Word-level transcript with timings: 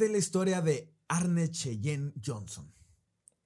Esta 0.00 0.06
es 0.06 0.12
la 0.12 0.18
historia 0.18 0.62
de 0.62 0.94
Arne 1.08 1.50
Cheyenne 1.50 2.14
Johnson, 2.24 2.74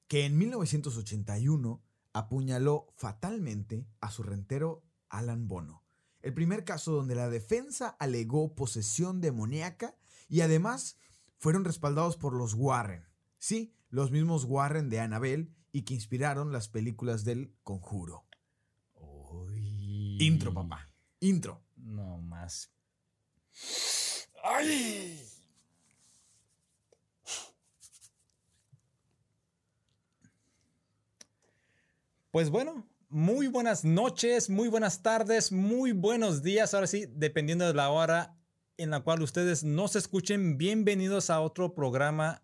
que 0.07 0.25
en 0.25 0.39
1981 0.39 1.83
apuñaló 2.13 2.87
fatalmente 2.95 3.89
a 4.01 4.13
su 4.13 4.23
rentero 4.23 4.85
Alan 5.09 5.49
Bono. 5.49 5.83
El 6.23 6.33
primer 6.33 6.63
caso 6.63 6.93
donde 6.93 7.17
la 7.17 7.29
defensa 7.29 7.89
alegó 7.99 8.55
posesión 8.55 9.21
demoníaca 9.21 9.97
y 10.29 10.43
además 10.43 10.97
fueron 11.39 11.65
respaldados 11.65 12.17
por 12.17 12.35
los 12.35 12.55
Warren. 12.55 13.05
Sí, 13.37 13.75
los 13.89 14.13
mismos 14.13 14.45
Warren 14.45 14.89
de 14.89 15.01
Annabelle 15.01 15.51
y 15.73 15.83
que 15.83 15.95
inspiraron 15.95 16.53
las 16.53 16.69
películas 16.69 17.25
del 17.25 17.53
Conjuro. 17.65 18.29
Intro, 20.21 20.55
papá. 20.55 20.89
Intro. 21.19 21.65
No 21.75 22.19
más. 22.19 22.71
¡Ay! 24.45 25.34
Pues 32.35 32.51
bueno, 32.51 32.85
muy 33.11 33.47
buenas 33.47 33.85
noches, 33.85 34.51
muy 34.51 34.67
buenas 34.67 35.03
tardes, 35.03 35.53
muy 35.53 35.93
buenos 35.93 36.43
días. 36.43 36.75
Ahora 36.75 36.89
sí, 36.89 37.07
dependiendo 37.09 37.65
de 37.65 37.75
la 37.75 37.91
hora 37.91 38.37
en 38.77 38.91
la 38.91 39.03
cual 39.03 39.23
ustedes 39.23 39.63
nos 39.63 39.95
escuchen, 39.95 40.59
bienvenidos 40.59 41.31
a 41.31 41.41
otro 41.41 41.75
programa 41.75 42.43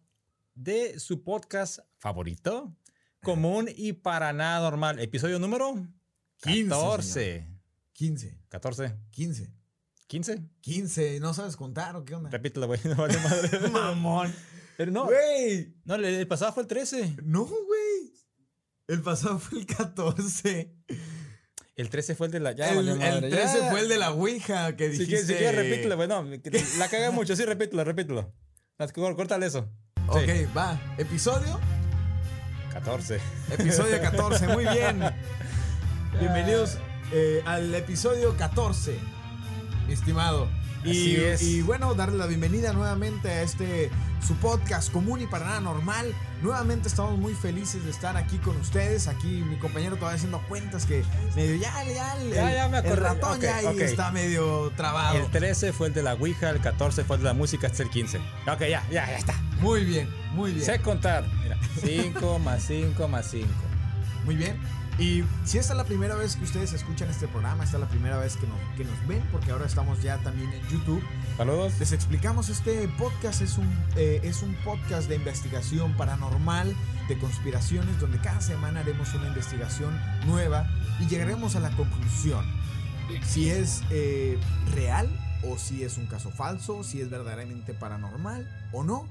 de 0.55 1.01
su 1.01 1.25
podcast 1.25 1.81
favorito, 1.99 2.73
común 3.21 3.69
y 3.75 3.95
para 3.95 4.33
nada 4.33 4.61
normal. 4.61 5.01
Episodio 5.01 5.41
número 5.41 5.75
14. 6.41 7.49
15. 7.93 8.39
14. 8.49 8.95
15. 9.11 9.53
15. 10.07 10.51
15. 10.61 11.19
¿No 11.19 11.35
sabes 11.35 11.57
contar 11.57 11.97
o 11.97 12.05
qué 12.05 12.15
onda? 12.15 12.31
Repítelo, 12.31 12.69
güey. 12.69 12.79
No 12.85 12.95
vale 12.95 13.19
madre. 13.19 13.69
Mamón. 13.73 14.33
Pero 14.77 14.93
no. 14.93 15.07
Güey. 15.07 15.75
No, 15.85 15.97
el, 15.97 16.05
el 16.05 16.29
pasado 16.29 16.53
fue 16.53 16.63
el 16.63 16.69
13. 16.69 17.17
No, 17.25 17.45
güey. 17.45 18.00
El 18.91 19.03
pasado 19.03 19.39
fue 19.39 19.61
el 19.61 19.67
14. 19.67 20.75
El 21.77 21.89
13 21.91 22.15
fue 22.17 22.27
el 22.27 22.33
de 22.33 22.41
la. 22.41 22.53
Ya, 22.53 22.71
el, 22.73 22.89
el 22.89 22.99
madre, 22.99 23.31
13 23.31 23.59
ya. 23.61 23.71
fue 23.71 23.81
el 23.81 23.89
de 23.89 23.99
la 23.99 24.11
Ouija 24.11 24.75
que 24.75 24.87
Si 24.93 24.99
dijiste. 25.05 25.07
quieres, 25.07 25.27
si 25.29 25.35
quieres, 25.35 25.55
repítelo, 25.55 25.95
güey. 25.97 26.09
No, 26.09 26.29
que 26.43 26.51
te- 26.51 26.65
la 26.79 26.89
caga 26.89 27.13
mucho. 27.13 27.37
Sí, 27.37 27.45
repítelo, 27.45 27.85
repítelo. 27.85 28.33
Córtale 28.93 29.47
eso. 29.47 29.69
Ok, 30.09 30.29
va. 30.57 30.81
Episodio. 30.99 31.61
14. 32.73 33.21
Episodio 33.53 34.01
14. 34.03 34.49
Muy 34.49 34.65
bien. 34.65 35.01
Bienvenidos 36.19 36.79
eh, 37.13 37.43
al 37.47 37.73
episodio 37.75 38.37
14, 38.37 38.99
mi 39.87 39.95
estimado. 39.95 40.49
Y, 40.83 40.91
Así 40.91 41.17
es. 41.17 41.43
y 41.43 41.63
bueno, 41.63 41.95
darle 41.95 42.19
la 42.19 42.27
bienvenida 42.27 42.73
nuevamente 42.73 43.29
a 43.31 43.43
este 43.43 43.91
su 44.27 44.35
podcast 44.37 44.91
común 44.91 45.21
y 45.21 45.27
para 45.29 45.45
nada 45.47 45.61
normal. 45.61 46.13
Nuevamente 46.43 46.89
estamos 46.89 47.19
muy 47.19 47.35
felices 47.35 47.85
de 47.85 47.91
estar 47.91 48.17
aquí 48.17 48.39
con 48.39 48.57
ustedes. 48.57 49.09
Aquí 49.09 49.45
mi 49.47 49.57
compañero 49.57 49.97
todavía 49.97 50.17
haciendo 50.17 50.41
cuentas 50.49 50.87
que 50.87 51.05
medio 51.37 51.57
ya, 51.57 51.85
ya, 51.85 52.17
el, 52.17 52.33
Ya, 52.33 52.53
ya 52.53 52.69
me 52.69 52.79
el 52.79 52.97
ratón 52.97 53.41
ya 53.41 53.57
ahí 53.57 53.81
está 53.81 54.11
medio 54.11 54.73
trabado. 54.77 55.19
El 55.19 55.31
13 55.31 55.73
fue 55.73 55.89
el 55.89 55.95
de 55.95 56.03
la 56.03 56.15
Ouija, 56.15 56.51
el 56.51 56.61
14 56.61 57.05
fue 57.05 57.17
el 57.17 57.23
de 57.23 57.29
la 57.29 57.35
música, 57.35 57.67
este 57.67 57.83
es 57.83 57.89
el 57.89 57.91
15. 57.91 58.19
Ok, 58.19 58.61
ya, 58.61 58.83
ya, 58.91 59.07
ya 59.07 59.19
está. 59.19 59.35
Muy 59.61 59.85
bien, 59.85 60.09
muy 60.33 60.53
bien. 60.53 60.65
Sé 60.65 60.81
contar. 60.81 61.25
Mira, 61.43 61.59
5 61.85 62.39
más 62.45 62.63
5 62.63 63.09
más 63.09 63.27
5. 63.31 63.47
Muy 64.25 64.37
bien. 64.37 64.59
Y 65.01 65.25
si 65.47 65.57
esta 65.57 65.73
es 65.73 65.79
la 65.79 65.85
primera 65.85 66.15
vez 66.15 66.37
que 66.37 66.45
ustedes 66.45 66.75
escuchan 66.75 67.09
este 67.09 67.27
programa, 67.27 67.65
esta 67.65 67.79
es 67.79 67.81
la 67.81 67.89
primera 67.89 68.19
vez 68.19 68.37
que 68.37 68.47
nos, 68.47 68.59
que 68.77 68.85
nos 68.85 69.09
ven, 69.09 69.27
porque 69.33 69.51
ahora 69.51 69.65
estamos 69.65 70.03
ya 70.03 70.19
también 70.19 70.53
en 70.53 70.63
YouTube. 70.69 71.03
Saludos. 71.39 71.73
Les 71.81 71.93
explicamos, 71.93 72.51
este 72.51 72.87
podcast 72.99 73.41
es 73.41 73.57
un, 73.57 73.67
eh, 73.97 74.21
es 74.23 74.43
un 74.43 74.55
podcast 74.57 75.09
de 75.09 75.17
investigación 75.17 75.97
paranormal, 75.97 76.77
de 77.09 77.19
conspiraciones, 77.19 77.99
donde 77.99 78.19
cada 78.19 78.43
semana 78.43 78.81
haremos 78.81 79.15
una 79.15 79.29
investigación 79.29 79.99
nueva 80.27 80.69
y 81.01 81.07
llegaremos 81.07 81.57
a 81.57 81.61
la 81.61 81.71
conclusión 81.71 82.45
si 83.25 83.49
es 83.49 83.83
eh, 83.91 84.39
real 84.75 85.09
o 85.43 85.57
si 85.57 85.83
es 85.83 85.97
un 85.97 86.07
caso 86.07 86.31
falso, 86.31 86.85
si 86.85 87.01
es 87.01 87.09
verdaderamente 87.09 87.73
paranormal 87.73 88.47
o 88.73 88.85
no. 88.85 89.09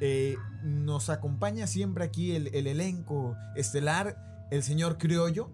Eh, 0.00 0.36
nos 0.62 1.10
acompaña 1.10 1.66
siempre 1.66 2.04
aquí 2.04 2.32
el, 2.32 2.48
el 2.54 2.66
elenco 2.66 3.36
estelar, 3.54 4.16
el 4.50 4.62
señor 4.62 4.98
Criollo. 4.98 5.50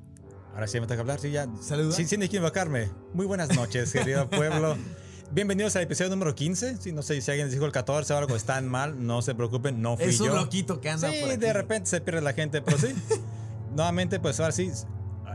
Ahora 0.54 0.66
sí 0.66 0.78
me 0.80 0.86
toca 0.86 1.00
hablar, 1.00 1.19
sí, 1.19 1.30
ya. 1.30 1.47
Saluda. 1.60 1.92
Sí, 1.94 2.06
sin 2.06 2.22
equivocarme. 2.22 2.91
Muy 3.14 3.26
buenas 3.26 3.54
noches, 3.54 3.92
querido 3.92 4.28
pueblo. 4.28 4.76
Bienvenidos 5.30 5.75
al 5.76 5.82
episodio 5.84 6.10
número 6.10 6.34
15. 6.34 6.76
Sí, 6.78 6.92
no 6.92 7.03
sé 7.03 7.20
si 7.22 7.30
alguien 7.30 7.50
dijo 7.50 7.64
el 7.64 7.72
14 7.72 8.12
o 8.12 8.16
algo, 8.19 8.36
están 8.36 8.69
mal, 8.69 9.06
no 9.06 9.22
se 9.22 9.34
preocupen, 9.34 9.80
no 9.80 9.97
fui 9.97 10.06
es 10.06 10.20
un 10.20 10.26
yo. 10.26 10.34
loquito 10.36 10.80
que 10.80 10.91
anda 10.91 11.10
Sí, 11.10 11.20
por 11.22 11.30
aquí. 11.30 11.38
de 11.41 11.53
repente 11.54 11.88
se 11.88 12.00
pierde 12.03 12.20
la 12.20 12.34
gente, 12.34 12.60
pero 12.60 12.76
sí. 12.76 12.88
Nuevamente, 13.75 14.20
pues 14.20 14.38
ahora 14.41 14.53
sí, 14.53 14.70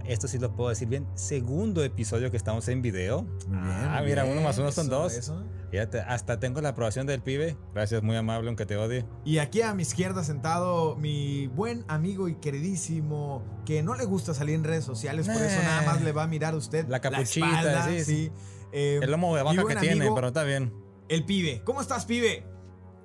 esto 0.07 0.27
sí 0.27 0.37
lo 0.39 0.55
puedo 0.55 0.69
decir 0.69 0.87
bien. 0.87 1.07
Segundo 1.15 1.83
episodio 1.83 2.31
que 2.31 2.37
estamos 2.37 2.67
en 2.67 2.81
video. 2.81 3.23
Bien, 3.47 3.59
ah, 3.63 4.01
mira, 4.03 4.23
bien, 4.23 4.37
uno 4.37 4.41
más 4.47 4.57
uno 4.57 4.71
son 4.71 4.87
eso, 4.87 4.95
dos. 4.95 5.13
eso. 5.13 5.43
Fíjate, 5.71 5.99
hasta 5.99 6.39
tengo 6.39 6.61
la 6.61 6.69
aprobación 6.69 7.05
del 7.07 7.21
pibe. 7.21 7.57
Gracias, 7.73 8.01
muy 8.01 8.15
amable, 8.15 8.47
aunque 8.47 8.65
te 8.65 8.77
odie. 8.77 9.05
Y 9.25 9.39
aquí 9.39 9.61
a 9.61 9.73
mi 9.73 9.81
izquierda 9.83 10.23
sentado 10.23 10.95
mi 10.95 11.47
buen 11.47 11.83
amigo 11.87 12.27
y 12.29 12.35
queridísimo, 12.35 13.43
que 13.65 13.83
no 13.83 13.95
le 13.95 14.05
gusta 14.05 14.33
salir 14.33 14.55
en 14.55 14.63
redes 14.63 14.85
sociales, 14.85 15.27
por 15.27 15.35
eso 15.35 15.59
Eh. 15.59 15.63
nada 15.63 15.81
más 15.83 16.01
le 16.01 16.11
va 16.13 16.23
a 16.23 16.27
mirar 16.27 16.53
a 16.53 16.57
usted 16.57 16.87
La 16.87 16.99
capuchita, 17.01 17.47
espalda, 17.47 17.85
sí, 17.89 18.03
sí. 18.03 18.31
Eh, 18.71 18.99
El 19.01 19.11
lomo 19.11 19.35
de 19.35 19.43
baja 19.43 19.63
que 19.65 19.75
tiene, 19.75 20.01
amigo, 20.01 20.15
pero 20.15 20.27
está 20.27 20.43
bien. 20.43 20.73
El 21.09 21.25
pibe. 21.25 21.61
¿Cómo 21.65 21.81
estás, 21.81 22.05
pibe? 22.05 22.45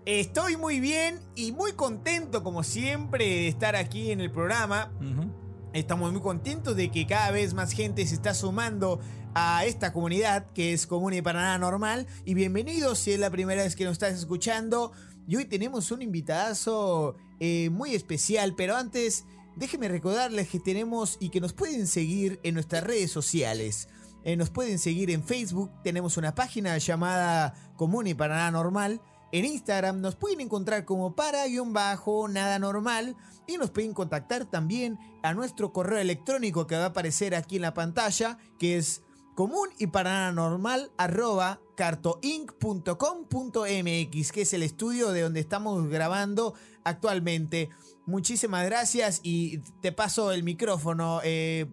Estoy 0.04 0.56
muy 0.56 0.80
bien 0.80 1.20
y 1.36 1.52
muy 1.52 1.72
contento 1.74 2.42
como 2.42 2.64
siempre 2.64 3.24
de 3.24 3.48
estar 3.48 3.76
aquí 3.76 4.10
en 4.10 4.20
el 4.20 4.32
programa. 4.32 4.92
Ujú. 5.00 5.30
Estamos 5.72 6.12
muy 6.12 6.20
contentos 6.20 6.76
de 6.76 6.90
que 6.90 7.06
cada 7.06 7.30
vez 7.30 7.54
más 7.54 7.72
gente 7.72 8.06
se 8.06 8.14
está 8.14 8.34
sumando 8.34 9.00
a 9.34 9.64
esta 9.64 9.90
comunidad 9.94 10.52
que 10.52 10.74
es 10.74 10.86
común 10.86 11.14
y 11.14 11.22
para 11.22 11.40
nada 11.40 11.56
normal. 11.56 12.06
Y 12.26 12.34
bienvenidos 12.34 12.98
si 12.98 13.12
es 13.12 13.18
la 13.18 13.30
primera 13.30 13.62
vez 13.62 13.74
que 13.74 13.84
nos 13.84 13.92
estás 13.92 14.12
escuchando. 14.12 14.92
Y 15.26 15.36
hoy 15.36 15.46
tenemos 15.46 15.90
un 15.90 16.02
invitadazo 16.02 17.16
eh, 17.40 17.70
muy 17.70 17.94
especial, 17.94 18.54
pero 18.54 18.76
antes 18.76 19.24
déjenme 19.56 19.88
recordarles 19.88 20.50
que 20.50 20.60
tenemos 20.60 21.16
y 21.20 21.30
que 21.30 21.40
nos 21.40 21.54
pueden 21.54 21.86
seguir 21.86 22.38
en 22.42 22.52
nuestras 22.52 22.84
redes 22.84 23.10
sociales. 23.10 23.88
Eh, 24.24 24.36
nos 24.36 24.50
pueden 24.50 24.78
seguir 24.78 25.10
en 25.10 25.24
Facebook, 25.24 25.70
tenemos 25.82 26.18
una 26.18 26.34
página 26.34 26.76
llamada 26.76 27.54
Común 27.76 28.06
y 28.08 28.14
para 28.14 28.36
nada 28.36 28.50
normal. 28.50 29.00
En 29.32 29.46
Instagram 29.46 30.02
nos 30.02 30.14
pueden 30.14 30.42
encontrar 30.42 30.84
como 30.84 31.16
para-nada 31.16 32.58
normal 32.58 33.16
y 33.46 33.56
nos 33.56 33.70
pueden 33.70 33.94
contactar 33.94 34.44
también 34.44 34.98
a 35.22 35.32
nuestro 35.32 35.72
correo 35.72 35.98
electrónico 35.98 36.66
que 36.66 36.76
va 36.76 36.84
a 36.84 36.88
aparecer 36.88 37.34
aquí 37.34 37.56
en 37.56 37.62
la 37.62 37.72
pantalla, 37.72 38.36
que 38.58 38.76
es 38.76 39.02
común 39.34 39.70
y 39.78 39.86
para 39.86 40.10
nada 40.10 40.32
normal 40.32 40.92
arroba 40.98 41.62
cartoinc.com.mx, 41.76 44.32
que 44.32 44.42
es 44.42 44.52
el 44.52 44.62
estudio 44.62 45.12
de 45.12 45.22
donde 45.22 45.40
estamos 45.40 45.88
grabando 45.88 46.52
actualmente. 46.84 47.70
Muchísimas 48.04 48.66
gracias 48.66 49.20
y 49.22 49.60
te 49.80 49.92
paso 49.92 50.30
el 50.32 50.42
micrófono. 50.42 51.20
eh, 51.24 51.70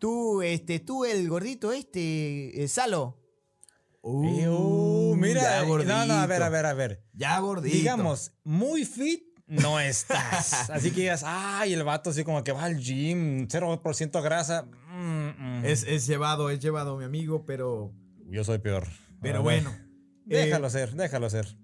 tú, 0.00 0.42
este, 0.42 0.80
tú 0.80 1.04
el 1.04 1.28
gordito 1.28 1.70
este, 1.70 2.64
eh, 2.64 2.68
Salo. 2.68 3.27
Eh, 4.02 4.48
uh, 4.48 5.14
mira, 5.16 5.42
ya 5.42 5.62
eh, 5.62 5.66
no, 5.66 6.06
no, 6.06 6.14
a 6.14 6.26
ver, 6.26 6.42
a 6.42 6.48
ver, 6.48 6.66
a 6.66 6.74
ver. 6.74 7.04
Ya 7.12 7.38
gordito. 7.40 7.76
Digamos, 7.76 8.32
muy 8.44 8.84
fit 8.84 9.22
no 9.46 9.80
estás. 9.80 10.70
Así 10.70 10.90
que 10.90 11.00
digas, 11.00 11.22
ay, 11.26 11.72
el 11.72 11.82
vato 11.82 12.10
así 12.10 12.22
como 12.22 12.44
que 12.44 12.52
va 12.52 12.64
al 12.64 12.78
gym, 12.78 13.48
0% 13.48 14.22
grasa. 14.22 14.64
Mm, 14.90 15.60
mm. 15.60 15.64
Es, 15.64 15.84
es 15.84 16.06
llevado, 16.06 16.50
es 16.50 16.60
llevado, 16.60 16.96
mi 16.96 17.04
amigo, 17.04 17.44
pero, 17.46 17.92
Yo 18.26 18.44
soy 18.44 18.58
peor. 18.58 18.86
pero 19.20 19.42
bueno. 19.42 19.74
Déjalo 20.26 20.66
Eh, 20.66 20.70
ser, 20.70 20.92
déjalo 20.94 21.30
ser. 21.30 21.56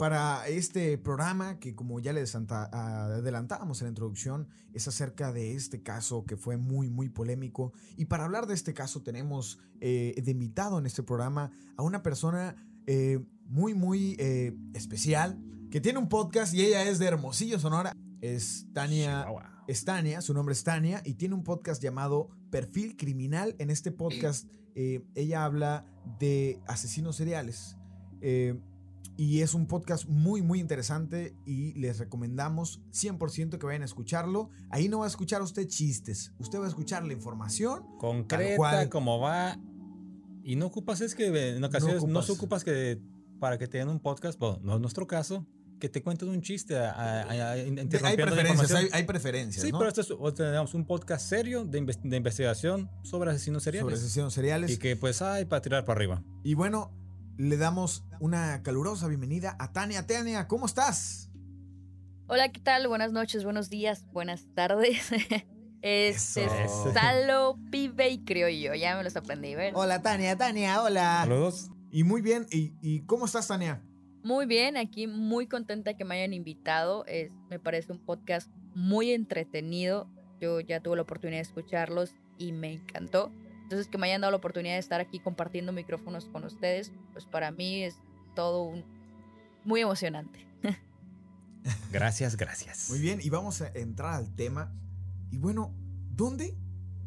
Para 0.00 0.48
este 0.48 0.96
programa 0.96 1.58
que 1.60 1.74
como 1.74 2.00
ya 2.00 2.14
les 2.14 2.34
anta- 2.34 2.70
adelantábamos 2.72 3.82
en 3.82 3.84
la 3.84 3.88
introducción 3.90 4.48
es 4.72 4.88
acerca 4.88 5.30
de 5.30 5.54
este 5.54 5.82
caso 5.82 6.24
que 6.24 6.38
fue 6.38 6.56
muy 6.56 6.88
muy 6.88 7.10
polémico 7.10 7.74
y 7.98 8.06
para 8.06 8.24
hablar 8.24 8.46
de 8.46 8.54
este 8.54 8.72
caso 8.72 9.02
tenemos 9.02 9.58
eh, 9.82 10.14
de 10.24 10.30
invitado 10.30 10.78
en 10.78 10.86
este 10.86 11.02
programa 11.02 11.50
a 11.76 11.82
una 11.82 12.02
persona 12.02 12.56
eh, 12.86 13.22
muy 13.44 13.74
muy 13.74 14.16
eh, 14.18 14.56
especial 14.72 15.38
que 15.70 15.82
tiene 15.82 15.98
un 15.98 16.08
podcast 16.08 16.54
y 16.54 16.62
ella 16.64 16.82
es 16.88 16.98
de 16.98 17.04
Hermosillo 17.04 17.58
Sonora 17.58 17.92
es 18.22 18.68
Tania 18.72 19.26
es 19.68 19.84
Tania, 19.84 20.22
su 20.22 20.32
nombre 20.32 20.54
es 20.54 20.64
Tania 20.64 21.02
y 21.04 21.12
tiene 21.14 21.34
un 21.34 21.44
podcast 21.44 21.82
llamado 21.82 22.30
Perfil 22.50 22.96
Criminal. 22.96 23.54
En 23.58 23.68
este 23.68 23.92
podcast 23.92 24.48
eh, 24.74 25.04
ella 25.14 25.44
habla 25.44 25.84
de 26.18 26.58
asesinos 26.66 27.14
seriales. 27.16 27.76
Eh, 28.20 28.58
y 29.22 29.42
es 29.42 29.52
un 29.52 29.66
podcast 29.66 30.06
muy, 30.06 30.40
muy 30.40 30.60
interesante 30.60 31.36
y 31.44 31.74
les 31.74 31.98
recomendamos 31.98 32.80
100% 32.90 33.58
que 33.58 33.66
vayan 33.66 33.82
a 33.82 33.84
escucharlo. 33.84 34.48
Ahí 34.70 34.88
no 34.88 35.00
va 35.00 35.04
a 35.04 35.08
escuchar 35.08 35.42
usted 35.42 35.66
chistes, 35.68 36.32
usted 36.38 36.58
va 36.58 36.64
a 36.64 36.68
escuchar 36.68 37.04
la 37.04 37.12
información. 37.12 37.82
Concreta, 37.98 38.88
como 38.88 39.18
va. 39.20 39.58
Y 40.42 40.56
no 40.56 40.64
ocupas, 40.66 41.02
es 41.02 41.14
que 41.14 41.26
en 41.56 41.62
ocasiones 41.62 41.98
no, 41.98 42.04
ocupas. 42.04 42.26
se 42.26 42.32
ocupas 42.32 42.64
que 42.64 42.98
para 43.38 43.58
que 43.58 43.68
te 43.68 43.76
den 43.76 43.88
un 43.90 44.00
podcast, 44.00 44.38
bueno, 44.38 44.58
no 44.62 44.74
es 44.76 44.80
nuestro 44.80 45.06
caso, 45.06 45.46
que 45.78 45.90
te 45.90 46.02
cuenten 46.02 46.30
un 46.30 46.40
chiste, 46.40 46.78
a- 46.78 46.90
a- 46.92 47.50
a- 47.52 47.54
De- 47.56 48.00
hay 48.02 48.16
preferencias, 48.16 48.72
hay, 48.72 48.88
hay 48.92 49.02
preferencias, 49.04 49.64
Sí, 49.64 49.70
¿no? 49.72 49.78
pero 49.78 49.88
esto 49.90 50.00
es 50.28 50.34
tenemos 50.34 50.72
un 50.72 50.86
podcast 50.86 51.28
serio 51.28 51.64
de, 51.66 51.80
de 52.04 52.16
investigación 52.16 52.90
sobre 53.02 53.30
asesinos 53.32 53.62
Sobre 53.64 53.78
seriales. 53.78 54.00
asesinos 54.02 54.32
seriales. 54.32 54.70
y 54.70 54.78
que 54.78 54.96
pues 54.96 55.20
hay 55.20 55.44
para 55.44 55.60
tirar 55.62 55.84
para 55.84 55.98
arriba. 55.98 56.22
Y 56.42 56.54
bueno, 56.54 56.90
le 57.36 57.56
damos 57.56 58.04
una 58.20 58.62
calurosa 58.62 59.08
bienvenida 59.08 59.56
a 59.58 59.72
Tania. 59.72 60.06
Tania, 60.06 60.46
¿cómo 60.48 60.66
estás? 60.66 61.30
Hola, 62.26 62.50
¿qué 62.50 62.60
tal? 62.60 62.86
Buenas 62.86 63.12
noches, 63.12 63.44
buenos 63.44 63.70
días, 63.70 64.06
buenas 64.12 64.46
tardes. 64.54 65.10
Este 65.82 66.44
es. 66.44 66.70
Salo 66.92 67.58
Pibe 67.70 68.10
y 68.10 68.24
Criollo, 68.24 68.74
ya 68.74 68.96
me 68.96 69.02
los 69.02 69.16
aprendí, 69.16 69.54
¿ver? 69.54 69.72
Hola, 69.74 70.02
Tania, 70.02 70.36
Tania, 70.36 70.82
hola. 70.82 71.20
Saludos. 71.22 71.70
Y 71.90 72.04
muy 72.04 72.20
bien. 72.20 72.46
¿Y, 72.50 72.74
y 72.82 73.00
cómo 73.06 73.24
estás, 73.24 73.48
Tania? 73.48 73.82
Muy 74.22 74.44
bien, 74.44 74.76
aquí 74.76 75.06
muy 75.06 75.46
contenta 75.46 75.94
que 75.94 76.04
me 76.04 76.16
hayan 76.16 76.34
invitado. 76.34 77.06
Es, 77.06 77.32
me 77.48 77.58
parece 77.58 77.92
un 77.92 77.98
podcast 77.98 78.50
muy 78.74 79.12
entretenido. 79.12 80.06
Yo 80.38 80.60
ya 80.60 80.80
tuve 80.80 80.96
la 80.96 81.02
oportunidad 81.02 81.38
de 81.38 81.42
escucharlos 81.42 82.14
y 82.36 82.52
me 82.52 82.72
encantó. 82.72 83.32
Entonces, 83.70 83.86
que 83.86 83.98
me 83.98 84.08
hayan 84.08 84.20
dado 84.20 84.32
la 84.32 84.38
oportunidad 84.38 84.74
de 84.74 84.80
estar 84.80 85.00
aquí 85.00 85.20
compartiendo 85.20 85.70
micrófonos 85.70 86.24
con 86.24 86.42
ustedes, 86.42 86.90
pues 87.12 87.24
para 87.24 87.52
mí 87.52 87.84
es 87.84 87.94
todo 88.34 88.64
un, 88.64 88.84
muy 89.64 89.80
emocionante. 89.80 90.44
Gracias, 91.92 92.36
gracias. 92.36 92.90
Muy 92.90 92.98
bien, 92.98 93.20
y 93.22 93.30
vamos 93.30 93.62
a 93.62 93.68
entrar 93.68 94.14
al 94.14 94.34
tema. 94.34 94.72
Y 95.30 95.38
bueno, 95.38 95.72
¿dónde, 96.16 96.56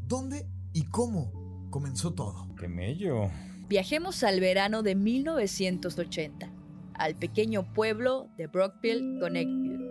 dónde 0.07 0.47
y 0.71 0.85
cómo 0.85 1.67
comenzó 1.69 2.13
todo? 2.13 2.47
Qué 2.55 2.69
mello. 2.69 3.29
Viajemos 3.67 4.23
al 4.23 4.39
verano 4.39 4.83
de 4.83 4.95
1980, 4.95 6.49
al 6.93 7.15
pequeño 7.15 7.73
pueblo 7.73 8.29
de 8.37 8.47
Brockville, 8.47 9.19
Connecticut. 9.19 9.81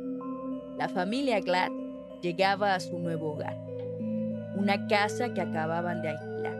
La 0.79 0.89
familia 0.89 1.39
Glad 1.41 1.71
llegaba 2.23 2.75
a 2.75 2.81
su 2.81 2.99
nuevo 2.99 3.35
hogar, 3.35 3.59
una 4.57 4.87
casa 4.87 5.35
que 5.35 5.43
acababan 5.43 6.01
de 6.01 6.09
alquilar. 6.09 6.52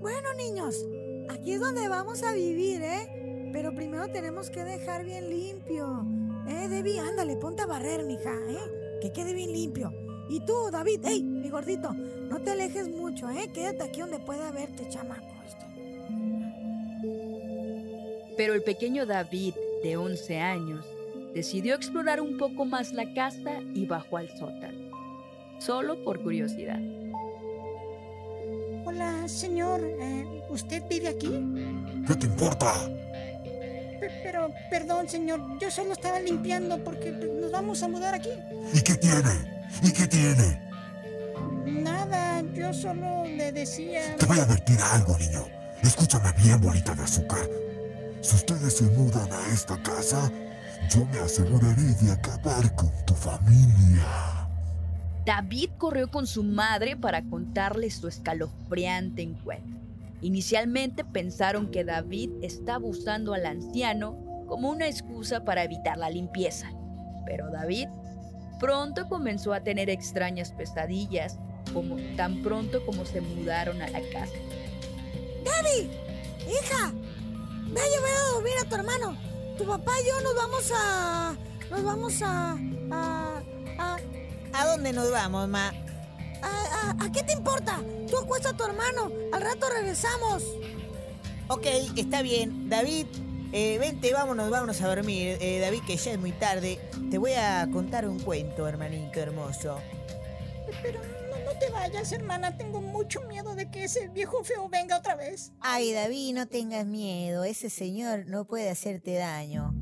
Bueno, 0.00 0.32
niños, 0.34 0.86
aquí 1.28 1.52
es 1.52 1.60
donde 1.60 1.88
vamos 1.88 2.22
a 2.22 2.32
vivir, 2.32 2.82
¿eh? 2.82 3.50
Pero 3.52 3.74
primero 3.74 4.08
tenemos 4.08 4.48
que 4.48 4.64
dejar 4.64 5.04
bien 5.04 5.28
limpio. 5.28 6.06
Eh, 6.48 6.68
Debbie, 6.68 6.98
ándale, 6.98 7.36
ponte 7.36 7.62
a 7.62 7.66
barrer, 7.66 8.04
mija, 8.04 8.32
¿eh? 8.48 8.98
Que 9.02 9.12
quede 9.12 9.34
bien 9.34 9.52
limpio. 9.52 9.92
Y 10.28 10.40
tú, 10.40 10.70
David, 10.70 11.00
hey, 11.04 11.22
mi 11.22 11.50
gordito, 11.50 11.92
no 11.92 12.40
te 12.40 12.52
alejes 12.52 12.88
mucho, 12.88 13.28
¿eh? 13.28 13.50
Quédate 13.52 13.82
aquí 13.82 14.00
donde 14.00 14.18
pueda 14.20 14.50
verte, 14.50 14.88
chamaco. 14.88 15.26
Pero 18.36 18.54
el 18.54 18.62
pequeño 18.62 19.04
David, 19.04 19.54
de 19.82 19.98
11 19.98 20.38
años, 20.38 20.86
decidió 21.34 21.74
explorar 21.74 22.22
un 22.22 22.38
poco 22.38 22.64
más 22.64 22.94
la 22.94 23.12
casa 23.12 23.60
y 23.74 23.84
bajó 23.84 24.16
al 24.16 24.30
sótano, 24.30 24.96
solo 25.58 26.02
por 26.02 26.22
curiosidad. 26.22 26.80
Hola, 28.90 29.28
señor. 29.28 29.80
eh, 30.00 30.24
¿Usted 30.48 30.82
vive 30.90 31.06
aquí? 31.08 31.28
¿Qué 32.08 32.14
te 32.16 32.26
importa? 32.26 32.74
Pe- 34.00 34.10
pero, 34.24 34.50
perdón, 34.68 35.08
señor. 35.08 35.40
Yo 35.60 35.70
solo 35.70 35.92
estaba 35.92 36.18
limpiando 36.18 36.82
porque 36.82 37.12
nos 37.12 37.52
vamos 37.52 37.80
a 37.84 37.88
mudar 37.88 38.14
aquí. 38.14 38.30
¿Y 38.74 38.80
qué 38.80 38.96
tiene? 38.96 39.30
¿Y 39.84 39.92
qué 39.92 40.08
tiene? 40.08 40.60
Nada, 41.66 42.42
yo 42.52 42.74
solo 42.74 43.24
le 43.26 43.52
decía... 43.52 44.16
Te 44.16 44.26
voy 44.26 44.40
a 44.40 44.42
advertir 44.42 44.78
algo, 44.92 45.16
niño. 45.18 45.44
Escúchame 45.84 46.32
bien, 46.42 46.60
bolita 46.60 46.92
de 46.96 47.04
azúcar. 47.04 47.48
Si 48.22 48.34
ustedes 48.34 48.76
se 48.76 48.84
mudan 48.86 49.32
a 49.32 49.54
esta 49.54 49.80
casa, 49.84 50.32
yo 50.90 51.06
me 51.06 51.20
aseguraré 51.20 51.94
de 52.02 52.10
acabar 52.10 52.74
con 52.74 52.90
tu 53.06 53.14
familia. 53.14 54.29
David 55.24 55.70
corrió 55.76 56.10
con 56.10 56.26
su 56.26 56.42
madre 56.42 56.96
para 56.96 57.22
contarle 57.22 57.90
su 57.90 58.08
escalofriante 58.08 59.22
encuentro. 59.22 59.78
Inicialmente 60.22 61.04
pensaron 61.04 61.70
que 61.70 61.84
David 61.84 62.30
estaba 62.42 62.84
usando 62.84 63.34
al 63.34 63.46
anciano 63.46 64.16
como 64.46 64.70
una 64.70 64.86
excusa 64.86 65.44
para 65.44 65.64
evitar 65.64 65.96
la 65.96 66.10
limpieza, 66.10 66.70
pero 67.24 67.50
David 67.50 67.88
pronto 68.58 69.08
comenzó 69.08 69.52
a 69.54 69.60
tener 69.60 69.88
extrañas 69.88 70.52
pesadillas 70.52 71.38
como 71.72 71.96
tan 72.16 72.42
pronto 72.42 72.84
como 72.84 73.04
se 73.04 73.20
mudaron 73.20 73.80
a 73.80 73.88
la 73.88 74.00
casa. 74.12 74.34
Debbie, 75.44 75.90
hija, 76.46 76.92
ve 77.72 77.80
a 77.80 77.88
llevar 77.88 78.10
a 78.10 78.34
dormir 78.34 78.52
a 78.60 78.68
tu 78.68 78.74
hermano. 78.74 79.16
Tu 79.56 79.64
papá 79.64 79.92
y 80.02 80.08
yo 80.08 80.20
nos 80.20 80.34
vamos 80.34 80.72
a... 80.74 81.36
Nos 81.70 81.84
vamos 81.84 82.22
a... 82.22 82.58
a... 82.90 83.42
a... 83.78 83.96
¿A 84.52 84.66
dónde 84.66 84.92
nos 84.92 85.10
vamos, 85.10 85.48
ma? 85.48 85.72
a, 86.42 86.46
a- 86.46 87.04
¿a 87.04 87.12
qué 87.12 87.22
te 87.22 87.32
importa? 87.32 87.80
Tú 88.08 88.16
acuesta 88.18 88.50
a 88.50 88.52
tu 88.56 88.64
hermano. 88.64 89.10
Al 89.32 89.42
rato 89.42 89.66
regresamos. 89.68 90.42
Ok, 91.48 91.66
está 91.96 92.22
bien. 92.22 92.68
David, 92.68 93.06
eh, 93.52 93.78
vente, 93.78 94.12
vámonos, 94.12 94.50
vámonos 94.50 94.80
a 94.80 94.88
dormir. 94.88 95.36
Eh, 95.40 95.58
David, 95.60 95.80
que 95.86 95.96
ya 95.96 96.12
es 96.12 96.18
muy 96.18 96.32
tarde. 96.32 96.78
Te 97.10 97.18
voy 97.18 97.32
a 97.32 97.68
contar 97.72 98.08
un 98.08 98.18
cuento, 98.20 98.66
hermanito 98.66 99.20
hermoso. 99.20 99.78
Pero 100.82 101.00
no, 101.00 101.52
no 101.52 101.58
te 101.58 101.68
vayas, 101.70 102.10
hermana. 102.12 102.56
Tengo 102.56 102.80
mucho 102.80 103.20
miedo 103.22 103.54
de 103.54 103.70
que 103.70 103.84
ese 103.84 104.08
viejo 104.08 104.42
feo 104.44 104.68
venga 104.68 104.98
otra 104.98 105.14
vez. 105.16 105.52
Ay, 105.60 105.92
David, 105.92 106.34
no 106.34 106.46
tengas 106.46 106.86
miedo. 106.86 107.44
Ese 107.44 107.68
señor 107.70 108.26
no 108.26 108.44
puede 108.44 108.70
hacerte 108.70 109.14
daño. 109.14 109.74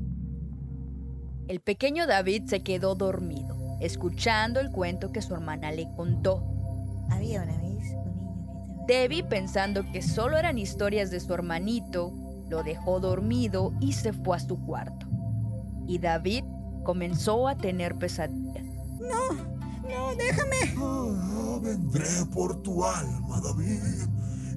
El 1.47 1.61
pequeño 1.61 2.05
David 2.05 2.43
se 2.47 2.61
quedó 2.61 2.93
dormido, 2.93 3.55
escuchando 3.79 4.59
el 4.59 4.71
cuento 4.71 5.11
que 5.11 5.21
su 5.21 5.33
hermana 5.33 5.71
le 5.71 5.89
contó. 5.95 6.43
Había 7.09 7.41
una 7.43 7.57
vez 7.57 7.93
un 7.93 8.15
niño 8.15 8.45
que 8.45 8.51
estaba... 8.51 8.85
Debbie, 8.87 9.23
pensando 9.23 9.83
que 9.91 10.01
solo 10.01 10.37
eran 10.37 10.57
historias 10.57 11.11
de 11.11 11.19
su 11.19 11.33
hermanito, 11.33 12.13
lo 12.49 12.63
dejó 12.63 12.99
dormido 12.99 13.73
y 13.79 13.93
se 13.93 14.13
fue 14.13 14.37
a 14.37 14.39
su 14.39 14.57
cuarto. 14.65 15.07
Y 15.87 15.99
David 15.99 16.43
comenzó 16.83 17.47
a 17.47 17.55
tener 17.55 17.95
pesadillas. 17.95 18.65
No, 18.99 20.15
déjame. 20.15 20.55
Ah, 20.77 21.59
vendré 21.61 22.05
por 22.33 22.61
tu 22.61 22.83
alma, 22.83 23.41
David. 23.41 24.07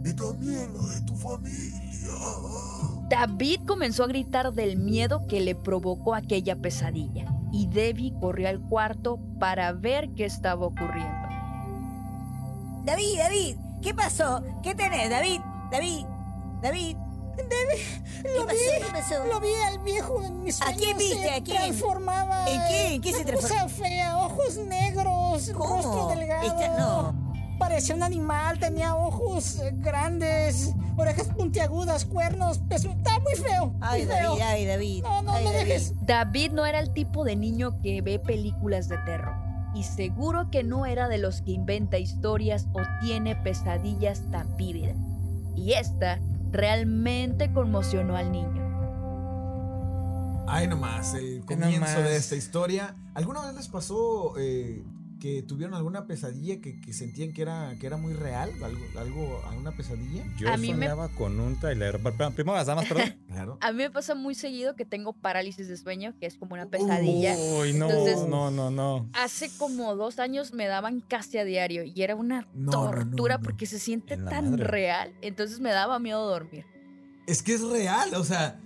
Y 0.04 0.12
también 0.14 0.68
la 0.74 0.94
de 0.94 1.00
tu 1.02 1.14
familia. 1.16 1.80
David 3.08 3.60
comenzó 3.66 4.04
a 4.04 4.08
gritar 4.08 4.52
del 4.52 4.76
miedo 4.76 5.26
que 5.26 5.40
le 5.40 5.54
provocó 5.54 6.14
aquella 6.14 6.56
pesadilla. 6.56 7.26
Y 7.52 7.66
Debbie 7.66 8.14
corrió 8.18 8.48
al 8.48 8.60
cuarto 8.60 9.18
para 9.38 9.72
ver 9.72 10.10
qué 10.14 10.24
estaba 10.24 10.66
ocurriendo. 10.66 11.28
David, 12.84 13.18
David, 13.18 13.56
¿qué 13.82 13.94
pasó? 13.94 14.42
¿Qué 14.62 14.74
tenés, 14.74 15.10
David? 15.10 15.40
David, 15.70 16.04
David. 16.62 16.96
¿Qué 17.36 18.28
Lo 18.38 18.44
pasó? 18.46 18.58
vi. 18.58 18.84
¿Qué 18.86 18.92
pasó? 18.92 19.24
Lo 19.26 19.40
vi 19.40 19.54
al 19.66 19.78
viejo 19.80 20.22
en 20.22 20.42
mis 20.42 20.60
¿A 20.60 20.64
sueños. 20.66 20.82
quién 20.82 20.98
viste? 20.98 21.18
Se 21.22 21.30
¿A 21.30 21.40
quién? 21.42 21.56
transformaba. 21.58 22.44
¿En 22.50 22.60
qué? 22.68 22.94
¿En 22.94 23.00
qué 23.00 23.12
se 23.12 23.22
Una 23.22 23.32
cosa 23.34 23.48
transformó? 23.48 23.88
fea, 23.88 24.18
ojos 24.18 24.56
negros, 24.58 25.50
¿Cómo? 25.56 25.74
rostro 25.76 26.06
delgado. 26.08 26.46
Esta- 26.46 26.78
no. 26.78 27.31
Parecía 27.62 27.94
un 27.94 28.02
animal, 28.02 28.58
tenía 28.58 28.96
ojos 28.96 29.60
eh, 29.60 29.70
grandes, 29.72 30.74
orejas 30.96 31.28
puntiagudas, 31.28 32.04
cuernos, 32.04 32.58
peso. 32.58 32.90
Está 32.90 33.20
muy 33.20 33.34
feo. 33.34 33.72
Ay, 33.80 34.04
muy 34.04 34.12
feo. 34.16 34.36
David, 34.36 34.42
ay, 34.42 34.66
David. 34.66 35.02
No, 35.04 35.22
no 35.22 35.32
ay, 35.32 35.44
me 35.44 35.52
David. 35.52 35.68
dejes. 35.68 35.94
David 36.04 36.50
no 36.50 36.66
era 36.66 36.80
el 36.80 36.92
tipo 36.92 37.22
de 37.22 37.36
niño 37.36 37.80
que 37.80 38.02
ve 38.02 38.18
películas 38.18 38.88
de 38.88 38.98
terror. 38.98 39.36
Y 39.76 39.84
seguro 39.84 40.50
que 40.50 40.64
no 40.64 40.86
era 40.86 41.08
de 41.08 41.18
los 41.18 41.40
que 41.42 41.52
inventa 41.52 41.98
historias 41.98 42.66
o 42.72 42.80
tiene 43.00 43.36
pesadillas 43.36 44.28
tan 44.32 44.56
vívidas. 44.56 44.96
Y 45.54 45.74
esta 45.74 46.18
realmente 46.50 47.52
conmocionó 47.52 48.16
al 48.16 48.32
niño. 48.32 48.60
Ay, 50.48 50.66
nomás, 50.66 51.14
el 51.14 51.44
comienzo 51.44 51.78
nomás. 51.78 51.96
de 51.96 52.16
esta 52.16 52.34
historia. 52.34 52.96
¿Alguna 53.14 53.42
vez 53.46 53.54
les 53.54 53.68
pasó 53.68 54.34
eh, 54.36 54.82
que 55.22 55.40
tuvieron 55.44 55.74
alguna 55.76 56.04
pesadilla 56.08 56.60
que, 56.60 56.80
que 56.80 56.92
sentían 56.92 57.32
que 57.32 57.42
era, 57.42 57.76
que 57.78 57.86
era 57.86 57.96
muy 57.96 58.12
real? 58.12 58.50
¿Algo, 58.60 58.80
algo, 58.98 59.42
alguna 59.46 59.70
pesadilla? 59.70 60.24
Yo 60.36 60.48
A 60.52 60.56
mí 60.56 60.74
me- 60.74 60.86
soñaba 60.86 61.08
con 61.10 61.38
un 61.38 61.60
trailer. 61.60 62.00
Primero 62.34 62.54
las 62.56 62.66
damas, 62.66 62.86
perdón. 62.88 63.14
Claro. 63.28 63.56
A 63.60 63.70
mí 63.70 63.78
me 63.78 63.90
pasa 63.90 64.16
muy 64.16 64.34
seguido 64.34 64.74
que 64.74 64.84
tengo 64.84 65.12
parálisis 65.12 65.68
de 65.68 65.76
sueño, 65.76 66.12
que 66.18 66.26
es 66.26 66.36
como 66.36 66.54
una 66.54 66.66
pesadilla. 66.66 67.36
Uy, 67.36 67.72
no, 67.72 67.88
Entonces- 67.88 68.26
no, 68.28 68.50
no, 68.50 68.70
no. 68.72 69.08
Hace 69.14 69.48
como 69.58 69.94
dos 69.94 70.18
años 70.18 70.52
me 70.52 70.66
daban 70.66 71.00
casi 71.00 71.38
a 71.38 71.44
diario 71.44 71.84
y 71.84 72.02
era 72.02 72.16
una 72.16 72.48
No, 72.52 72.72
no, 72.72 72.82
no, 72.82 72.90
tortura 72.90 73.38
no. 73.38 73.44
porque 73.44 73.66
se 73.66 73.78
siente 73.78 74.16
tan 74.16 74.50
madre. 74.50 74.64
real. 74.64 75.14
Entonces 75.22 75.60
me 75.60 75.70
daba 75.70 76.00
miedo 76.00 76.26
dormir. 76.28 76.66
Es 77.28 77.44
que 77.44 77.54
es 77.54 77.62
real, 77.62 78.12
o 78.16 78.24
sea, 78.24 78.60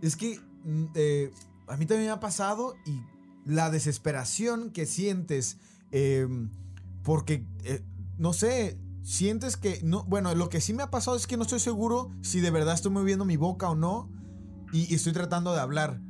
es 0.00 0.14
que 0.16 0.38
mm, 0.64 0.84
eh, 0.94 1.30
a 1.66 1.76
mí 1.76 1.84
también 1.84 2.06
me 2.06 2.12
ha 2.12 2.20
pasado 2.20 2.76
y 2.86 3.00
la 3.44 3.70
desesperación 3.70 4.70
que 4.70 4.86
sientes 4.86 5.58
eh, 5.92 6.26
porque, 7.02 7.46
eh, 7.64 7.82
no 8.18 8.32
sé, 8.32 8.78
sientes 9.02 9.56
que, 9.56 9.80
no, 9.84 10.04
bueno, 10.04 10.34
lo 10.34 10.48
que 10.48 10.60
sí 10.60 10.72
me 10.74 10.82
ha 10.82 10.90
pasado 10.90 11.16
es 11.16 11.26
que 11.26 11.36
no 11.36 11.42
estoy 11.44 11.60
seguro 11.60 12.10
si 12.22 12.40
de 12.40 12.50
verdad 12.50 12.74
estoy 12.74 12.90
moviendo 12.90 13.24
mi 13.24 13.36
boca 13.36 13.70
o 13.70 13.74
no 13.76 14.10
y, 14.72 14.90
y 14.92 14.94
estoy 14.96 15.12
tratando 15.12 15.52
de 15.54 15.60
hablar, 15.60 16.00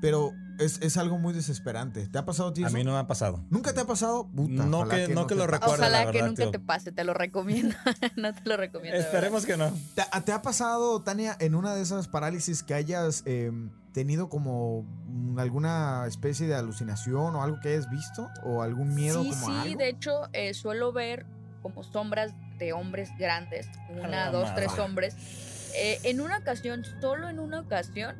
pero 0.00 0.32
es, 0.58 0.80
es 0.80 0.96
algo 0.96 1.18
muy 1.18 1.34
desesperante. 1.34 2.08
¿Te 2.08 2.16
ha 2.16 2.24
pasado 2.24 2.48
a 2.48 2.52
ti 2.54 2.64
A 2.64 2.70
mí 2.70 2.82
no 2.82 2.92
me 2.92 2.98
ha 2.98 3.06
pasado. 3.06 3.44
¿Nunca 3.50 3.74
te 3.74 3.80
ha 3.80 3.86
pasado? 3.86 4.30
Puta, 4.34 4.64
No 4.64 4.78
ojalá 4.78 5.06
que- 5.06 5.14
no 5.14 5.26
que 5.26 5.34
lo 5.34 5.42
te 5.44 5.50
recuerde. 5.50 5.78
la 5.82 5.86
Ojalá 6.00 6.12
que 6.12 6.22
nunca 6.22 6.42
tío. 6.44 6.50
te 6.50 6.58
pase, 6.58 6.92
te 6.92 7.04
lo 7.04 7.12
recomiendo. 7.12 7.76
no 8.16 8.32
te 8.34 8.40
lo 8.48 8.56
recomiendo. 8.56 8.98
Esperemos 8.98 9.44
que 9.44 9.58
no. 9.58 9.70
¿Te, 9.94 10.02
ha- 10.10 10.22
te 10.24 10.32
ha 10.32 10.40
pasado, 10.40 11.02
Tania, 11.02 11.36
en 11.40 11.54
una 11.54 11.74
de 11.74 11.82
esas 11.82 12.08
parálisis 12.08 12.62
que 12.62 12.72
hayas 12.72 13.22
eh, 13.26 13.52
tenido 13.96 14.28
como 14.28 14.82
mm, 15.06 15.38
alguna 15.38 16.04
especie 16.06 16.46
de 16.46 16.54
alucinación 16.54 17.34
o 17.34 17.42
algo 17.42 17.58
que 17.62 17.70
hayas 17.70 17.88
visto? 17.88 18.28
¿O 18.42 18.60
algún 18.60 18.94
miedo 18.94 19.22
sí, 19.22 19.30
como 19.30 19.46
sí, 19.46 19.68
algo? 19.68 19.78
de 19.78 19.88
hecho, 19.88 20.28
eh, 20.34 20.52
suelo 20.52 20.92
ver 20.92 21.24
como 21.62 21.82
sombras 21.82 22.34
de 22.58 22.74
hombres 22.74 23.08
grandes, 23.18 23.70
una, 23.88 24.08
la 24.08 24.30
dos, 24.30 24.50
madre. 24.50 24.66
tres 24.66 24.78
hombres. 24.78 25.72
Eh, 25.74 25.98
en 26.02 26.20
una 26.20 26.36
ocasión, 26.36 26.84
solo 27.00 27.30
en 27.30 27.38
una 27.38 27.60
ocasión, 27.60 28.16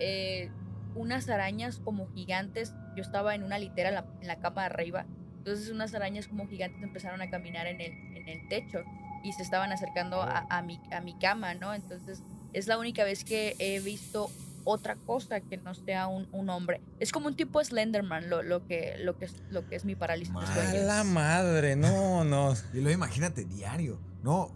eh, 0.00 0.50
unas 0.96 1.28
arañas 1.28 1.78
como 1.78 2.08
gigantes, 2.12 2.74
yo 2.96 3.02
estaba 3.02 3.36
en 3.36 3.44
una 3.44 3.60
litera 3.60 3.90
en 3.90 3.94
la, 3.94 4.04
en 4.20 4.26
la 4.26 4.40
cama 4.40 4.62
de 4.62 4.66
arriba, 4.66 5.06
entonces 5.38 5.70
unas 5.70 5.94
arañas 5.94 6.26
como 6.26 6.48
gigantes 6.48 6.82
empezaron 6.82 7.22
a 7.22 7.30
caminar 7.30 7.68
en 7.68 7.80
el, 7.80 7.92
en 8.16 8.28
el 8.28 8.48
techo 8.48 8.80
y 9.22 9.32
se 9.34 9.42
estaban 9.42 9.70
acercando 9.70 10.20
a, 10.20 10.46
a 10.50 10.62
mi, 10.62 10.80
a 10.90 11.00
mi 11.00 11.16
cama, 11.16 11.54
¿no? 11.54 11.74
Entonces 11.74 12.24
es 12.52 12.66
la 12.66 12.76
única 12.76 13.04
vez 13.04 13.24
que 13.24 13.54
he 13.60 13.78
visto 13.78 14.28
otra 14.64 14.96
cosa 14.96 15.40
que 15.40 15.56
no 15.56 15.74
sea 15.74 16.06
un, 16.08 16.28
un 16.32 16.48
hombre. 16.50 16.80
Es 17.00 17.12
como 17.12 17.26
un 17.28 17.34
tipo 17.36 17.62
Slenderman, 17.62 18.28
lo, 18.30 18.42
lo, 18.42 18.66
que, 18.66 18.94
lo, 19.00 19.16
que, 19.18 19.24
es, 19.26 19.34
lo 19.50 19.66
que 19.66 19.76
es 19.76 19.84
mi 19.84 19.94
parálisis 19.96 20.32
de 20.72 20.84
la 20.84 21.04
madre, 21.04 21.76
no, 21.76 22.24
no. 22.24 22.52
Y 22.72 22.76
luego 22.80 22.90
imagínate, 22.90 23.44
diario. 23.44 23.98
No, 24.22 24.50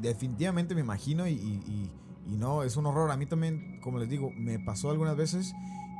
definitivamente 0.00 0.74
me 0.74 0.80
imagino 0.80 1.26
y, 1.26 1.32
y- 1.32 1.62
y- 1.66 1.90
y 2.32 2.36
no, 2.36 2.62
es 2.62 2.76
un 2.76 2.86
horror. 2.86 3.10
A 3.10 3.16
mí 3.16 3.26
también, 3.26 3.80
como 3.82 3.98
les 3.98 4.08
digo, 4.08 4.30
me 4.36 4.58
pasó 4.58 4.90
algunas 4.90 5.16
veces 5.16 5.52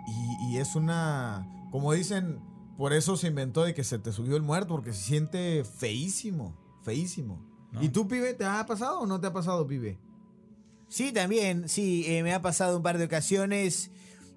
y, 0.07 0.53
y 0.55 0.59
es 0.59 0.77
una, 0.77 1.47
como 1.73 1.93
dicen, 1.93 2.39
por 2.77 2.93
eso 2.93 3.17
se 3.17 3.27
inventó 3.29 3.65
de 3.65 3.75
que 3.75 3.85
se 3.85 3.99
te 3.99 4.13
subió 4.13 4.37
el 4.37 4.43
muerto, 4.43 4.75
porque 4.75 4.93
se 4.93 5.03
siente 5.03 5.65
feísimo, 5.65 6.57
feísimo. 6.83 7.45
No. 7.73 7.83
¿Y 7.83 7.89
tú, 7.89 8.07
pibe, 8.09 8.35
te 8.35 8.45
ha 8.45 8.65
pasado 8.67 9.01
o 9.01 9.07
no 9.07 9.21
te 9.21 9.27
ha 9.27 9.33
pasado, 9.33 9.67
pibe? 9.67 9.99
Sí, 10.91 11.13
también, 11.13 11.69
sí, 11.69 12.05
eh, 12.09 12.23
me 12.23 12.35
ha 12.35 12.43
pasado 12.43 12.77
un 12.77 12.83
par 12.83 12.99
de 12.99 13.05
ocasiones, 13.05 13.91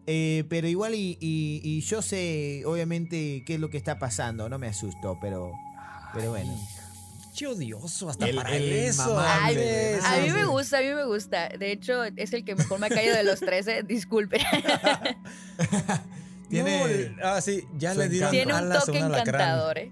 eh, 0.08 0.44
pero 0.50 0.68
igual 0.68 0.94
y, 0.94 1.18
y- 1.20 1.60
y 1.64 1.82
yo 1.82 2.02
sé 2.04 2.62
obviamente 2.66 3.44
qué 3.46 3.56
es 3.56 3.60
lo 3.60 3.70
que 3.72 3.78
está 3.78 3.98
pasando, 4.00 4.48
no 4.50 4.60
me 4.60 4.68
asusto, 4.68 5.18
pero, 5.20 5.52
pero 6.14 6.30
bueno. 6.30 6.56
Qué 7.36 7.48
odioso 7.48 8.10
hasta 8.10 8.28
El- 8.30 8.36
para 8.36 8.56
el 8.56 8.72
eso. 8.72 9.18
Andrés. 9.20 9.94
¿verdad? 10.04 10.14
A 10.14 10.22
mí 10.22 10.30
me 10.30 10.46
gusta, 10.46 10.78
a 10.78 10.82
mí 10.82 10.90
me 10.94 11.04
gusta. 11.06 11.50
De 11.50 11.72
hecho, 11.72 12.04
es 12.04 12.32
el 12.32 12.46
que 12.46 12.54
mejor 12.56 12.80
me 12.80 12.86
ha 12.86 12.90
caído 12.90 13.16
de 13.16 13.24
los 13.24 13.40
13. 13.40 13.82
Disculpe. 13.82 14.38
Tiene- 16.50 17.10
No, 17.18 17.24
ah, 17.28 17.42
sí, 17.42 17.64
ya 17.78 17.94
su 17.94 18.00
le 18.02 18.10
dieron 18.10 18.30
Tiene 18.32 18.54
un 18.54 18.70
toque 18.72 19.00
encantador, 19.00 19.78
¿eh? 19.80 19.92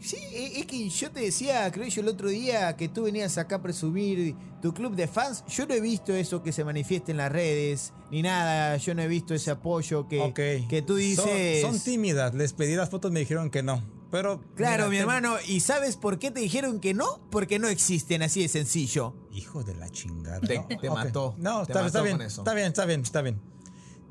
Sí, 0.00 0.16
es 0.32 0.64
que 0.66 0.88
yo 0.88 1.10
te 1.10 1.20
decía, 1.20 1.70
creo 1.72 1.86
yo 1.88 2.02
el 2.02 2.08
otro 2.08 2.28
día 2.28 2.76
que 2.76 2.88
tú 2.88 3.02
venías 3.04 3.36
acá 3.36 3.56
a 3.56 3.62
presumir 3.62 4.36
tu 4.62 4.72
club 4.72 4.94
de 4.94 5.08
fans, 5.08 5.44
yo 5.48 5.66
no 5.66 5.74
he 5.74 5.80
visto 5.80 6.14
eso 6.14 6.42
que 6.42 6.52
se 6.52 6.62
manifiesta 6.64 7.10
en 7.10 7.16
las 7.16 7.32
redes, 7.32 7.92
ni 8.10 8.22
nada, 8.22 8.76
yo 8.76 8.94
no 8.94 9.02
he 9.02 9.08
visto 9.08 9.34
ese 9.34 9.50
apoyo 9.50 10.06
que, 10.08 10.64
que 10.68 10.82
tú 10.82 10.94
dices. 10.96 11.62
Son, 11.62 11.78
tímidas. 11.80 12.34
Les 12.34 12.52
pedí 12.52 12.76
las 12.76 12.90
fotos, 12.90 13.10
me 13.10 13.20
dijeron 13.20 13.50
que 13.50 13.62
no. 13.62 13.82
Pero. 14.10 14.40
Claro, 14.54 14.84
mira, 14.84 14.88
mi 14.88 14.96
te- 14.96 15.00
hermano, 15.00 15.36
¿y 15.46 15.60
sabes 15.60 15.96
por 15.96 16.18
qué 16.18 16.30
te 16.30 16.40
dijeron 16.40 16.80
que 16.80 16.94
no? 16.94 17.20
Porque 17.30 17.58
no 17.58 17.68
existen, 17.68 18.22
así 18.22 18.40
de 18.42 18.48
sencillo. 18.48 19.14
Hijo 19.32 19.64
de 19.64 19.74
la 19.74 19.90
chingada. 19.90 20.40
Te- 20.40 20.58
No, 20.60 20.66
te 20.68 20.88
ok. 20.88 20.94
mató, 20.96 21.34
No, 21.38 21.66
te 21.66 21.72
está, 21.72 21.86
está 21.86 22.02
bien. 22.02 22.16
con 22.16 22.26
eso. 22.26 22.40
Está 22.42 22.54
bien, 22.54 22.66
está 22.68 22.84
bien, 22.86 23.00
está 23.02 23.20
bien. 23.22 23.40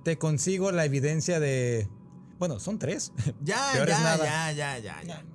Te 0.03 0.17
consigo 0.17 0.72
la 0.72 0.86
evidencia 0.86 1.39
de. 1.39 1.88
Bueno, 2.39 2.60
son 2.60 2.77
tres. 2.77 3.12
Ya, 3.41 3.74
ya, 3.74 3.86
nada. 4.00 4.17
ya, 4.25 4.51
ya, 4.51 4.79
ya, 4.79 5.03
ya. 5.03 5.25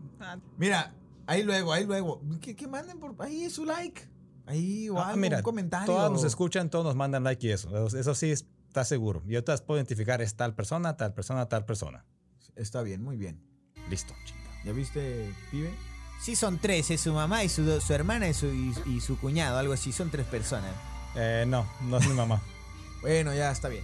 Mira, 0.59 0.95
ahí 1.26 1.43
luego, 1.43 1.73
ahí 1.73 1.85
luego. 1.87 2.21
Que, 2.41 2.55
que 2.57 2.67
manden 2.69 2.99
por 2.99 3.14
ahí 3.23 3.49
su 3.50 3.64
like. 3.64 4.09
Ahí 4.47 4.88
o 4.88 4.99
Ah, 4.99 5.09
algo, 5.09 5.19
mira, 5.21 5.37
un 5.38 5.43
comentario. 5.43 5.87
todos 5.87 6.11
nos 6.11 6.25
escuchan, 6.25 6.69
todos 6.71 6.85
nos 6.85 6.97
mandan 6.97 7.23
like 7.25 7.47
y 7.47 7.50
eso. 7.50 7.87
Eso 7.87 8.14
sí 8.14 8.31
está 8.31 8.85
seguro. 8.85 9.23
Yo 9.26 9.43
te 9.45 9.52
las 9.52 9.62
puedo 9.62 9.79
identificar, 9.79 10.21
es 10.23 10.35
tal 10.35 10.55
persona, 10.55 10.97
tal 10.97 11.14
persona, 11.14 11.49
tal 11.49 11.64
persona. 11.64 12.05
Está 12.57 12.83
bien, 12.83 13.02
muy 13.02 13.17
bien. 13.17 13.41
Listo, 13.88 14.14
chinga. 14.25 14.41
¿Ya 14.64 14.73
viste, 14.73 15.33
pibe? 15.50 15.73
Sí, 16.21 16.37
son 16.37 16.59
tres, 16.59 16.91
es 16.91 17.00
su 17.00 17.12
mamá 17.12 17.43
y 17.45 17.49
su, 17.49 17.81
su 17.81 17.93
hermana 17.93 18.29
y 18.29 18.35
su, 18.35 18.47
y, 18.47 18.73
y 18.87 19.00
su 19.00 19.19
cuñado, 19.19 19.59
algo 19.59 19.73
así, 19.73 19.93
son 19.93 20.11
tres 20.11 20.26
personas. 20.26 20.73
Eh, 21.17 21.45
no, 21.49 21.69
no 21.83 21.99
es 21.99 22.09
mi 22.09 22.14
mamá. 22.14 22.41
Bueno, 23.02 23.35
ya 23.35 23.50
está 23.50 23.69
bien. 23.69 23.83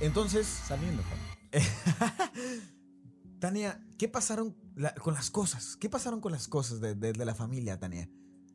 Entonces, 0.00 0.44
Saliendo, 0.46 1.04
Juan. 1.04 1.62
Tania, 3.38 3.80
¿qué 3.98 4.08
pasaron 4.08 4.56
la- 4.76 4.94
con 4.94 5.14
las 5.14 5.30
cosas? 5.30 5.76
¿Qué 5.76 5.88
pasaron 5.88 6.20
con 6.20 6.32
las 6.32 6.48
cosas 6.48 6.80
de, 6.80 6.94
de- 6.94 7.12
de 7.12 7.24
la 7.24 7.34
familia, 7.34 7.78
Tania? 7.78 8.08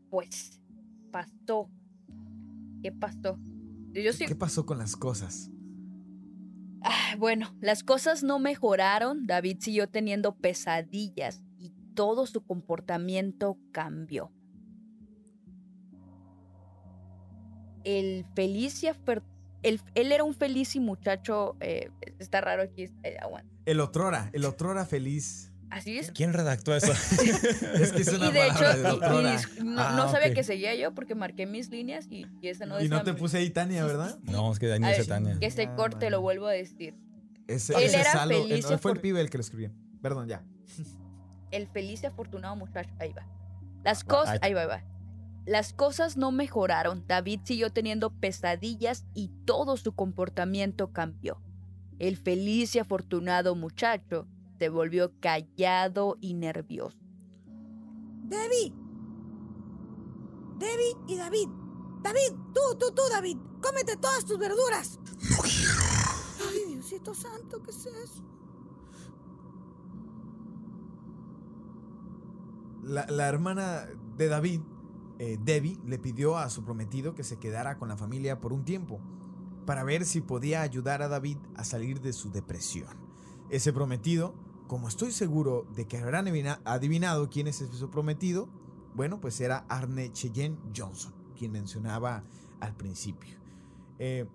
Pues, 0.10 0.60
pasó. 1.12 1.70
¿Qué 2.82 2.92
pasó? 2.92 3.40
Yo 3.94 4.14
sí. 4.14 4.26
¿Qué 4.26 4.36
pasó 4.36 4.66
con 4.66 4.78
las 4.78 4.96
cosas? 4.96 5.50
Ah, 6.82 7.16
bueno, 7.18 7.56
las 7.62 7.84
cosas 7.84 8.24
no 8.24 8.38
mejoraron. 8.40 9.26
David 9.26 9.58
siguió 9.60 9.90
teniendo 9.90 10.36
pesadillas 10.36 11.42
y 11.58 11.72
todo 11.96 12.28
su 12.28 12.42
comportamiento 12.46 13.58
cambió. 13.72 14.32
El 17.84 18.26
feliz 18.36 18.84
y 18.84 18.88
afer- 18.88 19.24
el- 19.64 19.82
él 19.96 20.12
era 20.12 20.24
un 20.24 20.34
feliz 20.34 20.76
y 20.76 20.80
muchacho. 20.80 21.56
eh, 21.60 21.90
está 22.20 22.42
raro 22.42 22.64
aquí. 22.64 22.84
eh. 23.04 23.18
El 23.66 23.80
otrora, 23.80 24.30
el 24.34 24.46
otrora 24.46 24.86
feliz. 24.86 25.52
Así 25.70 25.98
es. 25.98 26.12
¿Quién 26.12 26.32
redactó 26.34 26.76
eso? 26.76 26.92
Es 27.74 27.92
que 27.92 28.02
es 28.04 28.08
una 28.14 28.28
Y 28.28 28.32
de 28.32 28.48
hecho, 28.48 28.64
de 28.64 28.90
y- 28.90 29.62
y 29.62 29.64
no, 29.64 29.82
Ah, 29.82 29.94
no 29.98 30.10
sabía 30.12 30.34
que 30.34 30.44
seguía 30.44 30.74
yo 30.76 30.94
porque 30.94 31.16
marqué 31.16 31.46
mis 31.46 31.70
líneas 31.70 32.08
y, 32.10 32.28
y 32.42 32.48
esa 32.48 32.66
no 32.66 32.82
Y 32.82 32.88
no 32.88 33.04
te 33.04 33.14
mi- 33.14 33.20
puse 33.20 33.38
ahí 33.40 33.50
Tania, 33.50 33.84
¿verdad? 33.86 34.18
no, 34.24 34.52
es 34.52 34.60
que 34.60 34.68
Daniel 34.68 34.94
Ay, 34.96 35.02
se 35.04 35.08
Tania. 35.10 35.38
Que 35.40 35.48
Ah, 35.68 35.76
corte, 35.76 36.10
lo 36.10 36.22
vuelvo 36.22 36.48
a 36.48 36.52
decir. 36.52 36.96
Ese, 37.48 37.74
Él 37.76 37.84
ese 37.84 38.00
era 38.02 38.12
Salo, 38.12 38.36
eh, 38.36 38.48
feliz 38.48 38.70
no, 38.70 38.78
fue 38.78 38.92
el 38.94 39.00
pibe 39.02 39.22
el 39.22 39.30
que 39.30 39.38
lo 39.38 39.42
escribió. 39.42 39.72
Perdón, 40.02 40.28
ya. 40.28 40.44
el 41.52 41.68
feliz 41.68 42.04
y 42.04 42.06
afortunado 42.08 42.56
muchacho. 42.56 42.90
Ahí 43.00 43.14
va. 43.14 43.26
Las 43.84 44.02
Ah, 44.02 44.06
cosas, 44.08 44.30
ahí- 44.34 44.40
ahí 44.44 44.54
va, 44.54 44.62
ahí 44.62 44.68
va. 44.68 44.84
Las 45.46 45.74
cosas 45.74 46.18
no 46.18 46.32
mejoraron. 46.32 47.06
David 47.08 47.42
siguió 47.44 47.72
teniendo 47.72 48.10
pesadillas 48.12 49.06
y 49.14 49.30
todo 49.46 49.78
su 49.78 49.94
comportamiento 49.94 50.92
cambió. 50.92 51.40
El 52.00 52.18
feliz 52.18 52.76
y 52.76 52.80
afortunado 52.80 53.56
muchacho 53.56 54.28
se 54.58 54.70
volvió 54.70 55.12
callado 55.20 56.18
y 56.22 56.34
nervioso. 56.34 56.98
Debbie. 58.24 58.74
Debbie 60.58 60.98
y 61.08 61.16
David. 61.18 61.50
David, 62.02 62.38
tú, 62.54 62.78
tú, 62.80 62.94
tú, 62.94 63.02
David. 63.12 63.38
Cómete 63.62 63.98
todas 63.98 64.26
tus 64.26 64.38
verduras. 64.38 65.00
No 65.30 65.38
quiero. 65.44 66.50
Ay, 66.50 66.74
Diosito 66.74 67.14
Santo, 67.14 67.62
¿qué 67.64 67.72
es 67.72 67.86
eso? 67.86 68.24
La, 72.84 73.08
la 73.08 73.28
hermana 73.28 73.88
de 74.16 74.28
David, 74.28 74.62
eh, 75.18 75.38
Debbie, 75.42 75.80
le 75.86 75.98
pidió 75.98 76.38
a 76.38 76.50
su 76.50 76.64
prometido 76.64 77.16
que 77.16 77.24
se 77.24 77.38
quedara 77.38 77.78
con 77.78 77.90
la 77.90 77.98
familia 77.98 78.40
por 78.40 78.54
un 78.54 78.64
tiempo 78.64 79.02
para 79.66 79.84
ver 79.84 80.06
si 80.06 80.22
podía 80.22 80.62
ayudar 80.62 81.02
a 81.02 81.08
David 81.08 81.38
a 81.56 81.64
salir 81.64 82.02
de 82.02 82.14
su 82.14 82.32
depresión. 82.32 82.96
Ese 83.50 83.74
prometido, 83.74 84.36
como 84.68 84.88
estoy 84.88 85.12
seguro 85.12 85.68
de 85.76 85.88
que 85.88 85.98
habrán 85.98 86.28
adivina- 86.28 86.62
adivinado 86.66 87.30
quién 87.30 87.48
es 87.48 87.58
su 87.58 87.90
prometido, 87.90 88.50
bueno, 88.96 89.20
pues 89.20 89.40
era 89.42 89.66
Arne 89.70 90.12
Cheyenne 90.12 90.58
Johnson, 90.76 91.14
quien 91.38 91.52
mencionaba 91.52 92.24
al 92.62 92.76
principio. 92.76 93.38
Eh, 94.00 94.26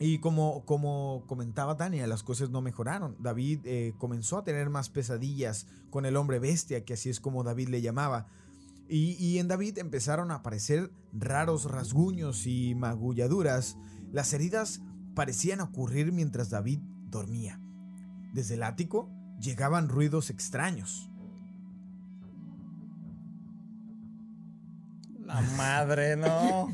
y 0.00 0.18
como, 0.20 0.64
como 0.64 1.24
comentaba 1.26 1.76
Tania, 1.76 2.06
las 2.06 2.22
cosas 2.22 2.50
no 2.50 2.60
mejoraron. 2.62 3.16
David 3.18 3.60
eh, 3.64 3.94
comenzó 3.98 4.38
a 4.38 4.44
tener 4.44 4.70
más 4.70 4.90
pesadillas 4.90 5.66
con 5.90 6.06
el 6.06 6.16
hombre 6.16 6.38
bestia, 6.38 6.84
que 6.84 6.94
así 6.94 7.10
es 7.10 7.20
como 7.20 7.42
David 7.42 7.68
le 7.68 7.82
llamaba. 7.82 8.26
Y, 8.88 9.16
y 9.18 9.38
en 9.38 9.48
David 9.48 9.78
empezaron 9.78 10.30
a 10.30 10.36
aparecer 10.36 10.92
raros 11.12 11.64
rasguños 11.64 12.46
y 12.46 12.74
magulladuras. 12.74 13.76
Las 14.12 14.32
heridas 14.32 14.80
parecían 15.14 15.60
ocurrir 15.60 16.12
mientras 16.12 16.48
David 16.48 16.78
dormía. 17.10 17.60
Desde 18.38 18.54
el 18.54 18.62
ático 18.62 19.10
llegaban 19.40 19.88
ruidos 19.88 20.30
extraños. 20.30 21.10
La 25.24 25.40
madre, 25.56 26.14
no. 26.14 26.72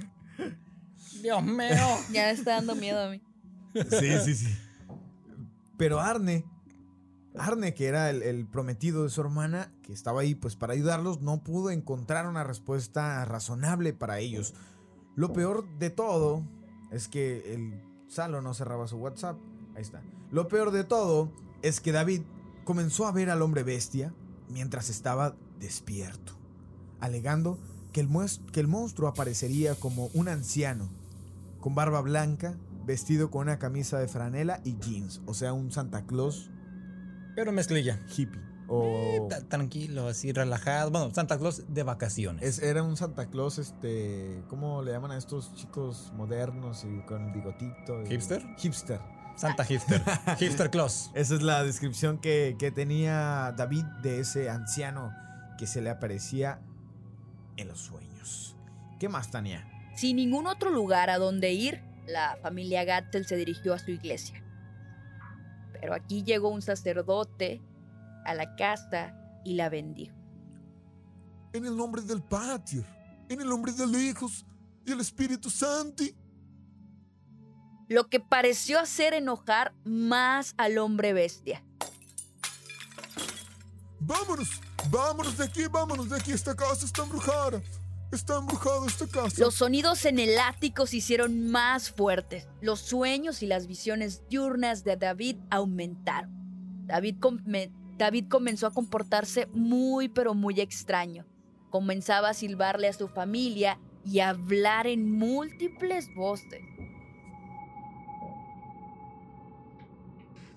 Dios 1.23 1.43
mío. 1.43 1.87
Ya 2.13 2.29
está 2.33 2.57
dando 2.57 2.75
miedo 2.75 3.03
a 3.03 3.09
mí. 3.09 3.23
Sí, 3.73 4.19
sí, 4.27 4.35
sí. 4.35 4.55
Pero 5.79 6.01
Arne, 6.01 6.45
Arne, 7.35 7.73
que 7.73 7.87
era 7.87 8.11
el, 8.11 8.23
el 8.23 8.47
prometido 8.47 9.05
de 9.05 9.09
su 9.09 9.23
hermana, 9.23 9.73
que 9.83 9.95
estaba 9.95 10.21
ahí 10.21 10.35
pues 10.35 10.55
para 10.55 10.75
ayudarlos, 10.75 11.23
no 11.23 11.43
pudo 11.43 11.71
encontrar 11.71 12.27
una 12.27 12.45
respuesta 12.45 13.25
razonable 13.25 13.95
para 13.95 14.19
ellos. 14.19 14.53
Lo 15.17 15.33
peor 15.33 15.67
de 15.79 15.89
todo 15.89 16.47
es 16.91 17.09
que 17.09 17.55
el 17.55 17.81
Salo 18.09 18.43
no 18.43 18.53
cerraba 18.53 18.87
su 18.87 18.99
WhatsApp. 18.99 19.39
Ahí 19.75 19.81
está. 19.81 20.03
Lo 20.31 20.47
peor 20.47 20.71
de 20.71 20.85
todo 20.85 21.33
es 21.69 21.81
que 21.81 21.93
David 21.93 22.23
comenzó 22.65 23.07
a 23.07 23.13
ver 23.13 23.31
al 23.31 23.43
hombre 23.43 23.63
bestia 23.63 24.13
mientras 24.49 24.91
estaba 24.91 25.35
despierto, 25.59 26.33
alegando 27.01 27.59
que 27.93 28.01
el, 28.01 28.09
que 28.53 28.61
el 28.61 28.69
monstruo 28.69 29.09
aparecería 29.09 29.75
como 29.75 30.07
un 30.15 30.29
anciano, 30.29 30.89
con 31.61 31.75
barba 31.75 32.01
blanca, 32.01 32.57
vestido 32.85 33.31
con 33.31 33.43
una 33.43 33.59
camisa 33.59 33.99
de 33.99 34.09
franela 34.09 34.61
y 34.65 34.77
jeans, 34.79 35.23
o 35.27 35.35
sea, 35.35 35.53
un 35.53 35.71
Santa 35.73 36.05
Claus 36.07 36.51
Pero 37.37 37.53
mezclilla. 37.53 38.01
hippie. 38.17 38.41
O 38.67 39.27
Ta- 39.29 39.43
Tranquilo, 39.43 40.09
así 40.09 40.33
relajado. 40.33 40.91
Bueno, 40.91 41.13
Santa 41.15 41.39
Claus 41.39 41.65
de 41.69 41.83
vacaciones. 41.83 42.43
es- 42.43 42.63
era 42.63 42.83
un 42.83 42.97
Santa 42.97 43.27
Claus, 43.29 43.59
este, 43.59 44.43
¿cómo 44.49 44.83
le 44.83 44.93
llaman 44.93 45.11
a 45.11 45.19
estos 45.19 45.55
chicos 45.55 46.13
modernos 46.17 46.85
y 46.85 47.05
con 47.07 47.33
bigotito? 47.33 48.03
y- 48.05 48.07
¿Hipster? 48.09 48.43
Hipster. 48.59 49.01
Santa 49.37 49.65
Hipster. 49.65 50.03
Hipster 50.39 50.71
Claus. 50.71 51.11
Esa 51.15 51.35
es 51.35 51.43
la 51.43 51.65
descripción 51.65 52.19
que, 52.19 52.57
que 52.59 52.71
tenía 52.71 53.53
David 53.57 53.85
de 54.03 54.21
ese 54.21 54.51
anciano 54.51 55.13
que 55.59 55.67
se 55.67 55.81
le 55.81 55.91
aparecía 55.91 56.61
en 57.57 57.69
los 57.69 57.81
sueños. 57.81 58.57
¿Qué 58.99 59.09
más, 59.09 59.31
Tania? 59.31 59.67
Sin 59.97 60.17
ningún 60.17 60.47
otro 60.47 60.71
lugar 60.71 61.11
a 61.11 61.19
donde 61.19 61.53
ir, 61.53 61.83
la 62.07 62.37
familia 62.43 62.85
Gattel 62.85 63.27
se 63.27 63.37
dirigió 63.37 63.75
a 63.75 63.79
su 63.79 63.91
iglesia. 63.91 64.43
Pero 65.73 65.95
aquí 65.95 66.23
llegó 66.23 66.49
un 66.49 66.63
sacerdote 66.63 67.61
a 68.25 68.35
la 68.35 68.57
casa 68.57 69.15
y 69.45 69.55
la 69.55 69.69
bendijo. 69.69 70.17
En 71.53 71.67
el 71.67 71.77
nombre 71.77 72.03
del 72.03 72.23
Padre, 72.23 72.85
en 73.29 73.41
el 73.41 73.49
nombre 73.49 73.73
del 73.73 73.95
Hijo 73.95 74.29
y 74.85 74.93
el 74.93 75.01
Espíritu 75.01 75.51
Santo. 75.51 76.05
Lo 77.89 78.09
que 78.09 78.21
pareció 78.21 78.79
hacer 78.79 79.15
enojar 79.15 79.75
más 79.85 80.55
al 80.57 80.79
hombre 80.79 81.13
bestia. 81.13 81.63
Vámonos, 84.01 84.61
vámonos 84.91 85.37
de 85.39 85.45
aquí, 85.45 85.63
vámonos 85.71 86.11
de 86.11 86.17
aquí. 86.17 86.33
Esta 86.33 86.55
casa 86.55 86.85
está 86.87 87.03
embrujada. 87.03 87.63
Está 88.13 88.37
embrujada 88.39 88.87
esta 88.87 89.07
casa. 89.09 89.37
Los 89.41 89.55
sonidos 89.55 90.05
en 90.05 90.19
el 90.19 90.39
ático 90.39 90.87
se 90.87 90.99
hicieron 90.99 91.51
más 91.51 91.91
fuertes. 91.91 92.47
Los 92.61 92.81
sueños 92.81 93.43
y 93.43 93.47
las 93.47 93.67
visiones 93.67 94.23
diurnas 94.29 94.85
de 94.85 94.97
David 94.97 95.37
aumentaron. 95.51 96.31
David, 96.87 97.17
come- 97.19 97.73
David 97.97 98.27
comenzó 98.29 98.67
a 98.67 98.73
comportarse 98.73 99.47
muy 99.53 100.09
pero 100.09 100.35
muy 100.35 100.61
extraño. 100.61 101.27
Comenzaba 101.71 102.29
a 102.31 102.35
silbarle 102.35 102.89
a 102.89 102.93
su 102.93 103.09
familia 103.09 103.81
y 104.05 104.21
a 104.21 104.29
hablar 104.29 104.87
en 104.87 105.11
múltiples 105.11 106.15
voces. 106.15 106.61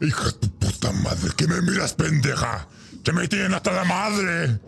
Hija 0.01 0.25
de 0.25 0.31
tu 0.33 0.49
puta 0.59 0.91
madre, 0.91 1.29
que 1.35 1.47
me 1.47 1.61
miras, 1.61 1.93
pendeja. 1.93 2.67
Que 3.03 3.11
me 3.13 3.27
tienen 3.27 3.53
hasta 3.53 3.71
la 3.71 3.83
madre. 3.85 4.59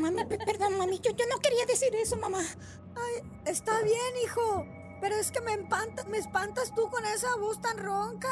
Mami, 0.00 0.24
pe- 0.24 0.38
perdón, 0.44 0.78
mami, 0.78 0.98
yo, 1.00 1.10
yo 1.16 1.24
no 1.30 1.38
quería 1.40 1.66
decir 1.66 1.94
eso, 1.94 2.16
mamá. 2.16 2.40
Está 3.44 3.80
bien, 3.82 4.14
hijo. 4.24 4.66
Pero 5.00 5.14
es 5.16 5.30
que 5.30 5.40
me, 5.42 5.52
empanta- 5.52 6.04
me 6.04 6.18
espantas 6.18 6.74
tú 6.74 6.88
con 6.90 7.04
esa 7.04 7.34
voz 7.36 7.60
tan 7.60 7.76
ronca. 7.78 8.28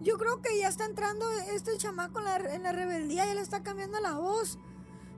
Yo 0.00 0.16
creo 0.18 0.40
que 0.42 0.58
ya 0.58 0.68
está 0.68 0.84
entrando 0.84 1.28
este 1.52 1.76
chamaco 1.78 2.18
en 2.20 2.24
la, 2.24 2.36
en 2.54 2.62
la 2.62 2.72
rebeldía, 2.72 3.26
ya 3.26 3.34
le 3.34 3.40
está 3.40 3.62
cambiando 3.62 3.98
la 4.00 4.12
voz. 4.12 4.58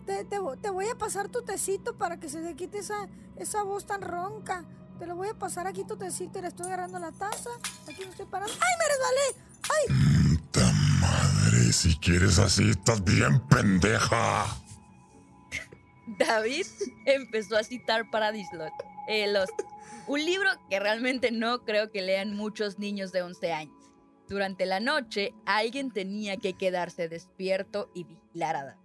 Te, 0.06 0.24
te 0.24 0.38
te 0.62 0.70
voy 0.70 0.86
a 0.88 0.96
pasar 0.96 1.28
tu 1.28 1.42
tecito 1.42 1.98
para 1.98 2.18
que 2.20 2.28
se 2.28 2.40
te 2.40 2.54
quite 2.54 2.78
esa, 2.78 3.08
esa 3.36 3.62
voz 3.62 3.84
tan 3.86 4.00
ronca. 4.02 4.64
Te 4.98 5.06
lo 5.06 5.14
voy 5.14 5.28
a 5.28 5.34
pasar 5.34 5.66
aquí 5.66 5.84
tu 5.84 5.96
tecito 5.96 6.38
y 6.38 6.42
le 6.42 6.48
estoy 6.48 6.66
agarrando 6.66 6.98
la 6.98 7.12
taza. 7.12 7.50
Aquí 7.86 8.02
me 8.04 8.10
estoy 8.10 8.26
parando. 8.26 8.54
¡Ay, 8.54 8.74
me 8.78 8.84
resbalé! 8.88 10.36
Puta 10.36 10.72
madre, 11.00 11.72
si 11.72 11.96
quieres 11.98 12.38
así, 12.38 12.70
estás 12.70 13.04
bien 13.04 13.40
pendeja. 13.48 14.46
David 16.18 16.66
empezó 17.06 17.56
a 17.56 17.64
citar 17.64 18.10
Paradise 18.10 18.56
Lost, 18.56 18.74
eh, 19.08 19.30
Lost, 19.30 19.52
un 20.06 20.24
libro 20.24 20.48
que 20.70 20.80
realmente 20.80 21.30
no 21.30 21.64
creo 21.64 21.90
que 21.90 22.00
lean 22.00 22.34
muchos 22.34 22.78
niños 22.78 23.12
de 23.12 23.22
11 23.22 23.52
años. 23.52 23.74
Durante 24.28 24.66
la 24.66 24.80
noche, 24.80 25.34
alguien 25.44 25.92
tenía 25.92 26.36
que 26.36 26.54
quedarse 26.54 27.08
despierto 27.08 27.90
y 27.92 28.04
vigilar 28.04 28.56
a 28.56 28.64
David, 28.64 28.80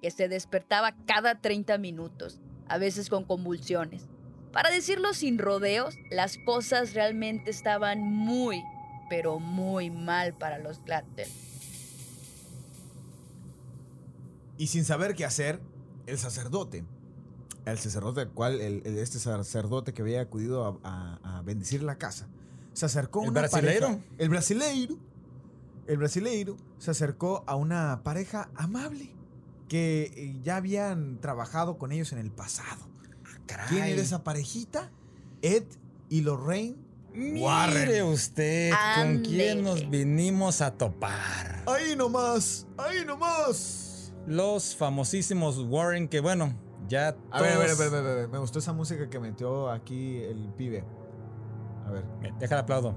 que 0.00 0.10
se 0.10 0.28
despertaba 0.28 0.94
cada 1.06 1.40
30 1.40 1.76
minutos, 1.78 2.40
a 2.68 2.78
veces 2.78 3.08
con 3.08 3.24
convulsiones. 3.24 4.09
Para 4.52 4.70
decirlo 4.70 5.14
sin 5.14 5.38
rodeos, 5.38 5.96
las 6.10 6.36
cosas 6.38 6.92
realmente 6.94 7.50
estaban 7.50 8.00
muy, 8.00 8.62
pero 9.08 9.38
muy 9.38 9.90
mal 9.90 10.34
para 10.34 10.58
los 10.58 10.82
Glattel. 10.84 11.28
Y 14.56 14.66
sin 14.66 14.84
saber 14.84 15.14
qué 15.14 15.24
hacer, 15.24 15.60
el 16.06 16.18
sacerdote, 16.18 16.84
el 17.64 17.78
sacerdote 17.78 18.22
al 18.22 18.30
cual, 18.30 18.60
el, 18.60 18.82
el- 18.84 18.98
este 18.98 19.18
sacerdote 19.18 19.94
que 19.94 20.02
había 20.02 20.20
acudido 20.20 20.80
a, 20.82 21.18
a- 21.22 21.38
a 21.38 21.42
bendecir 21.42 21.82
la 21.82 21.96
casa, 21.96 22.28
se 22.72 22.86
acercó 22.86 23.20
a 23.20 23.24
¿El 23.24 23.30
una 23.30 23.40
brasileiro? 23.40 23.86
pareja- 23.86 24.04
el 24.18 24.28
brasileiro. 24.28 24.96
El 25.86 25.96
brasileiro 25.96 26.56
se 26.78 26.90
acercó 26.92 27.42
a 27.46 27.56
una 27.56 28.02
pareja 28.04 28.50
amable 28.54 29.12
que 29.68 30.12
eh, 30.14 30.38
ya 30.42 30.56
habían 30.56 31.20
trabajado 31.20 31.78
con 31.78 31.90
ellos 31.90 32.12
en 32.12 32.18
el 32.18 32.30
pasado. 32.30 32.86
¿Quién 33.68 33.84
era 33.84 34.00
esa 34.02 34.22
parejita? 34.24 34.90
Ed 35.42 35.64
y 36.08 36.20
Lorraine 36.22 36.76
Mire 37.14 37.40
Warren. 37.40 38.02
usted 38.04 38.72
con 38.96 39.18
quién 39.22 39.62
nos 39.64 39.88
vinimos 39.90 40.60
a 40.60 40.72
topar. 40.72 41.62
Ahí 41.66 41.96
nomás, 41.96 42.66
ahí 42.76 43.04
nomás. 43.04 44.12
Los 44.26 44.76
famosísimos 44.76 45.58
Warren, 45.58 46.08
que 46.08 46.20
bueno, 46.20 46.54
ya 46.88 47.16
A 47.30 47.40
ver, 47.42 47.52
a 47.54 47.58
ver, 47.58 47.70
a 47.70 47.74
todos- 47.74 47.78
ver, 47.78 47.86
a 47.88 48.02
ver, 48.02 48.12
a 48.12 48.14
ver, 48.16 48.28
me 48.28 48.38
gustó 48.38 48.58
esa 48.60 48.72
música 48.72 49.08
que 49.10 49.18
metió 49.18 49.70
aquí 49.70 50.18
el 50.22 50.52
pibe. 50.56 50.84
A 51.86 51.90
ver. 51.90 52.04
Déjale 52.38 52.60
aplaudo. 52.60 52.94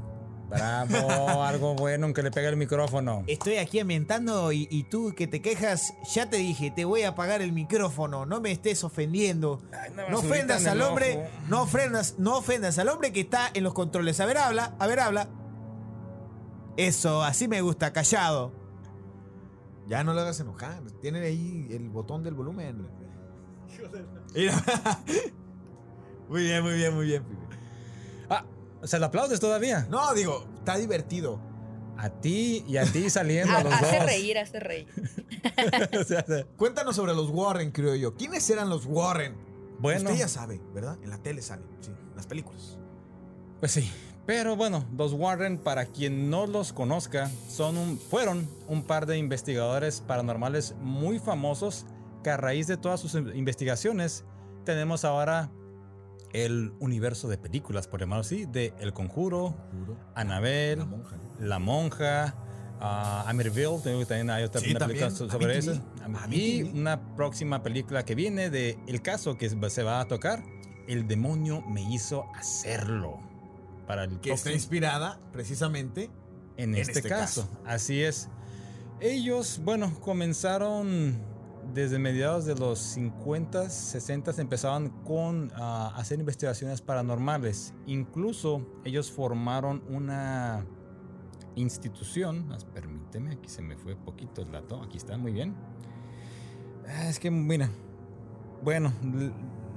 Bravo, 0.53 1.43
algo 1.43 1.75
bueno 1.75 2.07
en 2.07 2.13
que 2.13 2.21
le 2.23 2.31
pegue 2.31 2.47
el 2.47 2.57
micrófono. 2.57 3.23
Estoy 3.27 3.57
aquí 3.57 3.79
ambientando 3.79 4.51
y, 4.51 4.67
y 4.69 4.83
tú 4.83 5.13
que 5.15 5.27
te 5.27 5.41
quejas, 5.41 5.93
ya 6.13 6.29
te 6.29 6.37
dije, 6.37 6.71
te 6.71 6.85
voy 6.85 7.03
a 7.03 7.09
apagar 7.09 7.41
el 7.41 7.51
micrófono, 7.51 8.25
no 8.25 8.41
me 8.41 8.51
estés 8.51 8.83
ofendiendo. 8.83 9.61
No 10.09 10.19
ofendas 10.19 10.65
al 10.65 10.81
hombre, 10.81 11.29
no 11.47 11.63
ofendas, 11.63 12.15
no 12.17 12.37
ofendas 12.37 12.77
al 12.77 12.89
hombre 12.89 13.11
que 13.11 13.21
está 13.21 13.49
en 13.53 13.63
los 13.63 13.73
controles. 13.73 14.19
A 14.19 14.25
ver, 14.25 14.37
habla, 14.37 14.75
a 14.79 14.87
ver, 14.87 14.99
habla. 14.99 15.29
Eso, 16.77 17.23
así 17.23 17.47
me 17.47 17.61
gusta, 17.61 17.93
callado. 17.93 18.51
Ya 19.87 20.03
no 20.03 20.13
lo 20.13 20.21
hagas 20.21 20.39
enojar. 20.39 20.81
Tiene 21.01 21.19
ahí 21.19 21.67
el 21.71 21.89
botón 21.89 22.23
del 22.23 22.33
volumen. 22.33 22.87
Mira. 24.33 24.53
muy 26.29 26.43
bien, 26.43 26.63
muy 26.63 26.73
bien, 26.73 26.95
muy 26.95 27.05
bien. 27.05 27.23
Pibe. 28.83 28.85
Ah, 28.85 28.87
¿se 28.87 28.99
lo 28.99 29.05
aplaudes 29.07 29.39
todavía? 29.39 29.87
No, 29.89 30.13
digo, 30.13 30.45
está 30.59 30.77
divertido. 30.77 31.39
A 31.97 32.09
ti 32.09 32.63
y 32.67 32.77
a 32.77 32.85
ti 32.85 33.09
saliendo 33.09 33.55
a 33.55 33.63
los 33.63 33.73
Hace 33.81 33.97
dos. 33.97 34.05
reír, 34.05 34.37
hace 34.37 34.59
reír. 34.59 34.87
O 35.99 36.03
sea, 36.03 36.25
Cuéntanos 36.57 36.95
sobre 36.95 37.13
los 37.13 37.29
Warren, 37.29 37.71
creo 37.71 37.95
yo. 37.95 38.15
¿Quiénes 38.15 38.49
eran 38.49 38.69
los 38.69 38.85
Warren? 38.85 39.35
bueno, 39.79 40.09
Usted 40.09 40.19
ya 40.21 40.27
sabe, 40.29 40.61
¿verdad? 40.73 40.97
En 41.03 41.09
la 41.09 41.17
tele 41.17 41.41
salen, 41.41 41.65
sí, 41.81 41.89
en 41.91 42.15
las 42.15 42.25
películas. 42.27 42.77
pues 43.59 43.71
sí. 43.73 43.91
Pero 44.25 44.55
bueno, 44.55 44.85
los 44.97 45.11
Warren, 45.11 45.57
para 45.57 45.85
quien 45.87 46.29
no 46.29 46.47
los 46.47 46.71
conozca, 46.71 47.29
son 47.49 47.75
un, 47.77 47.99
fueron 47.99 48.49
un 48.67 48.83
par 48.83 49.05
de 49.05 49.17
investigadores 49.17 49.99
paranormales 49.99 50.75
muy 50.79 51.19
famosos 51.19 51.85
que 52.23 52.29
a 52.29 52.37
raíz 52.37 52.67
de 52.67 52.77
todas 52.77 53.01
sus 53.01 53.15
investigaciones 53.15 54.23
tenemos 54.63 55.03
ahora 55.03 55.51
el 56.33 56.73
universo 56.79 57.27
de 57.27 57.37
películas, 57.37 57.87
por 57.87 57.99
llamarlo 57.99 58.21
así, 58.21 58.45
de 58.45 58.73
El 58.79 58.91
Conjuro, 58.93 59.55
Juro. 59.71 59.97
Annabelle, 60.15 60.77
La 60.77 60.85
monja. 60.85 61.15
¿no? 61.39 61.45
La 61.45 61.59
Monja, 61.59 62.35
ah, 62.79 63.23
que 63.99 64.05
también 64.05 64.29
hay 64.31 64.43
otra 64.43 64.61
Sí, 64.61 64.71
una 64.71 64.79
también. 64.79 64.99
película 64.99 65.17
so- 65.17 65.29
sobre 65.29 65.57
eso. 65.57 65.73
Y 66.31 66.63
una 66.63 67.15
próxima 67.15 67.61
película 67.63 68.03
que 68.03 68.15
viene 68.15 68.49
de 68.49 68.77
el 68.87 69.01
caso 69.01 69.37
que 69.37 69.49
se 69.69 69.83
va 69.83 69.99
a 70.01 70.07
tocar, 70.07 70.43
El 70.85 71.07
demonio 71.07 71.61
me 71.61 71.81
hizo 71.93 72.25
hacerlo. 72.35 73.17
Para 73.87 74.03
el 74.03 74.19
Que 74.19 74.33
está 74.33 74.51
inspirada 74.51 75.17
precisamente. 75.31 76.09
en 76.57 76.73
en 76.75 76.81
este, 76.81 76.91
este 76.99 77.07
caso. 77.09 77.43
caso. 77.47 77.61
Así 77.65 78.01
es. 78.03 78.27
Ellos, 78.99 79.61
bueno, 79.63 79.93
comenzaron 80.01 81.15
desde 81.73 81.97
mediados 81.97 82.45
de 82.45 82.55
los 82.55 82.79
50, 82.79 83.69
60, 83.69 84.31
empezaban 84.39 84.89
con 85.03 85.51
ah, 85.55 85.93
hacer 85.95 86.19
investigaciones 86.19 86.81
paranormales. 86.81 87.73
Incluso 87.87 88.65
ellos 88.83 89.11
formaron 89.11 89.83
una 89.89 90.65
institución. 91.55 92.55
Permíteme, 92.73 93.31
aquí 93.33 93.49
se 93.49 93.61
me 93.61 93.75
fue 93.75 93.95
poquito 93.95 94.41
el 94.41 94.51
dato. 94.51 94.81
Aquí 94.81 94.97
está, 94.97 95.17
muy 95.17 95.33
bien. 95.33 95.55
Ah, 96.87 97.07
Es 97.09 97.19
que, 97.19 97.31
mira, 97.31 97.69
bueno, 98.61 98.93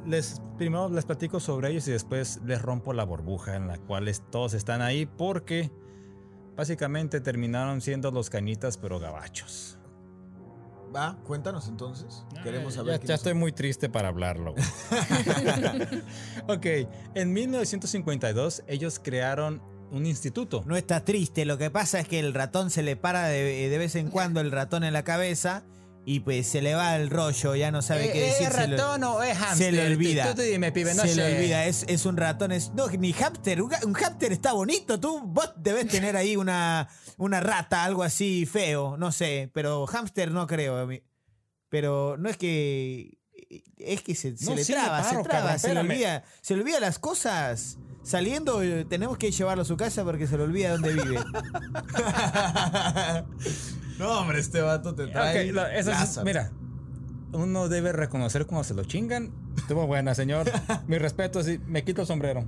les 0.06 0.40
primero 0.56 0.88
les 0.88 1.04
platico 1.04 1.40
sobre 1.40 1.70
ellos 1.70 1.88
y 1.88 1.92
después 1.92 2.40
les 2.44 2.62
rompo 2.62 2.92
la 2.92 3.04
burbuja 3.04 3.56
en 3.56 3.66
la 3.66 3.78
cual 3.78 4.10
todos 4.30 4.54
están 4.54 4.80
ahí 4.80 5.06
porque 5.06 5.70
básicamente 6.56 7.20
terminaron 7.20 7.80
siendo 7.80 8.10
los 8.10 8.30
cañitas 8.30 8.78
pero 8.78 8.98
gabachos. 8.98 9.75
Va, 10.94 11.18
cuéntanos 11.24 11.68
entonces. 11.68 12.24
Queremos 12.42 12.72
Ay, 12.72 12.76
saber. 12.76 13.00
Ya, 13.00 13.06
ya 13.06 13.14
estoy 13.14 13.32
son. 13.32 13.40
muy 13.40 13.52
triste 13.52 13.88
para 13.88 14.08
hablarlo. 14.08 14.54
ok, 16.48 16.66
en 17.14 17.32
1952 17.32 18.62
ellos 18.66 19.00
crearon 19.02 19.62
un 19.90 20.06
instituto. 20.06 20.62
No 20.66 20.76
está 20.76 21.04
triste, 21.04 21.44
lo 21.44 21.58
que 21.58 21.70
pasa 21.70 22.00
es 22.00 22.08
que 22.08 22.18
el 22.18 22.34
ratón 22.34 22.70
se 22.70 22.82
le 22.82 22.96
para 22.96 23.26
de, 23.28 23.68
de 23.68 23.78
vez 23.78 23.94
en 23.96 24.10
cuando 24.10 24.40
el 24.40 24.50
ratón 24.50 24.84
en 24.84 24.92
la 24.92 25.04
cabeza 25.04 25.64
y 26.08 26.20
pues 26.20 26.46
se 26.46 26.62
le 26.62 26.76
va 26.76 26.94
el 26.94 27.10
rollo, 27.10 27.56
ya 27.56 27.72
no 27.72 27.82
sabe 27.82 28.12
qué 28.12 28.20
decir. 28.20 28.48
se 28.48 28.68
lo- 28.68 29.16
o 29.16 29.22
es 29.24 29.36
se 29.56 29.72
le 29.72 29.86
olvida. 29.88 30.28
Tú, 30.28 30.36
tú 30.36 30.42
dime, 30.42 30.70
pibe, 30.70 30.94
no 30.94 31.02
se 31.02 31.08
sé. 31.08 31.16
le 31.16 31.34
olvida, 31.36 31.64
es, 31.66 31.84
es 31.88 32.06
un 32.06 32.16
ratón, 32.16 32.52
es. 32.52 32.72
No, 32.74 32.86
ni 32.88 33.12
hámster. 33.12 33.60
Un, 33.60 33.72
un 33.84 33.92
hámster 33.92 34.30
está 34.30 34.52
bonito. 34.52 35.00
Tú, 35.00 35.20
vos 35.20 35.52
debes 35.56 35.88
tener 35.88 36.16
ahí 36.16 36.36
una, 36.36 36.88
una 37.18 37.40
rata, 37.40 37.82
algo 37.84 38.04
así 38.04 38.46
feo, 38.46 38.96
no 38.96 39.10
sé. 39.10 39.50
Pero 39.52 39.84
hámster 39.88 40.30
no 40.30 40.46
creo. 40.46 40.78
a 40.78 40.86
mí. 40.86 41.02
Pero 41.68 42.16
no 42.16 42.28
es 42.28 42.36
que. 42.36 43.18
Es 43.76 44.02
que 44.02 44.14
se, 44.14 44.36
se 44.36 44.44
No, 44.46 44.54
le 44.54 44.62
sí, 44.64 44.72
traba, 44.74 45.02
paro, 45.02 45.18
se 45.18 45.24
traba, 45.24 45.40
cabrón, 45.40 45.58
se 45.58 45.74
le 45.74 45.80
olvida. 45.80 46.22
Se 46.40 46.54
le 46.54 46.60
olvida 46.62 46.78
las 46.78 47.00
cosas. 47.00 47.78
Saliendo, 48.04 48.62
eh, 48.62 48.84
tenemos 48.88 49.18
que 49.18 49.32
llevarlo 49.32 49.62
a 49.62 49.66
su 49.66 49.76
casa 49.76 50.04
porque 50.04 50.28
se 50.28 50.36
le 50.36 50.44
olvida 50.44 50.70
dónde 50.70 50.92
vive. 50.92 51.18
No, 53.98 54.20
hombre, 54.20 54.38
este 54.40 54.60
vato 54.60 54.94
te 54.94 55.06
trae. 55.06 55.48
Ok, 55.48 55.54
lo- 55.54 55.66
eso 55.66 55.90
es- 55.92 56.20
mira, 56.24 56.50
uno 57.32 57.68
debe 57.68 57.92
reconocer 57.92 58.46
cuando 58.46 58.64
se 58.64 58.74
lo 58.74 58.84
chingan. 58.84 59.32
Estuvo 59.56 59.86
buena, 59.86 60.14
señor. 60.14 60.50
Mi 60.86 60.98
respeto, 60.98 61.42
sí, 61.42 61.58
me 61.66 61.84
quito 61.84 62.02
el 62.02 62.06
sombrero. 62.06 62.44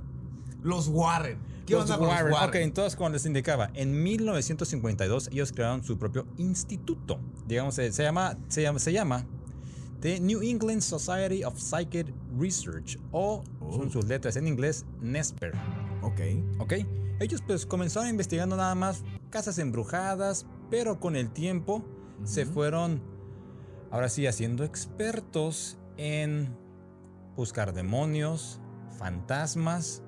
Los 0.61 0.87
Warren. 0.89 1.37
¿Qué 1.65 1.73
Los 1.75 1.83
onda 1.83 1.97
con 1.97 2.07
Warren. 2.07 2.29
los 2.31 2.37
Ok, 2.39 2.45
Warren? 2.45 2.63
entonces, 2.63 2.95
como 2.95 3.09
les 3.09 3.25
indicaba, 3.25 3.69
en 3.75 4.01
1952 4.03 5.29
ellos 5.31 5.51
crearon 5.51 5.83
su 5.83 5.97
propio 5.99 6.25
instituto. 6.37 7.19
Digamos, 7.47 7.77
eh, 7.79 7.91
se 7.91 8.03
llama, 8.03 8.37
se 8.47 8.61
llama, 8.63 8.79
se 8.79 8.91
llama 8.91 9.25
The 10.01 10.19
New 10.19 10.41
England 10.41 10.81
Society 10.81 11.43
of 11.43 11.59
Psychic 11.59 12.07
Research, 12.39 12.97
o 13.11 13.43
son 13.71 13.91
sus 13.91 14.05
letras 14.05 14.35
en 14.35 14.47
inglés, 14.47 14.85
NESPER. 15.01 15.53
Ok. 16.01 16.19
¿Ok? 16.59 16.73
Ellos 17.19 17.43
pues 17.45 17.65
comenzaron 17.65 18.09
investigando 18.09 18.55
nada 18.55 18.73
más 18.75 19.03
casas 19.29 19.59
embrujadas, 19.59 20.45
pero 20.69 20.99
con 20.99 21.15
el 21.15 21.31
tiempo 21.31 21.83
se 22.23 22.45
fueron, 22.45 23.01
ahora 23.91 24.09
sí, 24.09 24.27
haciendo 24.27 24.63
expertos 24.63 25.77
en 25.97 26.55
buscar 27.35 27.73
demonios, 27.73 28.59
fantasmas, 28.97 30.03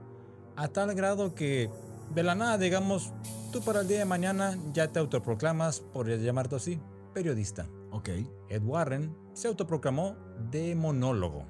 a 0.56 0.68
tal 0.68 0.94
grado 0.96 1.34
que 1.34 1.70
de 2.14 2.24
la 2.24 2.36
nada, 2.36 2.58
digamos, 2.58 3.14
tú 3.52 3.62
para 3.62 3.82
el 3.82 3.88
día 3.88 4.00
de 4.00 4.06
mañana 4.06 4.58
ya 4.74 4.92
te 4.92 5.00
autoproclamas, 5.00 5.80
por 5.80 6.08
llamarte 6.08 6.56
así, 6.56 6.80
periodista. 7.14 7.68
Ok. 7.92 8.10
Ed 8.50 8.64
Warren 8.64 9.16
se 9.34 9.48
autoproclamó 9.48 10.16
demonólogo. 10.52 11.46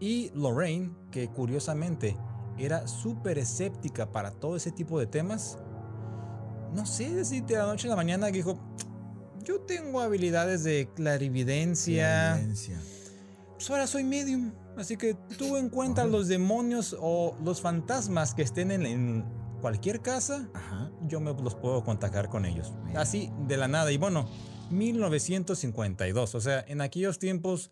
Y 0.00 0.30
Lorraine, 0.34 0.92
que 1.10 1.28
curiosamente 1.28 2.16
era 2.58 2.86
súper 2.86 3.38
escéptica 3.38 4.12
para 4.12 4.32
todo 4.32 4.56
ese 4.56 4.72
tipo 4.72 4.98
de 4.98 5.06
temas, 5.06 5.58
no 6.74 6.86
sé 6.86 7.14
decirte 7.14 7.54
de 7.54 7.60
la 7.60 7.66
noche 7.66 7.86
a 7.86 7.90
la 7.90 7.96
mañana 7.96 8.26
dijo, 8.28 8.58
yo 9.42 9.60
tengo 9.60 10.00
habilidades 10.00 10.64
de 10.64 10.88
clarividencia, 10.94 12.36
Evidencia. 12.36 12.80
pues 13.54 13.70
ahora 13.70 13.86
soy 13.86 14.04
medium, 14.04 14.52
así 14.76 14.96
que 14.96 15.14
tú 15.38 15.56
encuentras 15.58 16.08
los 16.08 16.28
demonios 16.28 16.96
o 16.98 17.36
los 17.44 17.60
fantasmas 17.60 18.34
que 18.34 18.42
estén 18.42 18.70
en, 18.70 18.86
en 18.86 19.24
cualquier 19.60 20.00
casa, 20.02 20.48
Ajá. 20.54 20.90
yo 21.06 21.20
me 21.20 21.32
los 21.32 21.54
puedo 21.54 21.84
contactar 21.84 22.28
con 22.28 22.44
ellos. 22.44 22.72
Así 22.94 23.30
de 23.46 23.56
la 23.56 23.68
nada. 23.68 23.90
Y 23.92 23.96
bueno, 23.96 24.28
1952. 24.70 26.34
O 26.34 26.40
sea, 26.40 26.64
en 26.68 26.80
aquellos 26.80 27.18
tiempos 27.18 27.70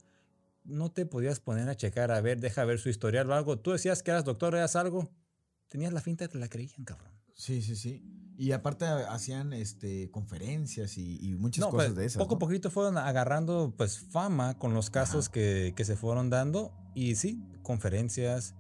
no 0.65 0.91
te 0.91 1.07
podías 1.07 1.41
poner 1.41 1.69
a 1.69 1.75
checar, 1.77 2.11
a 2.13 2.21
ver, 2.21 2.41
deja 2.41 2.65
ver 2.65 2.79
su 2.79 2.89
historial 2.89 3.29
o 3.31 3.35
algo. 3.35 3.59
Tú 3.59 3.73
decías 3.73 4.03
que 4.03 4.11
eras 4.11 4.25
doctor, 4.25 4.55
eras 4.55 4.77
algo. 4.77 5.11
Tenías 5.69 5.93
la 5.93 6.01
finta 6.01 6.29
que 6.29 6.39
la 6.39 6.49
creían, 6.49 6.85
cabrón. 6.85 7.13
Sí, 7.35 7.63
sí, 7.63 7.77
sí. 7.77 8.03
Y 8.43 8.51
aparte 8.51 8.85
hacían 8.87 9.53
este 9.53 10.11
conferencias 10.11 10.99
y, 10.99 11.19
y 11.21 11.35
muchas 11.37 11.61
No, 11.65 11.71
cosas 11.71 11.87
pues, 11.91 11.97
de 11.97 12.07
esas. 12.07 12.21
poco 12.21 12.35
a 12.35 12.37
¿no? 12.37 12.39
poquito 12.41 12.71
fueron 12.71 12.99
agarrando 12.99 13.73
pues 13.77 14.01
fama 14.01 14.59
con 14.59 14.75
los 14.75 14.91
casos 14.91 15.29
que, 15.29 15.75
que 15.77 15.85
se 15.85 15.95
fueron 15.95 16.29
dando. 16.29 16.73
Y 16.97 17.15
sí, 17.15 17.41
conferencias, 17.63 18.57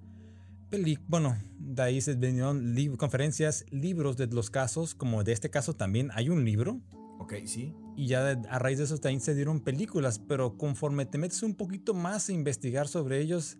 peli 0.71 1.01
bueno, 1.09 1.37
de 1.59 1.83
ahí 1.83 2.01
se 2.01 2.14
vinieron 2.14 2.77
lib- 2.77 2.97
conferencias, 2.97 3.64
libros 3.73 4.16
de 4.16 4.29
los 4.29 4.51
casos, 4.51 4.95
como 4.95 5.25
de 5.25 5.33
este 5.33 5.51
caso 5.51 5.75
también 5.75 6.11
hay 6.14 6.29
un 6.29 6.45
libro. 6.45 6.81
Ok, 7.18 7.35
sí. 7.47 7.75
Y 7.97 8.07
ya 8.07 8.23
de- 8.23 8.49
a 8.51 8.61
raíz 8.61 8.79
de 8.79 8.85
eso 8.85 8.99
también 8.99 9.21
se 9.21 9.35
dieron 9.35 9.59
películas, 9.59 10.21
pero 10.21 10.57
conforme 10.59 11.07
te 11.07 11.18
metes 11.18 11.42
un 11.42 11.57
poquito 11.57 11.92
más 11.92 12.29
a 12.29 12.33
investigar 12.33 12.87
sobre 12.87 13.21
ellos, 13.21 13.57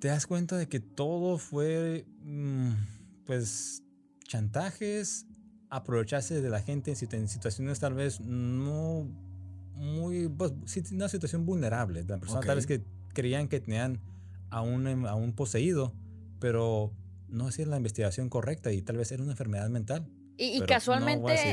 te 0.00 0.08
das 0.08 0.26
cuenta 0.26 0.58
de 0.58 0.68
que 0.68 0.80
todo 0.80 1.38
fue, 1.38 2.04
mm, 2.24 2.72
pues, 3.24 3.80
chantajes, 4.24 5.26
aprovecharse 5.70 6.40
de 6.40 6.50
la 6.50 6.60
gente 6.60 6.90
en, 6.90 6.96
situ- 6.96 7.16
en 7.16 7.28
situaciones 7.28 7.80
tal 7.80 7.94
vez 7.94 8.20
no 8.20 9.08
muy, 9.74 10.28
pues, 10.28 10.52
sí, 10.66 10.82
una 10.92 11.08
situación 11.08 11.46
vulnerable. 11.46 12.04
La 12.04 12.18
persona 12.18 12.40
tal 12.40 12.56
vez 12.56 12.66
que 12.66 12.82
creían 13.12 13.48
que 13.48 13.60
tenían 13.60 14.00
a 14.50 14.60
un, 14.60 15.06
a 15.06 15.14
un 15.14 15.32
poseído, 15.34 15.92
pero 16.40 16.92
no 17.28 17.48
hacían 17.48 17.70
la 17.70 17.76
investigación 17.76 18.28
correcta 18.28 18.72
y 18.72 18.82
tal 18.82 18.96
vez 18.96 19.10
era 19.10 19.22
una 19.22 19.32
enfermedad 19.32 19.68
mental. 19.70 20.06
Y, 20.36 20.46
y 20.46 20.52
Pero 20.60 20.66
no 20.66 20.68
casualmente 20.68 21.50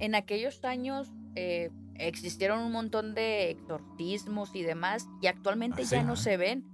en, 0.00 0.14
aquellos 0.14 0.64
años 0.64 1.08
eh, 1.34 1.70
existieron 1.94 2.60
un 2.60 2.72
montón 2.72 3.14
de 3.14 3.50
exorcismos 3.50 4.54
y 4.54 4.62
demás 4.62 5.06
y 5.20 5.26
actualmente 5.26 5.82
Ah, 5.82 5.88
ya 5.90 6.00
sí. 6.00 6.06
no 6.06 6.16
se 6.16 6.36
ven. 6.36 6.64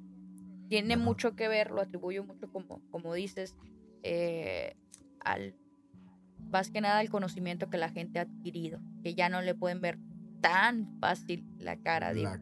Tiene 0.68 0.94
Ajá. 0.94 1.02
mucho 1.02 1.36
que 1.36 1.48
ver, 1.48 1.70
lo 1.70 1.80
atribuyo 1.82 2.24
mucho 2.24 2.50
como, 2.50 2.80
como 2.90 3.12
dices, 3.14 3.54
eh, 4.02 4.76
al 5.24 5.54
más 6.50 6.70
que 6.70 6.80
nada 6.80 6.98
al 6.98 7.08
conocimiento 7.10 7.68
que 7.70 7.78
la 7.78 7.88
gente 7.88 8.18
ha 8.18 8.22
adquirido, 8.22 8.80
que 9.02 9.14
ya 9.14 9.28
no 9.28 9.42
le 9.42 9.54
pueden 9.54 9.80
ver 9.80 9.98
tan 10.40 10.98
fácil 11.00 11.44
la 11.58 11.76
cara. 11.76 12.12
digo. 12.12 12.28
La, 12.30 12.40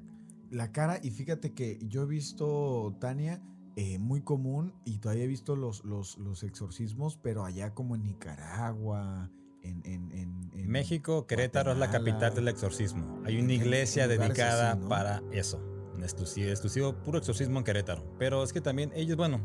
la 0.51 0.73
cara, 0.73 0.99
y 1.03 1.11
fíjate 1.11 1.53
que 1.55 1.79
yo 1.89 2.03
he 2.03 2.07
visto, 2.07 2.95
Tania, 3.01 3.41
eh, 3.77 3.99
muy 3.99 4.21
común, 4.21 4.75
y 4.85 4.99
todavía 4.99 5.25
he 5.25 5.29
visto 5.29 5.57
los, 5.57 5.83
los, 5.85 6.19
los 6.19 6.43
exorcismos, 6.43 7.17
pero 7.23 7.45
allá 7.45 7.73
como 7.73 7.95
en 7.95 8.03
Nicaragua, 8.03 9.31
en, 9.63 9.81
en, 9.87 10.11
en- 10.13 10.51
en 10.53 10.69
México, 10.69 11.27
Querétaro 11.27 11.73
es 11.73 11.79
la 11.79 11.91
capital 11.91 12.35
del 12.35 12.49
exorcismo. 12.49 13.23
Hay 13.25 13.39
una 13.41 13.53
iglesia 13.55 14.09
dedicada 14.09 14.73
así, 14.73 14.81
¿no? 14.81 14.89
para 14.89 15.23
eso. 15.33 15.59
Un 15.95 16.03
exclusivo, 16.03 16.51
exclusivo, 16.51 16.93
puro 17.03 17.19
exorcismo 17.19 17.59
en 17.59 17.65
Querétaro. 17.65 18.05
Pero 18.19 18.43
es 18.43 18.53
que 18.53 18.61
también 18.61 18.91
ellos, 18.95 19.17
bueno, 19.17 19.41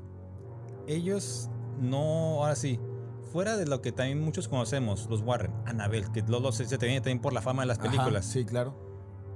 ellos 0.87 1.49
no, 1.79 2.43
ahora 2.43 2.55
sí, 2.55 2.79
fuera 3.37 3.55
de 3.55 3.67
lo 3.67 3.83
que 3.83 3.91
también 3.91 4.19
muchos 4.19 4.47
conocemos, 4.47 5.05
los 5.11 5.21
Warren, 5.21 5.53
Annabelle, 5.67 6.07
que 6.11 6.23
lo, 6.23 6.39
lo- 6.39 6.51
se 6.51 6.65
se 6.65 6.79
te 6.79 6.87
viene 6.87 7.01
también 7.01 7.19
por 7.19 7.33
la 7.33 7.41
fama 7.43 7.61
de 7.61 7.67
las 7.67 7.77
Ajá, 7.77 7.87
películas, 7.91 8.25
sí, 8.25 8.43
claro. 8.45 8.73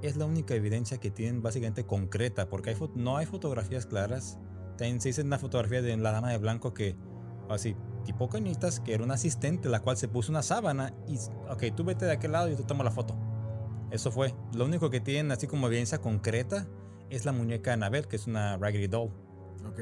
es 0.02 0.16
la 0.16 0.24
única 0.24 0.56
evidencia 0.56 0.98
que 0.98 1.12
tienen 1.12 1.40
básicamente 1.40 1.86
concreta, 1.86 2.48
porque 2.48 2.70
hay, 2.70 2.76
no 2.96 3.16
hay 3.16 3.26
fotografías 3.26 3.86
claras. 3.86 4.40
También 4.76 5.00
se 5.00 5.10
dice 5.10 5.22
una 5.22 5.38
fotografía 5.38 5.82
de 5.82 5.96
la 5.98 6.10
dama 6.10 6.32
de 6.32 6.38
blanco 6.38 6.74
que, 6.74 6.96
así, 7.48 7.76
tipo 8.04 8.28
cañitas, 8.28 8.80
que 8.80 8.92
era 8.92 9.04
una 9.04 9.14
asistente, 9.14 9.68
la 9.68 9.78
cual 9.78 9.96
se 9.96 10.08
puso 10.08 10.32
una 10.32 10.42
sábana 10.42 10.92
y, 11.06 11.18
ok, 11.48 11.72
tú 11.76 11.84
vete 11.84 12.04
de 12.04 12.10
aquel 12.10 12.32
lado 12.32 12.48
y 12.48 12.50
yo 12.50 12.56
te 12.56 12.64
tomo 12.64 12.82
la 12.82 12.90
foto. 12.90 13.14
Eso 13.92 14.10
fue. 14.10 14.34
Lo 14.52 14.64
único 14.64 14.90
que 14.90 14.98
tienen 14.98 15.30
así 15.30 15.46
como 15.46 15.68
evidencia 15.68 15.98
concreta 16.00 16.66
es 17.08 17.24
la 17.24 17.30
muñeca 17.30 17.72
Annabelle, 17.72 18.08
que 18.08 18.16
es 18.16 18.26
una 18.26 18.56
Raggedy 18.56 18.88
Doll. 18.88 19.12
Ok. 19.64 19.80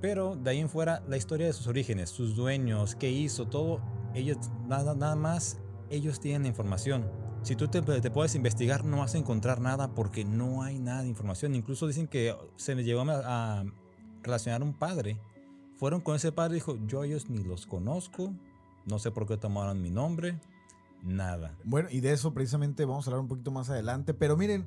Pero 0.00 0.36
de 0.36 0.50
ahí 0.50 0.58
en 0.58 0.68
fuera, 0.68 1.02
la 1.08 1.16
historia 1.16 1.46
de 1.46 1.52
sus 1.52 1.66
orígenes, 1.66 2.10
sus 2.10 2.34
dueños, 2.34 2.94
qué 2.94 3.10
hizo, 3.10 3.46
todo, 3.46 3.80
ellos, 4.14 4.38
nada, 4.66 4.94
nada 4.94 5.14
más, 5.14 5.58
ellos 5.90 6.20
tienen 6.20 6.42
la 6.42 6.48
información. 6.48 7.10
Si 7.42 7.56
tú 7.56 7.68
te, 7.68 7.82
te 7.82 8.10
puedes 8.10 8.34
investigar, 8.34 8.84
no 8.84 8.98
vas 8.98 9.14
a 9.14 9.18
encontrar 9.18 9.60
nada 9.60 9.94
porque 9.94 10.24
no 10.24 10.62
hay 10.62 10.78
nada 10.78 11.02
de 11.02 11.08
información. 11.08 11.54
Incluso 11.54 11.86
dicen 11.86 12.06
que 12.06 12.34
se 12.56 12.74
les 12.74 12.84
llegó 12.84 13.02
a, 13.02 13.60
a 13.60 13.64
relacionar 14.22 14.62
un 14.62 14.74
padre. 14.74 15.20
Fueron 15.76 16.00
con 16.00 16.16
ese 16.16 16.32
padre 16.32 16.52
y 16.52 16.60
dijo, 16.60 16.76
yo 16.86 17.04
ellos 17.04 17.30
ni 17.30 17.42
los 17.42 17.66
conozco, 17.66 18.34
no 18.86 18.98
sé 18.98 19.10
por 19.10 19.26
qué 19.26 19.36
tomaron 19.36 19.80
mi 19.80 19.90
nombre, 19.90 20.38
nada. 21.02 21.56
Bueno, 21.64 21.88
y 21.90 22.00
de 22.00 22.12
eso 22.12 22.34
precisamente 22.34 22.84
vamos 22.84 23.06
a 23.06 23.10
hablar 23.10 23.20
un 23.22 23.28
poquito 23.28 23.50
más 23.50 23.70
adelante, 23.70 24.12
pero 24.12 24.36
miren, 24.36 24.66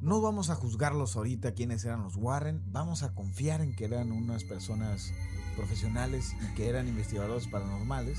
no 0.00 0.20
vamos 0.20 0.50
a 0.50 0.54
juzgarlos 0.54 1.16
ahorita 1.16 1.52
quiénes 1.52 1.84
eran 1.84 2.02
los 2.02 2.16
Warren, 2.16 2.62
vamos 2.66 3.02
a 3.02 3.14
confiar 3.14 3.60
en 3.60 3.74
que 3.74 3.84
eran 3.86 4.12
unas 4.12 4.44
personas 4.44 5.12
profesionales 5.56 6.34
y 6.42 6.54
que 6.54 6.68
eran 6.68 6.86
investigadores 6.88 7.46
paranormales. 7.48 8.18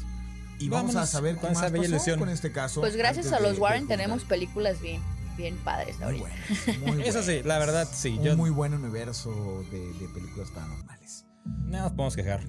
Y 0.59 0.69
vamos 0.69 0.95
a 0.95 1.05
saber 1.05 1.37
qué 1.37 1.47
más 1.49 1.71
pasó 1.71 1.83
ilusión. 1.83 2.19
con 2.19 2.29
este 2.29 2.51
caso. 2.51 2.81
Pues 2.81 2.95
gracias 2.95 3.31
a 3.31 3.39
los 3.39 3.53
de 3.55 3.59
Warren 3.61 3.87
tenemos 3.87 4.23
películas 4.23 4.81
bien. 4.81 5.01
bien 5.37 5.55
padres 5.57 5.97
Muy 5.97 6.03
ahorita. 6.05 6.25
buenas, 6.81 6.95
muy 6.95 7.03
Eso 7.07 7.21
sí, 7.21 7.27
buenas. 7.27 7.45
la 7.45 7.59
verdad, 7.59 7.87
sí. 7.93 8.17
Un 8.17 8.23
Yo 8.23 8.37
muy 8.37 8.49
buen 8.49 8.73
universo 8.73 9.63
de, 9.71 9.79
de 9.93 10.07
películas 10.09 10.49
paranormales. 10.51 11.25
no 11.45 11.77
nos 11.79 11.91
podemos 11.91 12.15
quejar. 12.15 12.41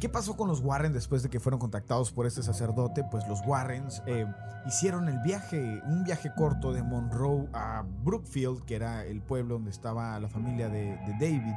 ¿Qué 0.00 0.08
pasó 0.08 0.36
con 0.36 0.46
los 0.46 0.60
Warren 0.60 0.92
después 0.92 1.24
de 1.24 1.28
que 1.28 1.40
fueron 1.40 1.58
contactados 1.58 2.12
por 2.12 2.24
este 2.24 2.44
sacerdote? 2.44 3.02
Pues 3.10 3.26
los 3.26 3.40
Warrens 3.44 4.00
eh, 4.06 4.26
hicieron 4.64 5.08
el 5.08 5.18
viaje, 5.18 5.82
un 5.86 6.04
viaje 6.04 6.30
corto 6.36 6.72
de 6.72 6.84
Monroe 6.84 7.48
a 7.52 7.84
Brookfield, 8.04 8.64
que 8.64 8.76
era 8.76 9.04
el 9.04 9.20
pueblo 9.22 9.54
donde 9.54 9.72
estaba 9.72 10.20
la 10.20 10.28
familia 10.28 10.68
de, 10.68 10.96
David, 11.18 11.52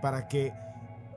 para 0.00 0.28
que 0.28 0.52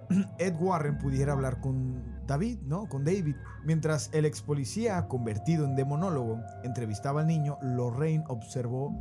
Ed 0.40 0.56
Warren 0.60 0.98
pudiera 0.98 1.34
hablar 1.34 1.62
con 1.62 2.26
David, 2.26 2.62
¿no? 2.64 2.90
Con 2.90 3.06
David. 3.06 3.36
Mientras 3.64 4.10
el 4.12 4.26
ex 4.26 4.42
policía, 4.42 5.08
convertido 5.08 5.66
en 5.66 5.76
demonólogo, 5.76 6.42
entrevistaba 6.64 7.22
al 7.22 7.28
niño, 7.28 7.60
Lorraine 7.62 8.24
observó 8.28 8.98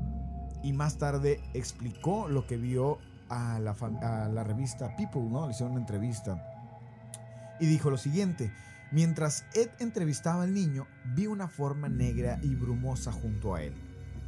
y 0.62 0.74
más 0.74 0.98
tarde 0.98 1.40
explicó 1.54 2.28
lo 2.28 2.46
que 2.46 2.58
vio 2.58 2.98
a 3.30 3.58
la, 3.58 3.74
a 4.02 4.28
la 4.28 4.44
revista 4.44 4.94
People, 4.96 5.22
¿no? 5.22 5.46
Le 5.46 5.52
hicieron 5.52 5.72
una 5.72 5.80
entrevista 5.80 6.57
y 7.60 7.66
dijo 7.66 7.90
lo 7.90 7.96
siguiente. 7.96 8.52
Mientras 8.90 9.44
Ed 9.54 9.68
entrevistaba 9.80 10.44
al 10.44 10.54
niño, 10.54 10.86
vi 11.14 11.26
una 11.26 11.48
forma 11.48 11.88
negra 11.88 12.38
y 12.42 12.54
brumosa 12.54 13.12
junto 13.12 13.54
a 13.54 13.62
él, 13.62 13.74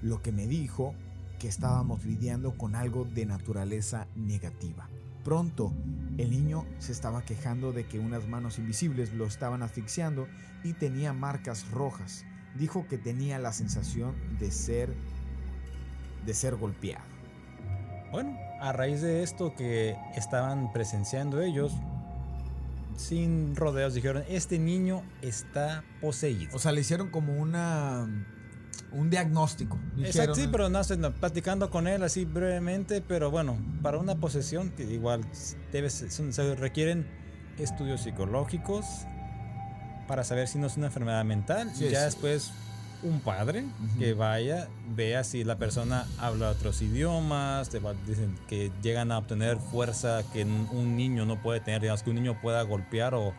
lo 0.02 0.20
que 0.22 0.32
me 0.32 0.46
dijo 0.46 0.94
que 1.38 1.48
estábamos 1.48 2.04
lidiando 2.04 2.56
con 2.58 2.74
algo 2.74 3.04
de 3.06 3.24
naturaleza 3.24 4.06
negativa. 4.14 4.88
Pronto, 5.24 5.72
el 6.18 6.30
niño 6.30 6.66
se 6.78 6.92
estaba 6.92 7.22
quejando 7.22 7.72
de 7.72 7.86
que 7.86 7.98
unas 7.98 8.28
manos 8.28 8.58
invisibles 8.58 9.12
lo 9.14 9.26
estaban 9.26 9.62
asfixiando 9.62 10.28
y 10.64 10.74
tenía 10.74 11.12
marcas 11.12 11.70
rojas. 11.70 12.24
Dijo 12.58 12.86
que 12.88 12.98
tenía 12.98 13.38
la 13.38 13.52
sensación 13.52 14.14
de 14.38 14.50
ser 14.50 14.94
de 16.26 16.34
ser 16.34 16.56
golpeado. 16.56 17.04
Bueno, 18.12 18.36
a 18.60 18.72
raíz 18.72 19.00
de 19.00 19.22
esto 19.22 19.54
que 19.54 19.96
estaban 20.16 20.72
presenciando 20.72 21.40
ellos, 21.40 21.72
sin 23.00 23.56
rodeos, 23.56 23.94
dijeron, 23.94 24.24
este 24.28 24.58
niño 24.58 25.02
está 25.22 25.84
poseído. 26.00 26.54
O 26.54 26.58
sea, 26.58 26.72
le 26.72 26.82
hicieron 26.82 27.10
como 27.10 27.34
una 27.34 28.06
un 28.92 29.08
diagnóstico. 29.08 29.78
Exacto, 29.98 30.34
sí, 30.34 30.48
pero 30.50 30.68
no 30.68 30.80
no, 30.98 31.12
platicando 31.14 31.70
con 31.70 31.86
él 31.86 32.02
así 32.02 32.24
brevemente, 32.24 33.00
pero 33.00 33.30
bueno, 33.30 33.56
para 33.82 33.98
una 33.98 34.16
posesión 34.16 34.70
que 34.70 34.82
igual 34.84 35.24
debe 35.72 35.90
se 35.90 36.54
requieren 36.56 37.06
estudios 37.58 38.02
psicológicos 38.02 38.86
para 40.08 40.24
saber 40.24 40.48
si 40.48 40.58
no 40.58 40.66
es 40.66 40.76
una 40.76 40.86
enfermedad 40.86 41.24
mental. 41.24 41.70
Sí, 41.74 41.86
y 41.86 41.90
ya 41.90 42.00
sí. 42.00 42.04
después 42.06 42.52
un 43.02 43.20
padre 43.20 43.64
que 43.98 44.14
vaya, 44.14 44.68
vea 44.94 45.24
si 45.24 45.44
la 45.44 45.56
persona 45.56 46.06
habla 46.18 46.50
otros 46.50 46.82
idiomas, 46.82 47.68
te 47.70 47.78
va- 47.78 47.94
dicen 48.06 48.36
que 48.48 48.70
llegan 48.82 49.10
a 49.12 49.18
obtener 49.18 49.56
fuerza 49.58 50.22
que 50.32 50.44
un 50.44 50.96
niño 50.96 51.24
no 51.26 51.40
puede 51.42 51.60
tener, 51.60 51.80
digamos 51.80 52.02
que 52.02 52.10
un 52.10 52.16
niño 52.16 52.40
pueda 52.40 52.62
golpear 52.62 53.14
o, 53.14 53.34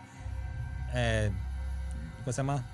eh, 0.93 1.31
¿cómo 2.23 2.31
se 2.33 2.37
llama? 2.37 2.65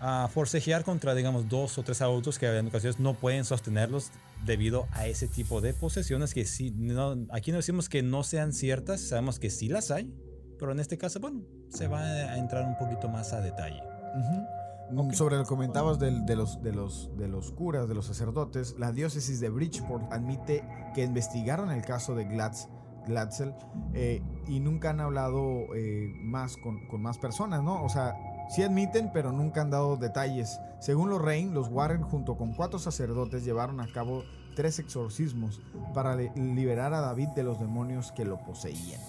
a 0.00 0.28
forcejear 0.32 0.84
contra, 0.84 1.12
digamos, 1.16 1.48
dos 1.48 1.76
o 1.76 1.82
tres 1.82 2.00
adultos 2.02 2.38
que 2.38 2.46
en 2.46 2.68
ocasiones 2.68 3.00
no 3.00 3.14
pueden 3.14 3.44
sostenerlos 3.44 4.12
debido 4.44 4.86
a 4.92 5.08
ese 5.08 5.26
tipo 5.26 5.60
de 5.60 5.74
posesiones 5.74 6.34
que 6.34 6.44
sí, 6.44 6.70
no, 6.76 7.16
aquí 7.32 7.50
no 7.50 7.56
decimos 7.56 7.88
que 7.88 8.00
no 8.04 8.22
sean 8.22 8.52
ciertas, 8.52 9.00
sabemos 9.00 9.40
que 9.40 9.50
sí 9.50 9.68
las 9.68 9.90
hay, 9.90 10.14
pero 10.60 10.70
en 10.70 10.78
este 10.78 10.98
caso, 10.98 11.18
bueno, 11.18 11.40
se 11.68 11.88
va 11.88 12.00
a 12.02 12.38
entrar 12.38 12.64
un 12.64 12.78
poquito 12.78 13.08
más 13.08 13.32
a 13.32 13.40
detalle. 13.40 13.80
Ujú. 13.82 14.46
Ok. 14.96 15.12
Sobre 15.12 15.36
lo 15.36 15.42
que 15.44 15.48
comentabas 15.48 15.98
del- 15.98 16.24
de, 16.26 16.36
los, 16.36 16.62
de, 16.62 16.72
los, 16.72 17.10
de 17.16 17.28
los 17.28 17.52
curas, 17.52 17.88
de 17.88 17.94
los 17.94 18.06
sacerdotes, 18.06 18.74
la 18.78 18.92
diócesis 18.92 19.38
de 19.40 19.50
Bridgeport 19.50 20.12
admite 20.12 20.64
que 20.94 21.04
investigaron 21.04 21.70
el 21.70 21.82
caso 21.82 22.14
de 22.14 22.24
Glatz, 22.24 22.68
Glatzel 23.06 23.54
eh, 23.94 24.22
y 24.46 24.60
nunca 24.60 24.90
han 24.90 25.00
hablado 25.00 25.74
eh, 25.74 26.10
más 26.22 26.56
con, 26.56 26.86
con 26.88 27.00
más 27.02 27.18
personas, 27.18 27.62
¿no? 27.62 27.82
O 27.84 27.88
sea, 27.88 28.14
sí 28.50 28.62
admiten, 28.62 29.10
pero 29.12 29.32
nunca 29.32 29.60
han 29.62 29.70
dado 29.70 29.96
detalles. 29.96 30.58
Según 30.80 31.10
Lorraine, 31.10 31.52
los 31.52 31.68
Warren 31.68 32.02
junto 32.02 32.36
con 32.36 32.52
cuatro 32.54 32.78
sacerdotes 32.78 33.44
llevaron 33.44 33.80
a 33.80 33.86
cabo 33.92 34.24
tres 34.56 34.78
exorcismos 34.78 35.60
para 35.94 36.16
li- 36.16 36.30
liberar 36.34 36.92
a 36.94 37.00
David 37.00 37.28
de 37.36 37.42
los 37.44 37.58
demonios 37.60 38.12
que 38.12 38.24
lo 38.24 38.38
poseían. 38.38 39.00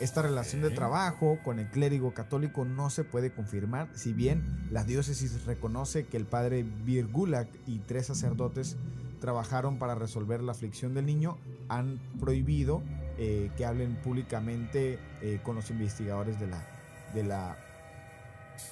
Esta 0.00 0.22
relación 0.22 0.62
de 0.62 0.70
trabajo 0.70 1.38
con 1.44 1.58
el 1.58 1.68
clérigo 1.68 2.14
católico 2.14 2.64
no 2.64 2.88
se 2.88 3.02
puede 3.02 3.32
confirmar, 3.32 3.88
si 3.94 4.12
bien 4.12 4.68
la 4.70 4.84
diócesis 4.84 5.44
reconoce 5.44 6.06
que 6.06 6.16
el 6.16 6.24
padre 6.24 6.64
Virgulak 6.84 7.48
y 7.66 7.78
tres 7.80 8.06
sacerdotes 8.06 8.76
trabajaron 9.20 9.78
para 9.78 9.96
resolver 9.96 10.40
la 10.42 10.52
aflicción 10.52 10.94
del 10.94 11.06
niño, 11.06 11.36
han 11.68 11.98
prohibido 12.20 12.82
eh, 13.18 13.50
que 13.56 13.66
hablen 13.66 13.96
públicamente 13.96 15.00
eh, 15.20 15.40
con 15.42 15.56
los 15.56 15.70
investigadores 15.70 16.38
de 16.38 16.46
la, 16.46 16.64
de 17.14 17.24
la, 17.24 17.56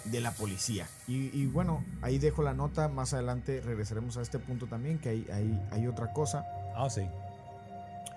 de 0.05 0.21
la 0.21 0.31
policía. 0.31 0.87
Y, 1.09 1.37
y 1.37 1.47
bueno, 1.47 1.85
ahí 2.03 2.19
dejo 2.19 2.45
la 2.45 2.55
nota, 2.55 2.87
más 2.87 3.13
adelante 3.13 3.61
regresaremos 3.61 4.17
a 4.17 4.23
este 4.23 4.39
punto 4.39 4.67
también, 4.69 5.01
que 5.01 5.09
hay, 5.09 5.27
hay, 5.33 5.69
hay 5.73 5.87
otra 5.89 6.13
cosa. 6.13 6.47
Ah, 6.77 6.89
sí. 6.89 7.03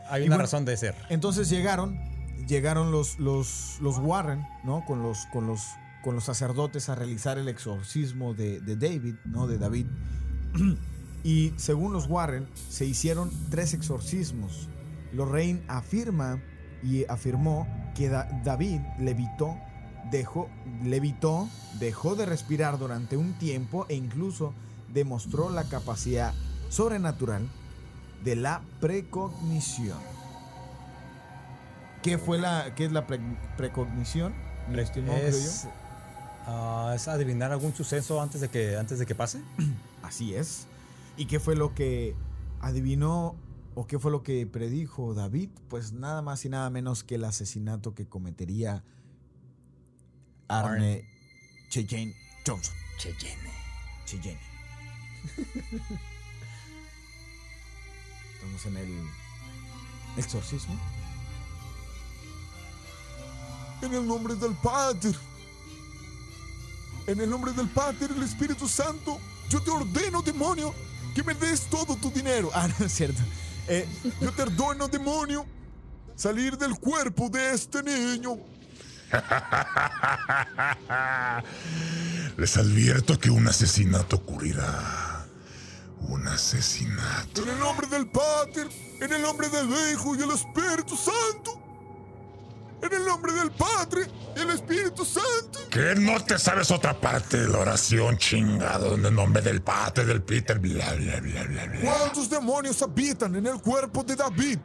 Hay 0.08 0.24
Y 0.24 0.28
una 0.28 0.36
bueno, 0.36 0.44
razón 0.44 0.66
de 0.66 0.78
ser. 0.78 0.96
Entonces 1.10 1.50
llegaron, 1.50 2.00
llegaron 2.48 2.92
los, 2.92 3.20
los, 3.20 3.78
los 3.82 3.98
Warren, 4.00 4.46
¿no? 4.64 4.84
Con 4.86 5.02
los, 5.04 5.26
con 5.28 5.48
los, 5.48 5.64
con 6.04 6.16
los 6.16 6.24
sacerdotes 6.24 6.90
a 6.90 6.96
realizar 6.96 7.38
el 7.38 7.48
exorcismo 7.48 8.34
de, 8.34 8.60
David, 8.62 9.16
¿no? 9.26 9.48
De 9.48 9.58
David. 9.58 9.88
Y 11.24 11.54
según 11.58 11.94
los 11.94 12.08
Warren, 12.08 12.48
se 12.70 12.86
hicieron 12.86 13.30
tres 13.50 13.74
exorcismos. 13.74 14.70
Lorraine 15.12 15.62
afirma 15.68 16.42
y 16.82 17.04
afirmó 17.06 17.68
que 17.96 18.10
Da- 18.10 18.30
David 18.44 18.80
levitó, 19.00 19.58
dejó, 20.12 20.50
levitó, 20.84 21.50
dejó 21.80 22.16
de 22.16 22.26
respirar 22.26 22.78
durante 22.80 23.18
un 23.18 23.34
tiempo 23.34 23.86
e 23.90 23.96
incluso 23.96 24.54
demostró 24.94 25.50
la 25.50 25.66
capacidad 25.66 26.34
sobrenatural 26.70 27.48
de 28.24 28.36
la 28.38 28.62
precognición. 28.80 29.98
¿Qué 32.04 32.18
fue 32.18 32.38
la, 32.40 32.74
qué 32.76 32.86
es 32.86 32.92
la 32.92 33.06
pre- 33.08 33.20
precognición? 33.58 34.34
mi 34.70 34.80
estimado 34.80 35.18
Es, 35.18 35.68
ah, 36.46 36.94
es 36.96 37.08
adivinar 37.08 37.52
algún 37.52 37.74
suceso 37.74 38.22
antes 38.22 38.40
de 38.42 38.50
que, 38.50 38.78
antes 38.78 39.00
de 39.00 39.06
que 39.06 39.16
pase. 39.16 39.42
Así 40.04 40.34
es. 40.36 40.68
¿Y 41.18 41.26
qué 41.26 41.40
fue 41.40 41.56
lo 41.56 41.74
que 41.76 42.16
adivinó 42.62 43.36
o 43.76 43.88
qué 43.88 44.00
fue 44.00 44.12
lo 44.12 44.24
que 44.24 44.46
predijo 44.48 45.14
David? 45.14 45.50
Pues 45.70 45.92
nada 45.92 46.22
más 46.22 46.46
y 46.46 46.50
nada 46.50 46.70
menos 46.70 47.04
que 47.04 47.16
el 47.16 47.24
asesinato 47.26 47.94
que 47.96 48.08
cometería 48.08 48.84
Arne 50.48 51.04
Cheyenne 51.70 52.14
Johnson. 52.48 52.74
Cheyenne. 52.98 53.50
Cheyenne. 54.06 54.40
Estamos 58.36 58.66
en 58.68 58.78
el 58.78 59.04
exorcismo. 60.18 60.76
En 63.82 63.94
el 63.94 64.06
nombre 64.06 64.36
del 64.36 64.54
Padre. 64.56 65.12
En 67.08 67.20
el 67.20 67.30
nombre 67.30 67.52
del 67.54 67.68
Padre 67.70 68.08
y 68.10 68.14
del 68.14 68.24
Espíritu 68.24 68.68
Santo, 68.68 69.20
yo 69.50 69.62
te 69.62 69.72
ordeno, 69.72 70.22
demonio, 70.22 70.74
que 71.16 71.24
me 71.24 71.34
des 71.34 71.62
todo 71.70 71.96
tu 71.96 72.12
dinero. 72.12 72.52
Ah, 72.54 72.68
no 72.78 72.86
es 72.86 72.92
cierto. 72.94 73.22
Eh, 73.68 73.88
Yo 74.22 74.32
te 74.32 74.42
ordeno, 74.44 74.88
demonio, 74.88 75.46
salir 76.16 76.58
del 76.58 76.78
cuerpo 76.80 77.30
de 77.30 77.54
este 77.54 77.82
niño. 77.84 78.38
Les 82.38 82.58
advierto 82.58 83.18
que 83.20 83.30
un 83.30 83.48
asesinato 83.48 84.18
ocurrirá. 84.18 85.26
Un 86.02 86.28
asesinato. 86.28 87.44
En 87.44 87.50
el 87.50 87.60
nombre 87.60 87.88
del 87.88 88.08
Padre, 88.10 88.68
en 89.02 89.14
el 89.14 89.22
nombre 89.22 89.50
del 89.50 89.68
Hijo 89.92 90.16
y 90.16 90.22
el 90.22 90.32
Espíritu 90.32 90.96
Santo. 90.96 91.69
En 92.90 93.02
el 93.02 93.06
nombre 93.06 93.32
del 93.34 93.52
Padre 93.52 94.08
y 94.36 94.40
el 94.40 94.50
Espíritu 94.50 95.06
Santo. 95.06 95.60
¿Que 95.70 95.94
no 95.96 96.24
te 96.24 96.40
sabes 96.40 96.72
otra 96.72 97.00
parte 97.00 97.38
de 97.38 97.48
la 97.48 97.60
oración, 97.60 98.18
chingado? 98.18 98.96
En 98.96 99.06
el 99.06 99.14
nombre 99.14 99.44
del 99.44 99.62
Padre, 99.62 100.06
del 100.06 100.24
Peter, 100.24 100.58
bla, 100.58 100.94
bla, 100.96 101.20
bla, 101.20 101.44
bla, 101.44 101.66
bla. 101.66 101.82
¿Cuántos 101.82 102.30
demonios 102.30 102.82
habitan 102.82 103.36
en 103.36 103.46
el 103.46 103.62
cuerpo 103.62 104.04
de 104.04 104.16
David? 104.16 104.60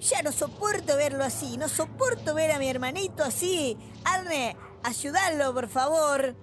Ya 0.00 0.22
no 0.22 0.32
soporto 0.32 0.96
verlo 0.96 1.24
así, 1.24 1.56
no 1.56 1.68
soporto 1.68 2.34
ver 2.34 2.52
a 2.52 2.58
mi 2.58 2.68
hermanito 2.68 3.24
así. 3.24 3.76
Arne, 4.04 4.56
ayúdalo, 4.82 5.54
por 5.54 5.68
favor. 5.68 6.36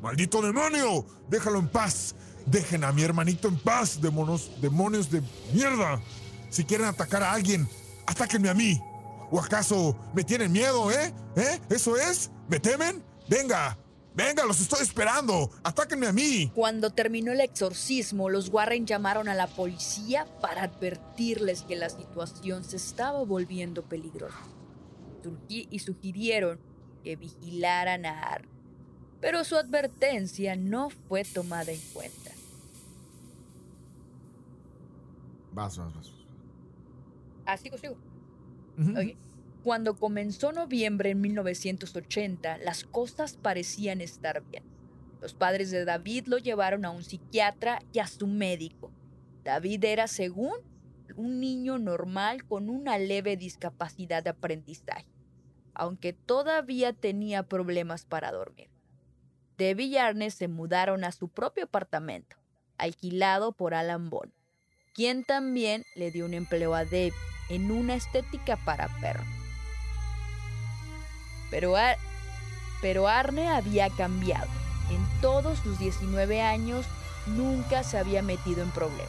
¡Maldito 0.00 0.42
demonio! 0.42 1.06
Déjalo 1.28 1.58
en 1.58 1.68
paz. 1.68 2.14
Dejen 2.46 2.84
a 2.84 2.92
mi 2.92 3.02
hermanito 3.02 3.48
en 3.48 3.56
paz, 3.56 4.00
demonios, 4.00 4.50
demonios 4.60 5.10
de 5.10 5.22
mierda. 5.52 6.00
Si 6.54 6.62
quieren 6.64 6.86
atacar 6.86 7.20
a 7.24 7.32
alguien, 7.32 7.68
atáquenme 8.06 8.48
a 8.48 8.54
mí. 8.54 8.80
¿O 9.32 9.40
acaso 9.40 9.96
me 10.14 10.22
tienen 10.22 10.52
miedo, 10.52 10.88
eh? 10.92 11.12
¿Eh? 11.34 11.60
¿Eso 11.68 11.96
es? 11.96 12.30
¿Me 12.48 12.60
temen? 12.60 13.02
Venga, 13.28 13.76
Venga, 14.16 14.44
los 14.44 14.60
estoy 14.60 14.80
esperando. 14.82 15.50
Atáquenme 15.64 16.06
a 16.06 16.12
mí. 16.12 16.48
Cuando 16.54 16.90
terminó 16.90 17.32
el 17.32 17.40
exorcismo, 17.40 18.30
los 18.30 18.48
Warren 18.50 18.86
llamaron 18.86 19.28
a 19.28 19.34
la 19.34 19.48
policía 19.48 20.24
para 20.40 20.62
advertirles 20.62 21.62
que 21.62 21.74
la 21.74 21.90
situación 21.90 22.62
se 22.62 22.76
estaba 22.76 23.24
volviendo 23.24 23.82
peligrosa. 23.82 24.38
Surgi- 25.24 25.66
Y 25.68 25.80
sugirieron 25.80 26.60
que 27.02 27.16
vigilaran 27.16 28.06
a 28.06 28.20
Arne. 28.20 28.48
Pero 29.20 29.42
su 29.42 29.56
advertencia 29.56 30.54
no 30.54 30.90
fue 31.08 31.24
tomada 31.24 31.72
en 31.72 31.80
cuenta. 31.92 32.30
Vas, 35.52 35.76
vas, 35.76 35.92
vas. 35.92 36.13
Ah, 37.46 37.56
sigo, 37.56 37.78
sigo. 37.78 37.96
Ujú. 38.78 38.90
Ok. 38.92 39.16
Cuando 39.64 39.94
comenzó 39.94 40.52
noviembre 40.52 41.10
en 41.10 41.22
1980, 41.22 42.58
las 42.58 42.84
cosas 42.84 43.38
parecían 43.38 44.02
estar 44.02 44.42
bien. 44.50 44.62
Los 45.22 45.32
padres 45.32 45.70
de 45.70 45.86
David 45.86 46.26
lo 46.26 46.36
llevaron 46.36 46.84
a 46.84 46.90
un 46.90 47.02
psiquiatra 47.02 47.80
y 47.92 48.00
a 48.00 48.06
su 48.06 48.26
médico. 48.26 48.92
David 49.42 49.84
era, 49.84 50.06
según, 50.06 50.52
un 51.16 51.40
niño 51.40 51.78
normal 51.78 52.44
con 52.44 52.68
una 52.68 52.98
leve 52.98 53.38
discapacidad 53.38 54.22
de 54.22 54.30
aprendizaje, 54.30 55.08
aunque 55.72 56.12
todavía 56.12 56.92
tenía 56.92 57.44
problemas 57.44 58.04
para 58.04 58.32
dormir. 58.32 58.68
Debbie 59.56 59.86
y 59.86 59.96
Arne 59.96 60.30
se 60.30 60.48
mudaron 60.48 61.04
a 61.04 61.12
su 61.12 61.28
propio 61.28 61.64
apartamento, 61.64 62.36
alquilado 62.76 63.52
por 63.52 63.72
Alan 63.72 64.10
Bond, 64.10 64.32
quien 64.92 65.24
también 65.24 65.84
le 65.94 66.10
dio 66.10 66.26
un 66.26 66.34
empleo 66.34 66.74
a 66.74 66.84
Debbie 66.84 67.33
en 67.48 67.70
una 67.70 67.94
estética 67.94 68.56
para 68.56 68.88
perros. 69.00 69.26
Pero, 71.50 71.76
Ar- 71.76 71.98
pero 72.80 73.08
Arne 73.08 73.48
había 73.50 73.90
cambiado. 73.90 74.48
En 74.90 75.20
todos 75.20 75.58
sus 75.60 75.78
19 75.78 76.42
años 76.42 76.86
nunca 77.26 77.82
se 77.82 77.98
había 77.98 78.22
metido 78.22 78.62
en 78.62 78.70
problemas. 78.70 79.08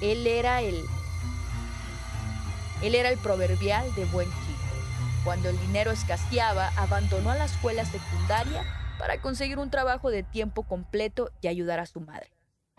Él 0.00 0.26
era 0.26 0.60
el 0.62 0.84
él 2.82 2.94
era 2.94 3.08
el 3.08 3.18
proverbial 3.18 3.94
de 3.94 4.04
buen 4.06 4.28
chico. 4.28 4.42
Cuando 5.24 5.48
el 5.48 5.58
dinero 5.60 5.90
escaseaba, 5.90 6.70
abandonó 6.76 7.32
la 7.34 7.46
escuela 7.46 7.84
secundaria 7.86 8.62
para 8.98 9.18
conseguir 9.22 9.58
un 9.58 9.70
trabajo 9.70 10.10
de 10.10 10.22
tiempo 10.22 10.64
completo 10.64 11.30
y 11.40 11.48
ayudar 11.48 11.80
a 11.80 11.86
su 11.86 12.00
madre. 12.00 12.30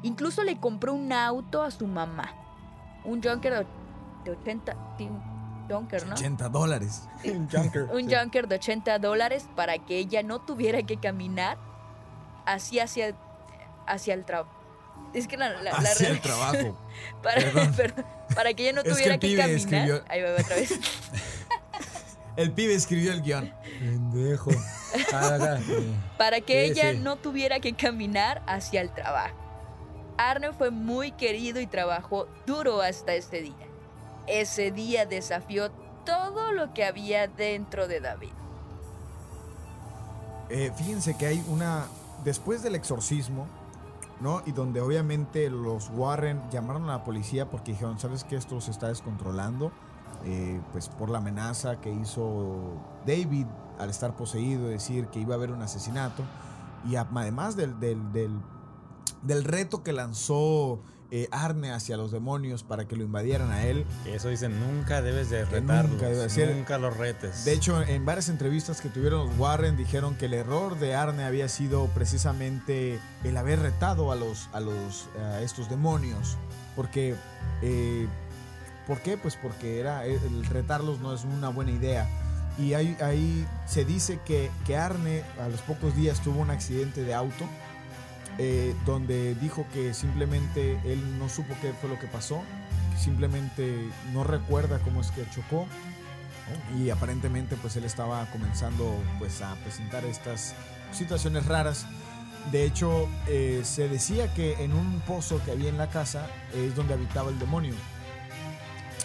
Incluso 0.04 0.44
le 0.44 0.60
compró 0.60 0.94
un 0.94 1.12
auto 1.12 1.64
a 1.64 1.72
su 1.72 1.88
mamá. 1.88 2.34
Un 3.04 3.24
Junker 3.24 3.66
de 4.26 4.32
de 4.32 4.38
80 4.38 4.76
sí, 4.98 5.04
un 5.06 5.22
Junker, 5.70 6.06
¿no? 6.06 6.14
80 6.14 6.50
dólares. 6.50 7.04
Un 7.24 7.50
junker. 7.50 7.84
un 7.84 8.10
sí. 8.10 8.16
junker 8.16 8.48
de 8.48 8.56
80 8.56 9.00
dólares 9.00 9.48
para 9.56 9.78
que 9.80 9.98
ella 9.98 10.22
no 10.22 10.40
tuviera 10.42 10.84
que 10.84 10.98
caminar 10.98 11.58
así 12.46 12.80
hacia, 12.80 13.16
hacia 13.88 14.14
el 14.14 14.26
trabajo. 14.26 14.52
Es 15.14 15.28
que 15.28 15.38
la, 15.38 15.50
la, 15.50 15.64
la 15.64 15.72
Hacia 15.72 16.10
el 16.10 16.22
trabajo. 16.22 16.78
para, 17.24 17.42
Perdón. 17.42 17.74
perdón, 17.78 18.06
para 18.36 18.54
que 18.54 18.64
ella 18.70 18.74
no 18.74 18.82
Es 18.82 18.86
que 18.88 18.92
tuviera 18.94 19.14
el 19.16 19.20
que, 19.20 19.36
caminar. 19.36 19.50
escribió- 19.50 20.04
Ahí 20.10 20.22
va 20.22 20.32
otra 20.32 20.56
vez. 20.56 20.80
El 22.36 22.52
pibe 22.52 22.74
escribió 22.76 23.14
el 23.14 23.22
guion. 23.22 23.54
Pendejo. 23.80 24.52
Ah, 25.14 25.36
acá, 25.36 25.58
sí. 25.66 25.96
Para 26.18 26.42
que 26.42 26.66
Sí, 26.66 26.72
ella 26.72 26.92
sí. 26.92 26.98
no 27.00 27.16
tuviera 27.16 27.62
que 27.62 27.74
caminar 27.74 28.44
hacia 28.46 28.82
el 28.82 28.92
trabajo. 28.94 29.36
Arne 30.18 30.52
fue 30.52 30.70
muy 30.70 31.14
querido 31.14 31.62
y 31.62 31.68
trabajó 31.68 32.28
duro 32.46 32.82
hasta 32.82 33.14
ese 33.14 33.42
día. 33.42 33.65
Ese 34.28 34.72
día 34.72 35.06
desafió 35.06 35.72
todo 36.06 36.52
lo 36.52 36.74
que 36.74 36.86
había 36.86 37.28
dentro 37.28 37.88
de 37.88 38.00
David. 38.00 38.32
Eh, 40.50 40.72
fíjense 40.76 41.18
que 41.18 41.26
hay 41.28 41.44
una. 41.48 41.86
Después 42.24 42.64
del 42.64 42.76
exorcismo, 42.76 43.46
¿no? 44.22 44.42
Y 44.46 44.52
donde 44.52 44.82
obviamente 44.82 45.50
los 45.50 45.90
Warren 45.90 46.42
llamaron 46.52 46.84
a 46.84 46.98
la 46.98 47.04
policía 47.04 47.50
porque 47.50 47.72
dijeron: 47.72 48.00
¿Sabes 48.00 48.24
que 48.24 48.36
esto 48.36 48.62
se 48.62 48.72
está 48.72 48.88
descontrolando? 48.88 49.72
Eh, 50.24 50.60
pues 50.72 50.90
por 50.90 51.10
la 51.10 51.18
amenaza 51.20 51.82
que 51.82 51.92
hizo 51.92 52.80
David 53.06 53.46
al 53.78 53.90
estar 53.90 54.16
poseído, 54.16 54.68
decir 54.68 55.08
que 55.08 55.20
iba 55.20 55.36
a 55.36 55.38
haber 55.38 55.52
un 55.52 55.62
asesinato. 55.62 56.24
Y 56.90 56.96
además 56.96 57.56
del, 57.56 57.80
del, 57.80 58.12
del- 58.12 58.40
del 59.24 59.44
reto 59.44 59.82
que 59.82 59.92
lanzó 59.92 60.80
eh, 61.18 61.30
Arne 61.32 61.72
hacia 61.72 61.96
los 61.96 62.12
demonios 62.12 62.64
para 62.64 62.88
que 62.90 62.98
lo 62.98 63.04
invadieran 63.04 63.50
a 63.52 63.66
él. 63.66 63.86
Eso 64.06 64.28
dicen, 64.28 64.60
nunca 64.60 65.02
debes 65.02 65.30
de 65.30 65.40
Que 65.46 65.46
retarlos. 65.46 65.94
nunca 65.94 66.10
debe 66.10 66.30
ser. 66.30 66.54
Nunca 66.54 66.78
los 66.78 66.98
retes. 66.98 67.46
De 67.46 67.54
hecho, 67.54 67.82
en 67.82 68.06
varias 68.06 68.28
entrevistas 68.28 68.82
que 68.82 68.90
tuvieron 68.90 69.28
los 69.28 69.40
Warren 69.40 69.78
dijeron 69.78 70.16
que 70.16 70.26
el 70.26 70.34
error 70.34 70.78
de 70.78 70.94
Arne 70.94 71.24
había 71.24 71.48
sido 71.48 71.88
precisamente 71.88 73.00
el 73.24 73.38
haber 73.38 73.60
retado 73.60 74.12
a 74.12 74.16
los 74.16 74.50
a 74.52 74.60
los 74.60 75.08
a 75.22 75.42
estos 75.42 75.70
demonios, 75.70 76.38
porque 76.76 77.16
eh, 77.62 78.08
¿por 78.86 79.00
qué? 79.00 79.18
Pues 79.18 79.38
porque 79.38 79.80
era 79.80 80.06
el 80.06 80.46
retarlos 80.46 81.00
no 81.00 81.14
es 81.14 81.24
una 81.24 81.48
buena 81.50 81.72
idea. 81.72 82.10
Y 82.58 82.74
ahí, 82.74 82.96
ahí 83.02 83.46
se 83.66 83.84
dice 83.84 84.20
que, 84.26 84.50
que 84.66 84.78
Arne 84.78 85.24
a 85.44 85.50
los 85.50 85.62
pocos 85.62 85.94
días 85.96 86.22
tuvo 86.22 86.40
un 86.42 86.50
accidente 86.52 87.04
de 87.04 87.14
auto 87.14 87.46
eh, 88.38 88.76
donde 88.86 89.36
dijo 89.36 89.66
que 89.74 89.94
simplemente 89.94 90.80
él 90.86 91.20
no 91.20 91.30
supo 91.30 91.56
qué 91.62 91.74
fue 91.74 91.90
lo 91.90 92.00
que 92.00 92.08
pasó, 92.08 92.42
que 92.92 93.00
simplemente 93.00 93.90
no 94.14 94.24
recuerda 94.24 94.80
cómo 94.80 95.02
es 95.02 95.12
que 95.12 95.26
chocó 95.30 95.68
y 96.78 96.90
aparentemente 96.90 97.56
pues 97.56 97.76
él 97.76 97.86
estaba 97.86 98.26
comenzando 98.32 99.02
pues 99.20 99.42
a 99.42 99.56
presentar 99.56 100.06
estas 100.06 100.54
situaciones 100.92 101.46
raras. 101.46 101.86
De 102.52 102.64
hecho, 102.64 103.10
eh, 103.28 103.62
se 103.64 103.90
decía 103.90 104.32
que 104.34 104.64
en 104.64 104.74
un 104.74 105.02
pozo 105.02 105.42
que 105.44 105.52
había 105.52 105.70
en 105.70 105.78
la 105.78 105.90
casa 105.90 106.28
es 106.54 106.76
donde 106.76 106.94
habitaba 106.94 107.30
el 107.30 107.40
demonio. 107.40 107.74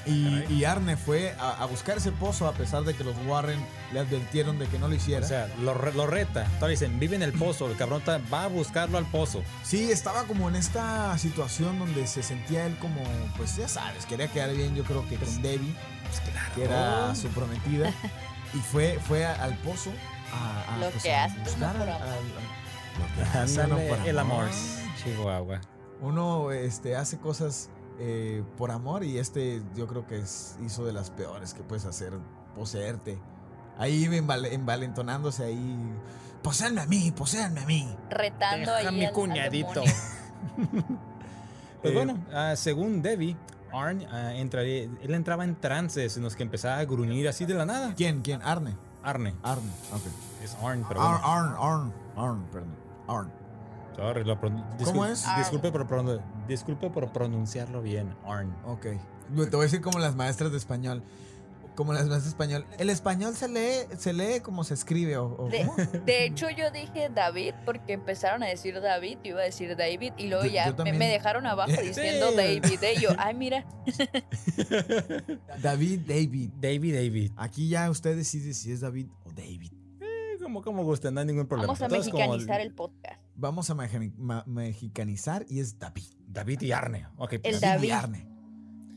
Y, 0.06 0.64
Arne 0.64 0.96
fue 0.96 1.34
a, 1.38 1.62
a 1.62 1.66
buscar 1.66 1.98
ese 1.98 2.10
pozo 2.12 2.46
a 2.48 2.52
pesar 2.52 2.82
de 2.84 2.94
que 2.94 3.04
los 3.04 3.14
Warren 3.26 3.64
le 3.92 4.00
advirtieron 4.00 4.58
de 4.58 4.66
que 4.66 4.78
no 4.78 4.88
lo 4.88 4.94
hiciera. 4.94 5.24
O 5.24 5.28
sea, 5.28 5.48
lo, 5.60 5.74
re- 5.74 5.92
lo 5.92 6.06
reta. 6.06 6.44
Todavía 6.56 6.70
dicen, 6.70 6.98
vive 6.98 7.16
en 7.16 7.22
el 7.22 7.32
pozo. 7.32 7.68
El 7.70 7.76
cabrón 7.76 8.02
va 8.32 8.44
a 8.44 8.48
buscarlo 8.48 8.98
al 8.98 9.06
pozo. 9.06 9.42
Sí, 9.62 9.90
estaba 9.90 10.24
como 10.24 10.48
en 10.48 10.56
esta 10.56 11.16
situación 11.18 11.78
donde 11.78 12.06
se 12.06 12.22
sentía 12.22 12.66
él 12.66 12.76
como, 12.78 13.00
pues 13.36 13.56
ya 13.56 13.68
sabes, 13.68 14.06
quería 14.06 14.28
quedar 14.28 14.52
bien 14.54 14.74
yo 14.74 14.84
creo 14.84 15.06
que 15.08 15.16
con 15.16 15.42
Debbie, 15.42 15.74
que 16.54 16.64
era 16.64 17.14
su 17.14 17.28
prometida. 17.28 17.92
Y 18.52 18.58
fue, 18.58 18.98
fue 19.06 19.24
a- 19.24 19.44
al 19.44 19.54
pozo 19.58 19.92
a, 20.32 20.74
a, 20.74 20.78
Lo 20.78 20.90
pues, 20.90 21.04
que 21.04 21.14
a 21.14 21.24
hace 21.24 21.34
uno 21.36 21.44
buscar 21.44 21.72
por 21.76 21.82
al- 21.82 21.88
al- 21.90 22.08
lo 22.98 23.14
que 23.32 23.38
hace 23.38 23.54
el 24.10 24.18
amor. 24.18 24.42
amor. 24.44 24.48
Chihuahua. 25.04 25.60
Uno 26.00 26.50
este, 26.50 26.96
hace 26.96 27.18
cosas 27.18 27.70
eh, 28.00 28.42
por 28.56 28.70
amor 28.70 29.04
y 29.04 29.18
este 29.18 29.62
yo 29.76 29.86
creo 29.86 30.06
que 30.06 30.18
es, 30.18 30.56
hizo 30.64 30.84
de 30.84 30.92
las 30.92 31.10
peores 31.10 31.54
que 31.54 31.62
puedes 31.62 31.84
hacer, 31.84 32.12
poseerte. 32.54 33.18
Ahí 33.78 34.04
enval- 34.06 34.50
envalentonándose 34.50 35.44
ahí. 35.44 35.78
Poseanme 36.42 36.80
a 36.80 36.86
mí, 36.86 37.12
poseanme 37.12 37.60
a 37.60 37.66
mí. 37.66 37.94
Retando 38.08 38.72
ahí 38.74 38.84
Deja 38.84 38.90
mi 38.92 39.00
al- 39.02 39.06
al 39.08 39.12
cuñadito. 39.12 39.82
Pues 41.82 41.94
Eh, 41.94 41.96
bueno, 41.96 42.18
ah, 42.32 42.54
según 42.56 43.00
Debbie, 43.00 43.36
Arn 43.72 44.04
ah, 44.10 44.34
entraría- 44.34 44.82
él 45.00 45.14
entraba 45.14 45.44
en 45.44 45.56
trances 45.58 46.16
en 46.18 46.22
los 46.22 46.36
que 46.36 46.42
empezaba 46.42 46.76
a 46.78 46.84
gruñir 46.84 47.26
así 47.28 47.46
de 47.46 47.54
la 47.54 47.64
nada. 47.64 47.94
¿Quién? 47.94 48.20
¿Quién? 48.20 48.42
Arne. 48.42 48.76
Arne. 49.02 49.34
Arne. 49.42 49.70
Ok. 49.94 50.02
Es 50.44 50.54
Arn, 50.62 50.84
pero 50.88 51.00
Arn, 51.00 51.20
bueno. 51.22 51.26
Arn, 51.26 51.54
Arn, 51.58 51.92
Arn, 52.16 52.44
perdón. 52.52 52.76
Arn. 53.08 53.32
Sorry, 53.96 54.24
lo 54.24 54.40
pron- 54.40 54.64
¿Cómo 54.84 55.04
es? 55.06 55.24
Disculpe 55.38 55.70
por, 55.72 55.86
pronun- 55.86 56.20
disculpe 56.46 56.90
por 56.90 57.12
pronunciarlo 57.12 57.82
bien. 57.82 58.14
Arn. 58.24 58.54
Ok. 58.66 58.82
Te 58.82 58.98
voy 59.50 59.60
a 59.60 59.62
decir 59.62 59.80
como 59.80 59.98
las 59.98 60.14
maestras 60.16 60.50
de 60.52 60.58
español. 60.58 61.02
Como 61.76 61.92
las 61.92 62.02
maestras 62.02 62.24
de 62.24 62.28
español. 62.30 62.66
El 62.78 62.90
español 62.90 63.34
se 63.34 63.48
lee, 63.48 63.86
se 63.96 64.12
lee 64.12 64.40
como 64.40 64.64
se 64.64 64.74
escribe. 64.74 65.16
O, 65.16 65.34
o 65.38 65.48
De, 65.48 65.64
¿cómo? 65.64 65.76
de 66.04 66.24
hecho, 66.26 66.50
yo 66.50 66.70
dije 66.70 67.08
David 67.14 67.54
porque 67.64 67.92
empezaron 67.94 68.42
a 68.42 68.46
decir 68.46 68.78
David, 68.80 69.18
yo 69.22 69.30
iba 69.30 69.40
a 69.40 69.44
decir 69.44 69.76
David 69.76 70.12
y 70.18 70.26
luego 70.28 70.44
Yo- 70.44 70.50
ya 70.50 70.76
yo 70.76 70.84
me, 70.84 71.08
dejaron 71.08 71.46
abajo 71.46 71.70
Sí. 71.80 71.86
diciendo 71.88 72.32
David. 72.36 72.64
Y 72.96 73.00
yo, 73.00 73.10
ay, 73.18 73.34
mira, 73.34 73.64
David, 75.62 76.00
David. 76.06 76.50
David, 76.60 76.94
David. 76.94 77.32
Aquí 77.36 77.68
ya 77.68 77.88
usted 77.90 78.16
decide 78.16 78.52
si 78.54 78.72
es 78.72 78.80
David 78.80 79.06
o 79.24 79.30
David. 79.32 79.72
Eh, 80.00 80.38
como, 80.42 80.62
como 80.62 80.84
gusten, 80.84 81.14
no 81.14 81.20
hay 81.20 81.26
ningún 81.26 81.46
problema. 81.46 81.68
vamos 81.68 81.82
a 81.82 81.88
como 81.88 81.98
mexicanizar 81.98 82.60
el 82.60 82.72
podcast. 82.74 83.20
Vamos 83.40 83.70
a 83.70 83.74
mexicanizar 84.46 85.46
y 85.48 85.60
es 85.60 85.78
David. 85.78 86.04
David 86.28 86.60
y 86.60 86.72
Arne. 86.72 87.06
Ok, 87.16 87.34
El 87.42 87.58
David. 87.58 87.88
y 87.88 87.90
Arne. 87.90 88.28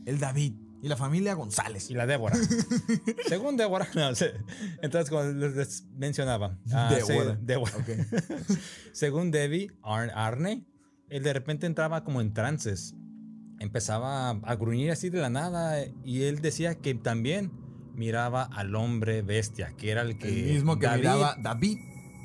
El 0.06 0.18
David. 0.18 0.52
Y 0.82 0.88
la 0.88 0.96
familia 0.98 1.32
González. 1.32 1.88
Y 1.90 1.94
la 1.94 2.06
Débora. 2.06 2.36
Según 3.28 3.56
Débora. 3.56 3.88
no, 3.94 4.14
se- 4.14 4.34
entonces, 4.82 5.08
como 5.08 5.22
les, 5.24 5.86
mencionaba. 5.96 6.58
ah, 6.72 6.94
Débora. 7.40 7.72
Según 8.92 9.30
Debbie, 9.30 9.70
Ar- 9.82 10.12
Arne, 10.14 10.66
él 11.08 11.22
de 11.22 11.32
repente 11.32 11.66
entraba 11.66 12.04
como 12.04 12.20
en 12.20 12.34
trances. 12.34 12.94
Empezaba 13.60 14.28
a, 14.28 14.40
a 14.42 14.56
gruñir 14.56 14.90
así 14.90 15.08
de 15.08 15.20
la 15.20 15.30
nada. 15.30 15.78
Y 16.04 16.24
él 16.24 16.42
decía 16.42 16.74
que 16.74 16.94
también 16.94 17.50
miraba 17.94 18.42
al 18.42 18.74
hombre 18.74 19.22
bestia, 19.22 19.72
que 19.78 19.90
era 19.90 20.02
el 20.02 20.18
que. 20.18 20.28
El 20.28 20.52
mismo 20.54 20.78
que 20.78 20.84
David, 20.86 21.00
miraba 21.00 21.36
David. 21.42 21.78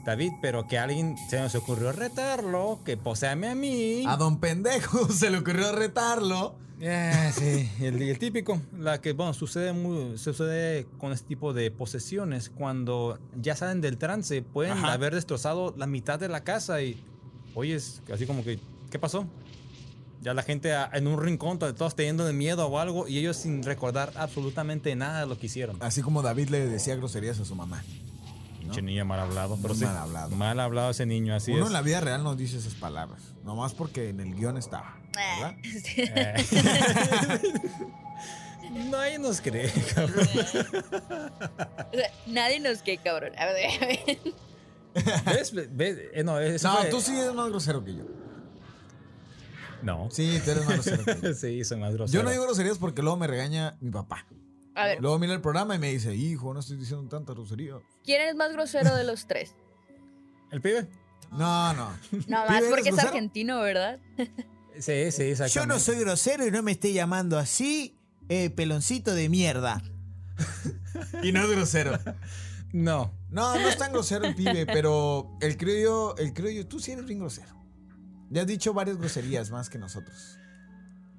David, 0.10 0.34
pero 0.42 0.68
que 0.68 0.80
alguien 0.80 1.16
se 1.30 1.40
nos 1.40 1.54
ocurrió 1.54 1.92
retarlo, 1.92 2.80
que 2.84 2.98
poseame 2.98 3.48
a 3.48 3.54
mí. 3.54 4.04
A 4.08 4.18
don 4.18 4.40
pendejo 4.40 5.08
se 5.12 5.30
le 5.30 5.38
ocurrió 5.38 5.72
retarlo. 5.72 6.56
Ah, 6.82 7.32
sí, 7.32 7.70
el, 7.80 8.02
el 8.02 8.18
típico, 8.18 8.60
la 8.76 9.02
que, 9.02 9.14
bueno, 9.14 9.36
sucede, 9.36 9.72
muy, 9.72 10.18
sucede 10.18 10.88
con 10.98 11.12
este 11.12 11.28
tipo 11.28 11.54
de 11.54 11.70
posesiones. 11.70 12.50
Cuando 12.50 13.20
ya 13.40 13.56
salen 13.56 13.82
del 13.82 14.00
trance, 14.00 14.42
pueden 14.42 14.72
Ajá. 14.74 14.94
haber 14.94 15.14
destrozado 15.14 15.76
la 15.78 15.86
mitad 15.86 16.20
de 16.20 16.28
la 16.28 16.44
casa 16.44 16.82
y, 16.82 17.00
oyes, 17.54 18.02
así 18.12 18.26
como 18.26 18.44
que, 18.44 18.60
¿qué 18.90 18.98
pasó? 18.98 19.28
Ya 20.22 20.34
la 20.34 20.42
gente 20.42 20.74
en 20.92 21.06
un 21.06 21.22
rincón, 21.22 21.60
todos 21.60 21.96
teniendo 21.96 22.26
de 22.26 22.34
miedo 22.34 22.66
o 22.68 22.80
algo, 22.80 23.08
y 23.08 23.20
ellos 23.20 23.38
sin 23.38 23.62
recordar 23.62 24.12
absolutamente 24.16 24.96
nada 24.96 25.20
de 25.20 25.28
lo 25.28 25.38
que 25.38 25.46
hicieron. 25.46 25.78
Así 25.82 26.02
como 26.02 26.24
David 26.24 26.50
le 26.50 26.66
decía 26.66 26.96
groserías 26.96 27.40
a 27.40 27.46
su 27.46 27.54
mamá. 27.54 27.84
Pinche 28.70 28.82
niño 28.82 29.06
mal 29.06 29.20
hablado, 29.20 29.58
pero 29.62 29.70
Muy 29.74 29.80
sí. 29.80 29.86
mal 29.86 29.98
hablado. 29.98 30.30
Mal 30.36 30.60
hablado 30.60 30.90
ese 30.92 31.06
niño, 31.06 31.36
así 31.36 31.52
Uno 31.52 31.62
es. 31.64 31.68
en 31.68 31.74
la 31.74 31.82
vida 31.82 32.00
real 32.02 32.24
no 32.24 32.36
dice 32.36 32.58
esas 32.58 32.74
palabras. 32.76 33.22
Nomás 33.44 33.74
porque 33.74 34.10
en 34.10 34.20
el 34.20 34.36
guion 34.36 34.58
estaba. 34.58 34.98
¿verdad? 35.16 35.56
Eh. 35.98 36.36
Nadie 38.92 39.18
nos 39.18 39.42
cree, 39.42 39.72
cabrón. 39.96 40.28
O 41.92 41.96
sea, 41.98 42.12
nadie 42.28 42.60
nos 42.60 42.82
que 42.84 42.98
cabrón. 43.00 43.32
A 43.38 43.46
ver, 43.48 43.70
a 43.82 43.86
ver. 43.88 44.20
¿Ves? 45.26 45.52
¿Ves? 45.72 45.98
Eh, 46.14 46.24
no, 46.24 46.40
No, 46.40 46.78
fue- 46.78 46.90
tú 46.90 47.02
sí 47.02 47.18
eres 47.18 47.34
más 47.34 47.50
grosero 47.50 47.84
que 47.84 47.96
yo. 47.96 48.04
No. 49.82 50.10
Sí, 50.12 50.40
tú 50.46 50.52
eres 50.52 50.66
más 50.66 50.74
grosero 50.86 51.04
que 51.06 51.20
yo. 51.30 51.34
Sí, 51.34 51.64
soy 51.64 51.80
más 51.80 51.94
grosero. 51.94 52.20
Yo 52.20 52.24
no 52.24 52.30
digo 52.32 52.44
groserías 52.44 52.78
porque 52.78 53.02
luego 53.02 53.18
me 53.18 53.26
regaña 53.28 53.76
mi 53.82 53.90
papá. 53.92 54.26
A 54.76 54.86
ver, 54.86 55.02
Luego 55.02 55.20
mira 55.20 55.34
el 55.34 55.42
programa 55.42 55.76
y 55.76 55.80
me 55.80 55.92
dice, 55.92 56.16
hijo, 56.16 56.54
no 56.54 56.60
estoy 56.60 56.78
diciendo 56.78 57.08
tanta 57.10 57.34
grosería. 57.34 57.76
¿quién 58.04 58.22
es 58.22 58.36
más 58.36 58.52
grosero 58.54 58.96
de 58.96 59.04
los 59.04 59.26
tres? 59.28 59.54
¿El 60.52 60.62
pibe? 60.62 60.88
No, 61.32 61.74
no. 61.74 61.90
No, 62.12 62.20
¿Pibe 62.22 62.48
más 62.48 62.64
porque 62.70 62.90
es 62.90 62.96
grosero? 62.96 63.08
argentino, 63.10 63.60
¿verdad? 63.62 64.00
Sí, 64.76 65.12
sí, 65.12 65.24
exactamente. 65.24 65.54
Yo 65.56 65.66
no 65.66 65.78
soy 65.78 66.00
grosero 66.00 66.48
y 66.48 66.52
no 66.52 66.64
me 66.64 66.72
esté 66.72 66.94
llamando 66.94 67.38
así, 67.38 67.98
eh, 68.30 68.50
peloncito 68.50 69.14
de 69.14 69.28
mierda. 69.28 69.82
Y 71.22 71.34
no 71.34 71.44
es 71.44 71.50
grosero. 71.50 72.00
No. 72.72 73.12
No, 73.30 73.56
no 73.60 73.68
es 73.68 73.78
tan 73.78 73.92
grosero 73.92 74.26
el 74.26 74.36
pibe, 74.36 74.66
pero 74.66 75.38
el 75.42 75.58
criollo, 75.58 76.16
el 76.18 76.34
criollo, 76.34 76.66
tú 76.66 76.80
sí 76.80 76.92
eres 76.92 77.06
bien 77.06 77.20
grosero. 77.20 77.54
Ya 78.30 78.42
has 78.42 78.48
dicho 78.48 78.74
varias 78.74 78.98
groserías 78.98 79.52
más 79.52 79.70
que 79.70 79.78
nosotros. 79.78 80.38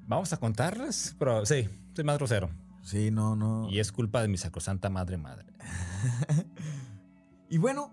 Vamos 0.06 0.32
a 0.32 0.38
contarlas, 0.38 1.14
pero 1.18 1.44
sí, 1.44 1.68
soy 1.94 2.04
más 2.04 2.16
grosero. 2.16 2.48
Sí, 2.82 3.10
no, 3.10 3.36
no. 3.36 3.68
Y 3.70 3.80
es 3.80 3.92
culpa 3.92 4.22
de 4.22 4.28
mi 4.28 4.36
sacrosanta 4.36 4.90
madre 4.90 5.16
madre. 5.16 5.46
Y 7.52 7.58
bueno, 7.58 7.92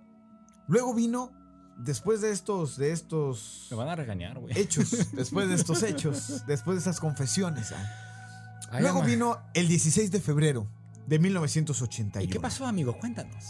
luego 0.68 0.94
vino, 0.94 1.32
después 1.80 2.22
de 2.22 2.32
estos, 2.32 2.78
de 2.78 2.92
estos 2.92 3.68
Me 3.72 3.78
van 3.78 3.90
a 3.90 3.96
regañar, 3.96 4.38
güey. 4.38 4.56
hechos, 4.56 5.12
después 5.14 5.50
de 5.50 5.56
estos 5.56 5.82
hechos, 5.82 6.44
después 6.46 6.76
de 6.76 6.82
esas 6.82 7.00
confesiones, 7.00 7.72
¿ah? 7.72 8.68
Ay, 8.70 8.82
luego 8.84 9.00
ama. 9.00 9.08
vino 9.08 9.38
el 9.56 9.68
16 9.68 10.12
de 10.12 10.22
febrero 10.22 10.68
de 11.08 11.18
1981. 11.18 12.24
¿Y 12.24 12.32
qué 12.32 12.40
pasó, 12.40 12.68
amigo? 12.68 12.98
Cuéntanos. 13.00 13.44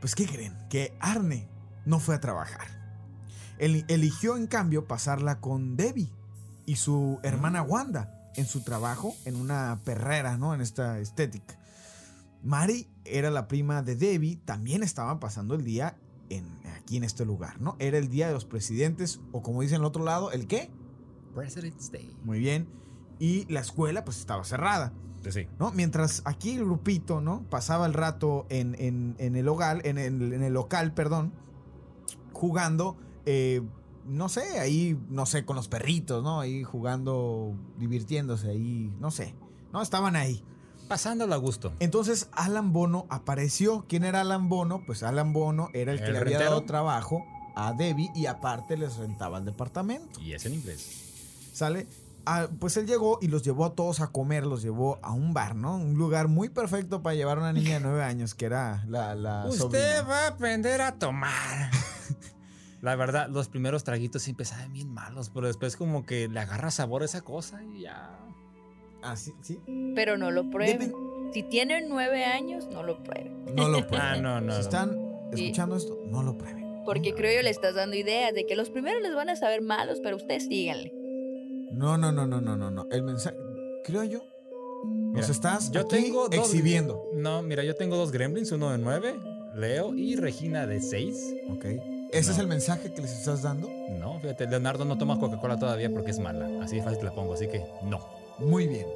Pues, 0.00 0.14
¿qué 0.14 0.26
creen? 0.26 0.56
Que 0.68 0.96
Arne 1.00 1.48
no 1.86 1.98
fue 1.98 2.14
a 2.14 2.20
trabajar. 2.20 2.68
Él 3.58 3.84
eligió, 3.88 4.36
en 4.36 4.46
cambio, 4.46 4.86
pasarla 4.86 5.40
con 5.40 5.76
Debbie 5.76 6.12
y 6.66 6.76
su 6.76 7.18
hermana 7.24 7.62
Wanda 7.62 8.21
en 8.36 8.46
su 8.46 8.62
trabajo 8.62 9.14
en 9.24 9.36
una 9.36 9.80
perrera, 9.84 10.36
¿no? 10.38 10.54
En 10.54 10.60
esta 10.60 10.98
estética. 10.98 11.58
Mari 12.42 12.88
era 13.04 13.30
la 13.30 13.46
prima 13.48 13.82
de 13.82 13.94
Debbie, 13.96 14.36
también 14.44 14.82
estaban 14.82 15.20
pasando 15.20 15.54
el 15.54 15.64
día 15.64 15.96
en, 16.28 16.46
aquí 16.76 16.96
en 16.96 17.04
este 17.04 17.24
lugar, 17.24 17.60
¿no? 17.60 17.76
Era 17.78 17.98
el 17.98 18.08
día 18.08 18.26
de 18.28 18.32
los 18.34 18.44
presidentes, 18.44 19.20
o 19.32 19.42
como 19.42 19.62
dicen 19.62 19.78
al 19.80 19.84
otro 19.84 20.04
lado, 20.04 20.32
¿el 20.32 20.46
qué? 20.46 20.70
President's 21.34 21.90
Day. 21.92 22.16
Muy 22.24 22.38
bien. 22.40 22.68
Y 23.18 23.44
la 23.52 23.60
escuela, 23.60 24.04
pues 24.04 24.18
estaba 24.18 24.44
cerrada. 24.44 24.92
Sí. 25.30 25.46
¿no? 25.60 25.70
Mientras 25.70 26.22
aquí 26.24 26.56
el 26.56 26.64
grupito, 26.64 27.20
¿no? 27.20 27.44
Pasaba 27.48 27.86
el 27.86 27.92
rato 27.94 28.44
en, 28.48 28.74
en- 28.80 29.14
en 29.18 29.36
el 29.36 29.46
hogar, 29.46 29.86
en 29.86 29.96
el, 29.98 30.32
en 30.32 30.42
el 30.42 30.52
local, 30.52 30.94
perdón, 30.94 31.32
jugando, 32.32 32.96
eh, 33.24 33.62
no 34.06 34.28
sé, 34.28 34.58
ahí, 34.58 34.98
no 35.08 35.26
sé, 35.26 35.44
con 35.44 35.56
los 35.56 35.68
perritos, 35.68 36.22
¿no? 36.22 36.40
Ahí 36.40 36.62
jugando, 36.64 37.54
divirtiéndose 37.78 38.50
ahí, 38.50 38.92
no 39.00 39.10
sé, 39.10 39.34
¿no? 39.72 39.82
Estaban 39.82 40.16
ahí. 40.16 40.42
Pasándolo 40.88 41.34
a 41.34 41.38
gusto. 41.38 41.72
Entonces 41.78 42.28
Alan 42.32 42.72
Bono 42.72 43.06
apareció. 43.08 43.86
¿Quién 43.88 44.04
era 44.04 44.20
Alan 44.22 44.48
Bono? 44.48 44.82
Pues 44.84 45.02
Alan 45.02 45.32
Bono 45.32 45.68
era 45.72 45.92
el 45.92 45.98
que 46.00 46.06
¿El 46.06 46.12
le 46.12 46.18
había 46.18 46.30
rentero? 46.38 46.50
dado 46.50 46.64
trabajo 46.64 47.24
a 47.54 47.72
Debbie 47.72 48.10
y 48.14 48.26
aparte 48.26 48.76
les 48.76 48.96
rentaba 48.96 49.38
el 49.38 49.44
departamento. 49.46 50.20
Y 50.20 50.32
es 50.32 50.44
en 50.44 50.54
inglés. 50.54 51.48
¿Sale? 51.52 51.86
Ah, 52.26 52.48
pues 52.60 52.76
él 52.76 52.86
llegó 52.86 53.18
y 53.22 53.28
los 53.28 53.42
llevó 53.42 53.64
a 53.64 53.74
todos 53.74 54.00
a 54.00 54.08
comer, 54.08 54.44
los 54.44 54.62
llevó 54.62 54.98
a 55.02 55.12
un 55.12 55.32
bar, 55.32 55.54
¿no? 55.56 55.76
Un 55.76 55.94
lugar 55.94 56.28
muy 56.28 56.50
perfecto 56.50 57.02
para 57.02 57.14
llevar 57.16 57.38
a 57.38 57.40
una 57.40 57.52
niña 57.52 57.74
de 57.74 57.80
nueve 57.80 58.02
años, 58.04 58.34
que 58.34 58.44
era 58.46 58.84
la, 58.86 59.14
la 59.14 59.46
Usted 59.46 59.58
sobrina. 59.58 60.02
va 60.02 60.24
a 60.24 60.28
aprender 60.28 60.80
a 60.82 60.92
tomar. 60.98 61.70
La 62.82 62.96
verdad, 62.96 63.28
los 63.30 63.48
primeros 63.48 63.84
traguitos 63.84 64.22
siempre 64.22 64.44
saben 64.44 64.72
bien 64.72 64.92
malos, 64.92 65.30
pero 65.30 65.46
después 65.46 65.76
como 65.76 66.04
que 66.04 66.28
le 66.28 66.40
agarra 66.40 66.70
sabor 66.70 67.02
a 67.02 67.04
esa 67.06 67.22
cosa 67.22 67.62
y 67.62 67.82
ya. 67.82 68.18
Ah, 69.02 69.16
sí, 69.16 69.32
sí. 69.40 69.58
Pero 69.94 70.18
no 70.18 70.30
lo 70.30 70.50
prueben. 70.50 70.92
Si 71.32 71.42
tienen 71.44 71.88
nueve 71.88 72.24
años, 72.24 72.66
no 72.70 72.82
lo 72.82 73.02
prueben. 73.02 73.54
No 73.54 73.68
lo 73.68 73.78
prueben. 73.86 74.00
Ah, 74.06 74.16
no, 74.20 74.40
no. 74.40 74.52
Si 74.52 74.58
no. 74.58 74.62
están 74.62 75.12
Sí. 75.32 75.44
escuchando 75.44 75.76
esto, 75.76 75.96
no 76.10 76.22
lo 76.22 76.36
prueben. 76.36 76.82
Porque 76.84 77.14
creo 77.14 77.34
yo 77.36 77.42
le 77.42 77.50
estás 77.50 77.74
dando 77.76 77.96
ideas 77.96 78.34
de 78.34 78.44
que 78.46 78.56
los 78.56 78.68
primeros 78.68 79.00
les 79.00 79.14
van 79.14 79.28
a 79.30 79.36
saber 79.36 79.62
malos, 79.62 80.00
pero 80.02 80.16
ustedes 80.16 80.46
síganle. 80.48 80.92
No, 81.72 81.96
no, 81.96 82.10
no, 82.12 82.26
no, 82.26 82.40
no, 82.40 82.56
no, 82.56 82.70
no. 82.70 82.86
El 82.90 83.02
mensaje, 83.04 83.36
creo 83.84 84.02
yo, 84.04 84.24
nos 85.12 85.28
estás 85.30 85.70
yo 85.70 85.82
aquí 85.82 86.02
tengo 86.02 86.28
dos- 86.28 86.34
exhibiendo. 86.50 87.00
No, 87.14 87.42
mira, 87.42 87.62
yo 87.64 87.76
tengo 87.76 87.96
dos 87.96 88.10
gremlins, 88.12 88.50
uno 88.52 88.70
de 88.72 88.78
nueve, 88.78 89.14
Leo 89.54 89.94
y 89.94 90.16
Regina 90.16 90.66
de 90.66 90.80
seis. 90.80 91.32
Ok. 91.48 91.64
¿Ese 92.12 92.28
No. 92.28 92.32
es 92.34 92.38
el 92.38 92.46
mensaje 92.46 92.92
que 92.92 93.00
les 93.02 93.12
estás 93.12 93.42
dando? 93.42 93.68
No, 93.98 94.20
fíjate, 94.20 94.46
Leonardo 94.46 94.84
no 94.84 94.98
toma 94.98 95.18
Coca-Cola 95.18 95.58
todavía 95.58 95.90
porque 95.90 96.10
es 96.10 96.18
mala. 96.18 96.48
Así 96.62 96.76
de 96.76 96.82
fácil 96.82 96.98
te 96.98 97.04
la 97.04 97.14
pongo, 97.14 97.34
así 97.34 97.48
que 97.48 97.64
no. 97.84 98.00
Muy 98.38 98.66
bien. 98.68 98.86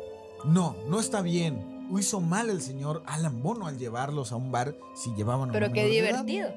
No, 0.44 0.76
no 0.88 1.00
está 1.00 1.22
bien. 1.22 1.86
Hizo 1.98 2.20
mal 2.20 2.50
el 2.50 2.60
señor 2.60 3.02
Alan 3.06 3.42
Bono 3.42 3.66
al 3.66 3.78
llevarlos 3.78 4.32
a 4.32 4.36
un 4.36 4.52
bar 4.52 4.74
si 4.94 5.14
llevaban 5.14 5.50
a 5.50 5.52
Pero 5.52 5.72
qué 5.72 5.86
divertido. 5.86 6.50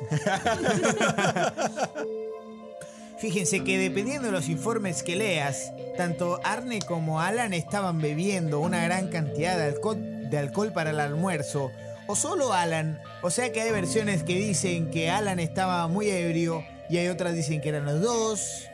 Fíjense 3.18 3.62
que 3.64 3.78
dependiendo 3.78 4.26
de 4.28 4.32
los 4.32 4.48
informes 4.48 5.02
que 5.02 5.14
leas, 5.14 5.72
tanto 5.98 6.40
Arne 6.42 6.80
como 6.80 7.20
Alan 7.20 7.52
estaban 7.52 8.00
bebiendo 8.00 8.60
una 8.60 8.82
gran 8.82 9.08
cantidad 9.08 9.58
de 9.58 9.64
alcohol, 9.64 9.98
de 10.30 10.38
alcohol 10.38 10.72
para 10.72 10.90
el 10.90 11.00
almuerzo, 11.00 11.70
o 12.10 12.16
solo 12.16 12.52
Alan. 12.52 13.00
O 13.22 13.30
sea 13.30 13.52
que 13.52 13.60
hay 13.60 13.70
versiones 13.70 14.24
que 14.24 14.34
dicen 14.34 14.90
que 14.90 15.10
Alan 15.10 15.38
estaba 15.38 15.86
muy 15.86 16.10
ebrio 16.10 16.64
y 16.88 16.96
hay 16.98 17.06
otras 17.06 17.34
dicen 17.34 17.60
que 17.60 17.68
eran 17.68 17.84
los 17.84 18.00
dos. 18.00 18.64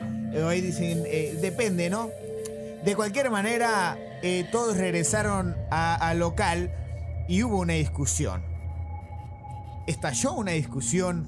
O 0.43 0.47
ahí 0.47 0.59
dicen, 0.59 1.03
eh, 1.05 1.37
depende, 1.39 1.89
¿no? 1.89 2.09
De 2.83 2.95
cualquier 2.95 3.29
manera, 3.29 3.95
eh, 4.23 4.47
todos 4.51 4.77
regresaron 4.77 5.55
al 5.69 6.17
local 6.17 6.71
y 7.27 7.43
hubo 7.43 7.59
una 7.59 7.73
discusión. 7.73 8.43
Estalló 9.85 10.33
una 10.33 10.51
discusión 10.51 11.27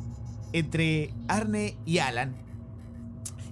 entre 0.51 1.13
Arne 1.27 1.77
y 1.85 1.99
Alan. 1.99 2.35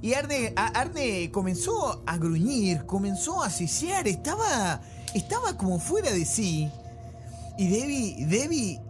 Y 0.01 0.13
Arne, 0.15 0.53
Arne 0.55 1.29
comenzó 1.31 2.01
a 2.07 2.17
gruñir, 2.17 2.85
comenzó 2.85 3.43
a 3.43 3.49
sisear, 3.49 4.07
estaba, 4.07 4.81
estaba 5.13 5.57
como 5.57 5.79
fuera 5.79 6.11
de 6.11 6.25
sí. 6.25 6.71
Y 7.57 7.67
Debbie, 7.67 8.25
Debbie, 8.25 8.81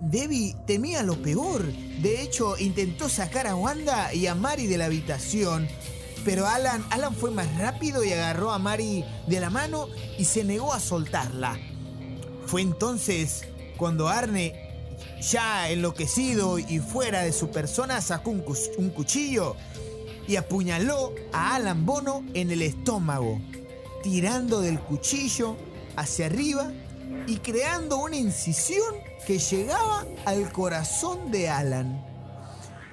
Debbie 0.00 0.56
temía 0.66 1.02
lo 1.02 1.20
peor. 1.20 1.64
De 2.00 2.22
hecho, 2.22 2.56
intentó 2.58 3.08
sacar 3.08 3.46
a 3.46 3.56
Wanda 3.56 4.14
y 4.14 4.26
a 4.26 4.34
Mari 4.34 4.66
de 4.66 4.78
la 4.78 4.86
habitación. 4.86 5.68
Pero 6.24 6.46
Alan, 6.46 6.84
Alan 6.90 7.14
fue 7.14 7.32
más 7.32 7.58
rápido 7.58 8.04
y 8.04 8.12
agarró 8.12 8.52
a 8.52 8.58
Mari 8.58 9.04
de 9.26 9.40
la 9.40 9.50
mano 9.50 9.88
y 10.18 10.24
se 10.24 10.44
negó 10.44 10.72
a 10.72 10.78
soltarla. 10.78 11.58
Fue 12.46 12.62
entonces 12.62 13.44
cuando 13.76 14.08
Arne, 14.08 14.54
ya 15.20 15.68
enloquecido 15.70 16.60
y 16.60 16.78
fuera 16.78 17.22
de 17.22 17.32
su 17.32 17.50
persona, 17.50 18.00
sacó 18.00 18.30
un, 18.30 18.90
cuchillo 18.90 19.56
y 20.28 20.36
apuñaló 20.36 21.12
a 21.32 21.56
Alan 21.56 21.84
Bono 21.84 22.24
en 22.34 22.52
el 22.52 22.62
estómago, 22.62 23.40
tirando 24.04 24.60
del 24.60 24.78
cuchillo 24.78 25.56
hacia 25.96 26.26
arriba 26.26 26.72
y 27.26 27.38
creando 27.38 27.98
una 27.98 28.16
incisión 28.16 28.94
que 29.26 29.38
llegaba 29.38 30.06
al 30.24 30.52
corazón 30.52 31.30
de 31.30 31.48
Alan. 31.48 32.04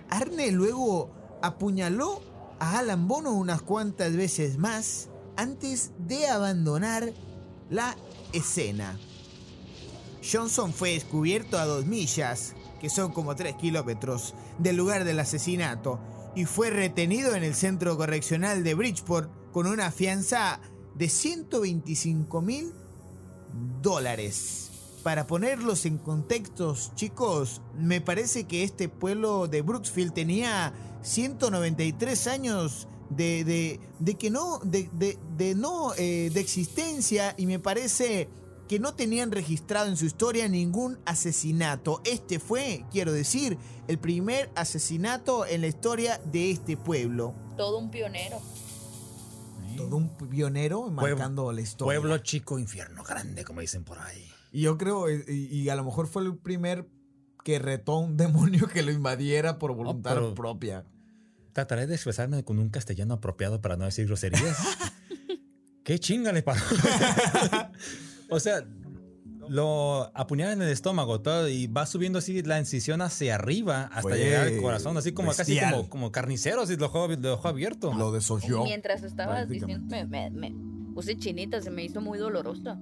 Arne 0.10 0.52
luego 0.52 1.12
apuñaló 1.42 2.22
a 2.60 2.80
Alan 2.80 3.08
Bono 3.08 3.32
unas 3.32 3.62
cuantas 3.62 4.16
veces 4.16 4.58
más 4.58 5.10
antes 5.38 5.92
de 5.98 6.28
abandonar 6.28 7.14
la 7.70 7.96
escena. 8.34 9.00
Johnson 10.22 10.74
fue 10.74 10.92
descubierto 10.92 11.58
a 11.58 11.66
dos 11.66 11.86
millas 11.86 12.56
que 12.80 12.90
son 12.90 13.12
como 13.12 13.36
3 13.36 13.56
kilómetros, 13.56 14.34
del 14.58 14.78
lugar 14.78 15.04
del 15.04 15.20
asesinato 15.20 16.00
y 16.36 16.46
fue 16.46 16.70
retenido 16.70 17.36
en 17.36 17.44
el 17.44 17.54
centro 17.54 17.98
correccional 17.98 18.64
de 18.64 18.74
Bridgeport 18.74 19.30
con 19.52 19.68
una 19.68 19.92
fianza 19.92 20.60
de 20.96 21.10
125 21.10 22.42
mil 22.42 22.74
dólares. 23.82 24.66
Para 25.04 25.28
ponerlos 25.28 25.86
en 25.86 25.97
contextos, 25.97 26.91
chicos, 26.95 27.62
me 27.78 28.02
parece 28.02 28.43
que 28.45 28.64
este 28.64 28.89
pueblo 28.89 29.47
de 29.47 29.62
Brooksfield 29.62 30.14
tenía 30.14 30.74
193 31.02 32.28
años 32.28 32.88
de, 33.10 33.43
de- 33.43 33.80
de 34.00 34.16
que 34.16 34.30
no, 34.30 34.60
de, 34.60 34.89
de- 35.38 35.56
no, 35.56 35.93
eh, 35.97 36.30
de 36.34 36.39
existencia 36.41 37.34
y 37.38 37.45
me 37.45 37.60
parece 37.60 38.30
que 38.68 38.78
no 38.80 38.93
tenían 38.93 39.32
registrado 39.32 39.88
en 39.89 39.97
su 39.97 40.06
historia 40.06 40.47
ningún 40.47 41.00
asesinato. 41.06 42.02
Este 42.04 42.38
fue, 42.39 42.86
quiero 42.91 43.12
decir, 43.12 43.58
el 43.88 43.97
primer 43.97 44.52
asesinato 44.56 45.45
en 45.45 45.62
la 45.62 45.68
historia 45.68 46.22
de 46.32 46.52
este 46.52 46.78
pueblo. 46.78 47.34
Todo 47.58 47.80
un 47.80 47.89
pionero. 47.89 48.39
Todo 49.84 49.98
un 49.98 50.18
pionero 50.30 50.90
marcando 50.90 51.52
la 51.52 51.62
historia. 51.62 52.00
Pueblo 52.00 52.18
chico, 52.20 52.60
infierno 52.60 53.04
grande, 53.04 53.44
como 53.44 53.62
dicen 53.62 53.84
por 53.84 54.00
ahí. 54.00 54.26
Y 54.52 54.62
yo 54.62 54.78
creo, 54.78 55.08
eh, 55.08 55.24
y, 55.28 55.62
y 55.62 55.70
a 55.70 55.76
lo 55.76 55.84
mejor 55.84 56.08
fue 56.08 56.24
el 56.24 56.38
primer 56.38 56.88
que 57.44 57.60
retó 57.60 57.94
a 57.94 58.00
un 58.00 58.18
demonio 58.18 58.68
que 58.68 58.84
lo 58.84 58.92
invadiera 58.92 59.60
por 59.60 59.74
voluntad 59.74 60.34
propia. 60.34 60.86
Trataré 61.54 61.88
de 61.88 61.96
expresarme 61.96 62.44
con 62.44 62.60
un 62.60 62.70
castellano 62.70 63.16
apropiado 63.16 63.62
para 63.62 63.78
no 63.78 63.86
decir 63.86 64.06
groserías. 64.06 64.58
¿Qué 65.84 66.00
chinga 66.00 66.32
le 66.32 66.44
paró? 66.44 66.62
o 68.30 68.40
sea, 68.40 68.64
lo 69.50 70.12
apuñala 70.16 70.54
en 70.54 70.62
el 70.62 70.70
estómago 70.70 71.22
todo 71.22 71.47
y 71.50 71.68
va 71.68 71.86
subiendo 71.86 72.20
así 72.20 72.41
la 72.43 72.60
incisión 72.60 73.02
hacia 73.02 73.36
arriba 73.36 73.84
hasta 73.86 74.02
Fue 74.02 74.18
llegar 74.18 74.47
al 74.47 74.62
corazón, 74.62 74.97
así 74.97 75.12
como 75.12 75.34
casi 75.34 75.60
como, 75.60 75.89
como 75.89 76.12
carnicero, 76.12 76.62
así 76.62 76.76
lo 76.76 76.84
dejó, 76.84 77.08
lo 77.08 77.16
dejó 77.18 77.47
abierto. 77.47 77.93
Lo 77.93 78.12
desoyó. 78.12 78.64
Mientras 78.64 79.04
estabas 79.04 79.50
diciendo, 79.50 79.86
me, 79.88 80.06
me, 80.06 80.30
me 80.30 80.54
puse 80.93 81.18
chinita, 81.18 81.62
se 81.62 81.72
me 81.72 81.84
hizo 81.84 82.02
muy 82.02 82.18
dolorosa. 82.18 82.80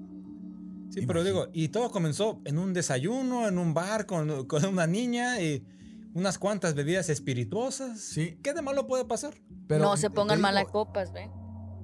Sí, 0.90 1.06
pero 1.06 1.24
digo, 1.24 1.48
y 1.54 1.70
todo 1.70 1.92
comenzó 1.92 2.42
en 2.46 2.58
un 2.58 2.74
desayuno, 2.74 3.48
en 3.48 3.58
un 3.58 3.74
bar 3.74 4.06
con, 4.06 4.46
con 4.46 4.66
una 4.66 4.88
niña 4.88 5.42
y 5.42 5.66
unas 6.14 6.40
cuantas 6.40 6.76
bebidas 6.76 7.10
espirituosas. 7.10 8.00
Sí. 8.00 8.40
¿Qué 8.42 8.54
de 8.54 8.62
malo 8.62 8.88
puede 8.88 9.06
pasar? 9.06 9.34
Pero 9.68 9.84
no 9.84 9.98
se 9.98 10.10
pongan 10.10 10.42
malacopas, 10.42 11.12
¿ven? 11.12 11.30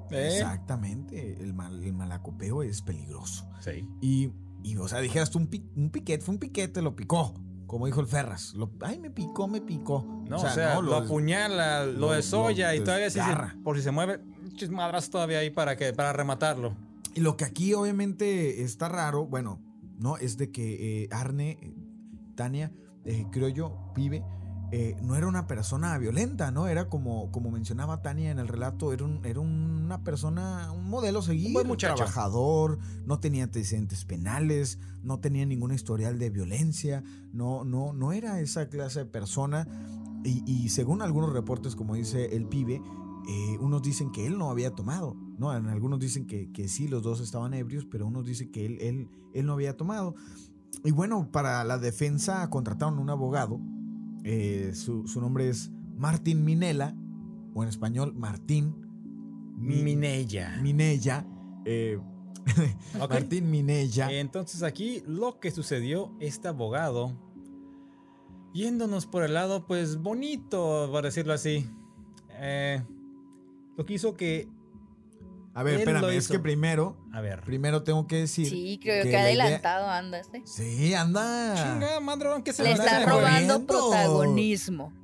¿Eh? 0.09 0.29
Exactamente. 0.37 1.41
El, 1.41 1.53
mal, 1.53 1.83
el 1.83 1.93
malacopeo 1.93 2.63
es 2.63 2.81
peligroso. 2.81 3.49
Sí. 3.59 3.87
Y, 4.01 4.31
y, 4.63 4.77
o 4.77 4.87
sea, 4.87 4.99
dijeras 5.01 5.29
tú 5.29 5.39
un, 5.39 5.47
pi- 5.47 5.69
un 5.75 5.89
piquete, 5.89 6.23
fue 6.23 6.33
un 6.35 6.39
piquete, 6.39 6.81
lo 6.81 6.95
picó. 6.95 7.33
Como 7.67 7.85
dijo 7.87 8.01
el 8.01 8.07
Ferras. 8.07 8.53
Lo- 8.53 8.69
ay, 8.81 8.99
me 8.99 9.09
picó, 9.09 9.47
me 9.47 9.59
picó. 9.59 10.05
No, 10.29 10.37
o 10.37 10.39
sea, 10.39 10.75
no, 10.75 10.81
lo, 10.83 10.95
apuñala, 10.95 11.85
lo, 11.85 11.91
lo- 11.93 12.11
desolla 12.11 12.75
y 12.75 12.81
todavía 12.81 13.09
si 13.09 13.19
se- 13.19 13.57
por 13.63 13.77
si 13.77 13.81
se 13.83 13.91
mueve, 13.91 14.19
chismadras 14.55 15.09
todavía 15.09 15.39
ahí 15.39 15.49
para 15.49 15.75
que 15.75 15.91
para 15.93 16.13
rematarlo. 16.13 16.75
Y 17.15 17.21
lo 17.21 17.35
que 17.35 17.45
aquí 17.45 17.73
obviamente 17.73 18.61
está 18.63 18.89
raro, 18.89 19.25
bueno, 19.25 19.59
no, 19.97 20.17
es 20.17 20.37
de 20.37 20.51
que 20.51 21.03
eh, 21.03 21.09
Arne, 21.11 21.57
eh, 21.61 21.73
Tania, 22.35 22.71
eh, 23.05 23.25
creo 23.31 23.49
yo, 23.49 23.91
pibe, 23.95 24.23
eh, 24.75 24.97
no 25.03 25.15
era 25.15 25.27
una 25.27 25.45
persona 25.45 25.95
violenta, 25.99 26.49
¿no? 26.49 26.67
Era 26.67 26.89
como, 26.89 27.29
como 27.31 27.51
mencionaba 27.51 28.01
Tania 28.01 28.31
en 28.31 28.39
el 28.39 28.47
relato, 28.47 28.91
era, 28.91 29.05
un- 29.05 29.23
era 29.23 29.39
una 29.39 30.03
persona, 30.03 30.71
un 30.71 30.89
modelo 30.89 31.19
a 31.19 31.21
seguir, 31.21 31.53
buen 31.53 31.67
muchacho. 31.67 31.93
trabajador, 31.95 32.79
no 33.05 33.19
tenía 33.19 33.43
antecedentes 33.43 34.03
penales, 34.03 34.79
no 35.03 35.19
tenía 35.19 35.45
ningún 35.45 35.71
historial 35.73 36.17
de 36.17 36.31
violencia, 36.31 37.03
no, 37.31 37.63
no, 37.63 37.93
no 37.93 38.13
era 38.13 38.39
esa 38.39 38.67
clase 38.67 38.99
de 39.01 39.05
persona. 39.05 39.67
Y, 40.23 40.41
y 40.51 40.69
según 40.69 41.03
algunos 41.03 41.33
reportes, 41.33 41.75
como 41.75 41.93
dice 41.93 42.35
el 42.35 42.47
pibe, 42.47 42.81
eh, 43.29 43.57
unos 43.59 43.83
dicen 43.83 44.11
que 44.11 44.25
él 44.25 44.37
no 44.39 44.49
había 44.49 44.71
tomado, 44.71 45.15
¿no? 45.37 45.51
Algunos 45.51 45.99
dicen 45.99 46.25
que, 46.25 46.51
que 46.51 46.67
sí, 46.67 46.87
los 46.87 47.03
dos 47.03 47.19
estaban 47.21 47.53
ebrios, 47.53 47.85
pero 47.85 48.07
unos 48.07 48.25
dicen 48.25 48.51
que 48.51 48.65
él, 48.65 48.77
él, 48.81 49.09
él 49.35 49.45
no 49.45 49.53
había 49.53 49.77
tomado. 49.77 50.15
Y 50.83 50.89
bueno, 50.91 51.29
para 51.31 51.63
la 51.63 51.77
defensa 51.77 52.49
contrataron 52.49 52.97
un 52.97 53.09
abogado, 53.11 53.59
eh, 54.23 54.71
su, 54.73 55.07
su 55.07 55.19
nombre 55.21 55.49
es 55.49 55.71
Martín 55.97 56.43
Minella, 56.45 56.95
o 57.53 57.63
en 57.63 57.69
español 57.69 58.13
Martín 58.15 58.73
Mi- 59.57 59.83
Minella. 59.83 60.59
Minella. 60.61 61.25
eh. 61.65 61.99
Martín 62.99 63.49
Minella. 63.51 64.11
Entonces 64.11 64.63
aquí 64.63 65.01
lo 65.07 65.39
que 65.39 65.51
sucedió, 65.51 66.11
este 66.19 66.47
abogado, 66.49 67.17
yéndonos 68.53 69.05
por 69.05 69.23
el 69.23 69.33
lado, 69.33 69.65
pues 69.65 69.97
bonito, 70.01 70.89
por 70.91 71.03
decirlo 71.03 71.33
así, 71.33 71.65
eh, 72.31 72.83
lo 73.77 73.85
que 73.85 73.93
hizo 73.93 74.15
que, 74.15 74.47
A 75.55 75.61
ver, 75.63 75.79
espérame, 75.79 76.09
es 76.17 76.27
que 76.27 76.39
primero, 76.39 76.97
a 77.13 77.21
ver, 77.21 77.41
primero 77.41 77.83
tengo 77.83 78.07
que 78.07 78.15
decir. 78.17 78.49
Sí, 78.49 78.79
creo 78.81 79.03
que 79.03 79.09
que 79.11 79.15
la 79.15 79.31
idea- 79.31 79.43
adelantado 79.43 79.87
andas, 79.89 80.27
¿eh? 80.33 80.41
Sí, 80.45 80.93
anda. 80.95 81.53
chinga, 81.55 81.99
madrón, 81.99 82.41
que 82.43 82.53
se 82.53 82.63
Le 82.63 82.71
está 82.71 83.05
robando 83.05 83.21
corriendo. 83.21 83.65
protagonismo. 83.67 84.93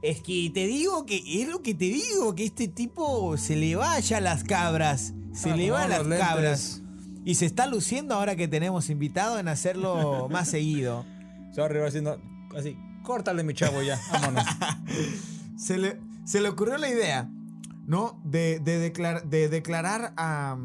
Es 0.00 0.22
que 0.22 0.48
te 0.54 0.66
digo 0.66 1.04
que 1.06 1.42
es 1.42 1.48
lo 1.48 1.60
que 1.60 1.74
te 1.74 1.86
digo, 1.86 2.34
que 2.36 2.44
este 2.44 2.68
tipo 2.68 3.36
se 3.36 3.56
le 3.56 3.74
vaya 3.74 4.20
las 4.20 4.44
cabras. 4.44 5.12
Se 5.32 5.50
Ah, 5.50 5.56
le 5.56 5.68
como 5.68 5.74
va 5.80 5.88
las 5.88 6.00
lentes. 6.06 6.18
cabras. 6.20 6.82
Y 7.24 7.34
se 7.34 7.46
está 7.46 7.66
luciendo 7.66 8.14
ahora 8.14 8.36
que 8.36 8.46
tenemos 8.46 8.90
invitado 8.90 9.40
en 9.40 9.48
hacerlo 9.48 10.28
más 10.30 10.48
seguido. 10.50 11.04
Sorry, 11.52 11.80
va 11.80 11.88
haciendo 11.88 12.20
así, 12.56 12.76
córtale 13.02 13.42
mi 13.42 13.54
chavo 13.54 13.82
ya, 13.82 14.00
vámonos. 14.12 14.44
se 15.56 15.78
le, 15.78 16.00
se 16.24 16.40
le 16.40 16.48
ocurrió 16.48 16.78
la 16.78 16.88
idea, 16.88 17.28
¿no? 17.88 18.20
De, 18.22 18.60
de, 18.60 18.78
de 18.78 19.48
declarar 19.48 20.12
a, 20.16 20.56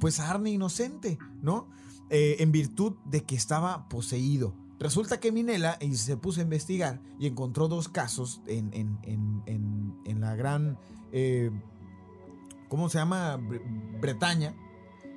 pues 0.00 0.18
a 0.18 0.30
Arne 0.30 0.50
inocente, 0.50 1.18
¿no? 1.42 1.68
Eh, 2.10 2.36
en 2.40 2.50
virtud 2.50 2.94
de 3.04 3.22
que 3.22 3.36
estaba 3.36 3.88
poseído. 3.88 4.54
Resulta 4.80 5.20
que 5.20 5.30
Minela 5.30 5.78
y 5.80 5.94
se 5.94 6.16
puso 6.16 6.40
a 6.40 6.42
investigar 6.42 7.00
y 7.20 7.26
encontró 7.28 7.68
dos 7.68 7.88
casos 7.88 8.40
en, 8.46 8.72
en- 8.74 8.98
en- 9.46 9.94
en- 10.04 10.20
la 10.20 10.34
gran, 10.36 10.78
eh, 11.12 11.50
¿cómo 12.68 12.88
se 12.88 12.98
llama? 12.98 13.36
Bre- 13.38 14.00
Bretaña. 14.00 14.54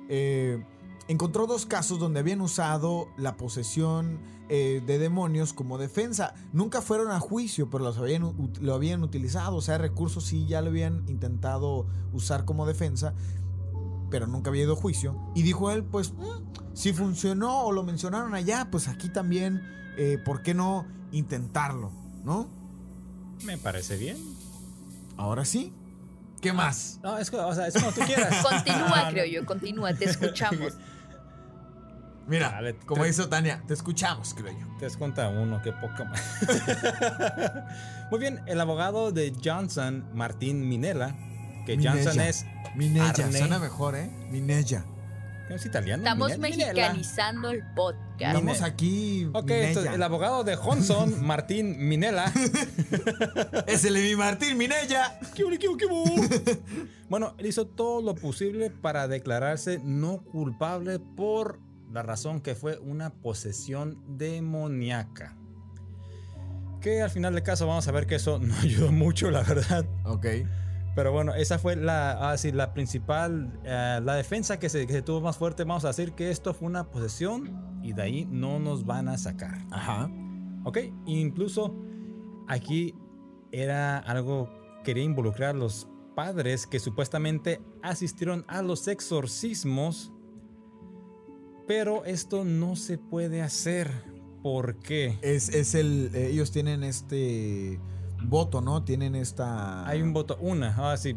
Eh, 0.08 0.62
encontró 1.08 1.46
dos 1.46 1.66
casos 1.66 1.98
donde 1.98 2.20
habían 2.20 2.40
usado 2.40 3.08
la 3.16 3.36
posesión 3.36 4.20
eh, 4.50 4.82
de 4.86 4.98
demonios 4.98 5.52
como 5.52 5.76
defensa. 5.78 6.34
Nunca 6.52 6.80
fueron 6.82 7.10
a 7.10 7.20
juicio, 7.20 7.68
pero 7.70 7.84
los 7.84 7.98
habían, 7.98 8.24
u- 8.24 8.50
lo 8.60 8.74
habían 8.74 9.02
utilizado. 9.02 9.56
O 9.56 9.60
sea, 9.60 9.78
recursos 9.78 10.24
sí 10.24 10.46
ya 10.46 10.60
lo 10.62 10.68
habían 10.68 11.04
intentado 11.08 11.86
usar 12.12 12.44
como 12.44 12.64
defensa, 12.66 13.14
pero 14.10 14.26
nunca 14.26 14.50
había 14.50 14.62
ido 14.62 14.72
a 14.74 14.76
juicio. 14.76 15.16
Y 15.34 15.42
dijo 15.42 15.70
él, 15.70 15.84
pues, 15.84 16.12
"Mm, 16.12 16.74
si 16.74 16.92
funcionó 16.92 17.62
o 17.64 17.72
lo 17.72 17.82
mencionaron 17.82 18.34
allá, 18.34 18.68
pues 18.70 18.88
aquí 18.88 19.08
también, 19.10 19.60
eh, 19.98 20.18
¿por 20.24 20.42
qué 20.42 20.54
no 20.54 20.86
intentarlo? 21.12 21.90
¿No? 22.24 22.48
Me 23.44 23.58
parece 23.58 23.96
bien. 23.96 24.16
Ahora 25.16 25.44
sí. 25.44 25.72
¿Qué 26.40 26.52
más? 26.52 27.00
No, 27.02 27.18
es, 27.18 27.30
que, 27.30 27.36
o 27.36 27.52
sea, 27.54 27.66
es 27.66 27.74
como 27.74 27.90
tú 27.92 28.00
quieras. 28.02 28.46
Continúa, 28.48 29.08
creo 29.10 29.26
yo, 29.26 29.44
continúa, 29.44 29.92
te 29.94 30.04
escuchamos. 30.06 30.74
Mira, 32.28 32.50
Dale, 32.50 32.76
como 32.86 33.02
te- 33.02 33.08
hizo 33.08 33.28
Tania, 33.28 33.62
te 33.66 33.74
escuchamos, 33.74 34.34
creo 34.34 34.52
yo. 34.52 34.66
Te 34.78 34.84
das 34.84 34.96
cuenta 34.96 35.28
uno, 35.30 35.60
qué 35.62 35.72
poca 35.72 36.04
más. 36.04 36.22
Muy 38.10 38.20
bien, 38.20 38.40
el 38.46 38.60
abogado 38.60 39.12
de 39.12 39.32
Johnson, 39.42 40.04
Martín 40.14 40.68
Minella, 40.68 41.14
que 41.66 41.76
Minella. 41.76 41.92
Johnson 42.04 42.20
es, 42.20 42.46
Minella, 42.76 43.08
Arne. 43.10 43.38
suena 43.38 43.58
mejor, 43.58 43.96
¿eh? 43.96 44.10
Minella. 44.30 44.84
es 45.48 45.64
italiano. 45.64 46.02
Estamos 46.02 46.38
Minella. 46.38 46.66
Mexicanizando 46.66 47.50
el 47.50 47.62
podcast. 47.74 48.34
Estamos 48.34 48.62
aquí. 48.62 49.28
Ok, 49.32 49.50
entonces, 49.50 49.94
el 49.94 50.02
abogado 50.02 50.44
de 50.44 50.56
Johnson, 50.56 51.24
Martín 51.26 51.88
Minella. 51.88 52.32
Es 53.66 53.84
el 53.84 53.94
Levi 53.94 54.16
Martín 54.16 54.56
Minella. 54.58 55.18
Bueno, 57.08 57.34
él 57.38 57.46
hizo 57.46 57.66
todo 57.66 58.02
lo 58.02 58.14
posible 58.14 58.70
para 58.70 59.08
declararse 59.08 59.80
no 59.82 60.22
culpable 60.24 60.98
por 60.98 61.60
la 61.90 62.02
razón 62.02 62.40
que 62.40 62.54
fue 62.54 62.78
una 62.78 63.10
posesión 63.10 64.02
demoníaca. 64.18 65.36
Que 66.80 67.02
al 67.02 67.10
final 67.10 67.34
del 67.34 67.42
caso 67.42 67.66
vamos 67.66 67.88
a 67.88 67.92
ver 67.92 68.06
que 68.06 68.16
eso 68.16 68.38
no 68.42 68.54
ayudó 68.56 68.92
mucho, 68.92 69.30
la 69.30 69.42
verdad. 69.42 69.86
Ok. 70.04 70.26
Pero 70.94 71.12
bueno, 71.12 71.34
esa 71.34 71.58
fue 71.58 71.76
la, 71.76 72.30
ah, 72.30 72.36
sí, 72.36 72.50
la 72.50 72.72
principal, 72.74 73.52
eh, 73.64 74.00
la 74.02 74.14
defensa 74.14 74.58
que 74.58 74.68
se, 74.68 74.86
que 74.86 74.92
se 74.92 75.02
tuvo 75.02 75.20
más 75.20 75.36
fuerte. 75.36 75.62
Vamos 75.62 75.84
a 75.84 75.88
decir 75.88 76.12
que 76.12 76.30
esto 76.30 76.54
fue 76.54 76.66
una 76.66 76.90
posesión 76.90 77.80
y 77.82 77.92
de 77.92 78.02
ahí 78.02 78.26
no 78.28 78.58
nos 78.58 78.84
van 78.84 79.08
a 79.08 79.16
sacar. 79.16 79.58
Ajá. 79.70 80.10
Ok, 80.64 80.78
incluso 81.06 81.74
aquí 82.48 82.94
era 83.52 83.98
algo, 83.98 84.50
quería 84.82 85.04
involucrar 85.04 85.50
a 85.50 85.58
los 85.58 85.88
padres 86.16 86.66
que 86.66 86.80
supuestamente 86.80 87.60
asistieron 87.82 88.44
a 88.48 88.60
los 88.62 88.88
exorcismos, 88.88 90.12
pero 91.68 92.04
esto 92.04 92.44
no 92.44 92.74
se 92.74 92.98
puede 92.98 93.42
hacer 93.42 93.88
¿Por 94.42 94.78
qué? 94.80 95.18
Es, 95.22 95.48
es 95.48 95.74
el. 95.74 96.10
eh, 96.14 96.28
Ellos 96.30 96.52
tienen 96.52 96.84
este 96.84 97.80
voto, 98.22 98.60
¿no? 98.60 98.84
Tienen 98.84 99.16
esta. 99.16 99.86
Hay 99.86 100.00
un 100.00 100.12
voto, 100.12 100.38
una, 100.40 100.74
ah, 100.78 100.96
sí, 100.96 101.16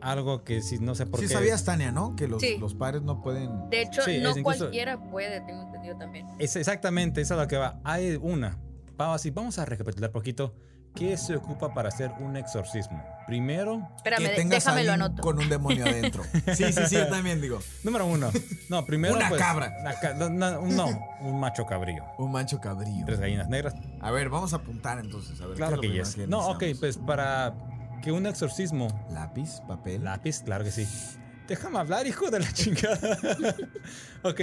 algo 0.00 0.44
que 0.44 0.62
sí, 0.62 0.78
no 0.78 0.94
sé 0.94 1.04
por 1.04 1.18
Sí, 1.18 1.26
qué. 1.26 1.32
sabías, 1.32 1.64
Tania, 1.64 1.90
¿no? 1.90 2.14
Que 2.14 2.28
los, 2.28 2.40
Sí. 2.40 2.56
los 2.58 2.74
padres 2.74 3.02
no 3.02 3.20
pueden. 3.22 3.68
De 3.70 3.82
hecho, 3.82 4.02
Sí, 4.02 4.20
no 4.20 4.30
incluso- 4.30 4.42
cualquiera 4.58 5.02
puede, 5.10 5.40
tengo 5.40 5.62
entendido 5.62 5.96
también. 5.98 6.26
Es 6.38 6.54
exactamente, 6.54 7.20
esa 7.20 7.34
es 7.34 7.40
lo 7.40 7.48
que 7.48 7.56
va. 7.56 7.80
Hay 7.82 8.16
una. 8.22 8.56
Vamos, 8.96 9.16
así, 9.16 9.30
vamos 9.32 9.58
a 9.58 9.64
recapitular 9.64 10.12
poquito. 10.12 10.54
¿Qué 10.94 11.16
se 11.16 11.34
ocupa 11.34 11.74
para 11.74 11.88
hacer 11.88 12.12
un 12.20 12.36
exorcismo? 12.36 13.02
Primero, 13.26 13.88
Espérame, 13.96 14.22
que 14.22 14.28
tengas 14.36 14.64
déjame 14.64 14.84
lo 14.84 14.92
anoto. 14.92 15.22
con 15.22 15.38
un 15.38 15.48
demonio 15.48 15.84
adentro. 15.84 16.22
Sí, 16.54 16.72
sí, 16.72 16.82
sí, 16.88 16.94
yo 16.96 17.08
también 17.08 17.40
digo. 17.40 17.58
número 17.82 18.06
uno. 18.06 18.30
No, 18.68 18.84
primero. 18.84 19.16
Una 19.16 19.28
pues, 19.28 19.40
cabra. 19.40 19.72
ca- 20.00 20.14
no, 20.14 20.30
no, 20.30 20.60
no, 20.62 20.86
un 21.20 21.40
macho 21.40 21.66
cabrío. 21.66 22.04
Un 22.18 22.30
mancho 22.30 22.60
cabrío. 22.60 23.04
Tres 23.06 23.18
gallinas 23.18 23.48
negras. 23.48 23.74
A 24.00 24.10
ver, 24.12 24.28
vamos 24.28 24.52
a 24.52 24.56
apuntar 24.56 24.98
entonces. 25.00 25.40
A 25.40 25.46
ver, 25.46 25.56
Claro 25.56 25.80
¿qué 25.80 25.88
que 25.88 25.92
es 25.94 25.98
lo 25.98 26.04
yes. 26.04 26.14
primero 26.14 26.30
No, 26.30 26.46
ok, 26.48 26.60
necesitamos? 26.62 26.96
pues 26.96 27.06
para 27.06 27.54
que 28.02 28.12
un 28.12 28.26
exorcismo. 28.26 28.86
Lápiz, 29.10 29.60
papel. 29.66 30.04
Lápiz, 30.04 30.42
claro 30.44 30.62
que 30.64 30.70
sí. 30.70 30.86
Déjame 31.48 31.78
hablar, 31.78 32.06
hijo 32.06 32.30
de 32.30 32.38
la 32.38 32.52
chingada. 32.52 33.18
ok. 34.22 34.40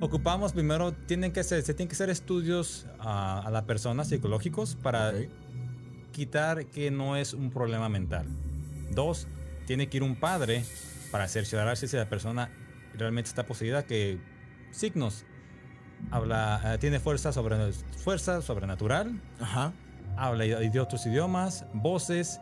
Ocupamos 0.00 0.52
primero, 0.52 0.92
tienen 0.92 1.32
que 1.32 1.42
ser, 1.42 1.60
se 1.64 1.74
tienen 1.74 1.88
que 1.88 1.94
hacer 1.94 2.08
estudios 2.08 2.86
a, 3.00 3.40
a 3.40 3.50
la 3.50 3.64
persona 3.66 4.04
psicológicos 4.04 4.76
para 4.76 5.08
Ok. 5.08 5.14
Quitar 6.18 6.66
que 6.66 6.90
no 6.90 7.16
es 7.16 7.32
un 7.32 7.50
problema 7.50 7.88
mental. 7.88 8.26
Dos, 8.90 9.28
tiene 9.66 9.88
que 9.88 9.98
ir 9.98 10.02
un 10.02 10.16
padre 10.16 10.64
para 11.12 11.28
cerciorarse 11.28 11.86
si 11.86 11.96
la 11.96 12.08
persona 12.08 12.50
realmente 12.94 13.28
está 13.28 13.46
poseída, 13.46 13.84
que 13.84 14.18
signos. 14.72 15.24
Habla, 16.10 16.74
eh, 16.74 16.78
tiene 16.78 16.98
fuerza, 16.98 17.32
sobre, 17.32 17.72
fuerza 17.72 18.42
sobrenatural, 18.42 19.20
Ajá. 19.40 19.72
habla 20.16 20.44
de 20.44 20.80
otros 20.80 21.06
idiomas, 21.06 21.64
voces, 21.72 22.40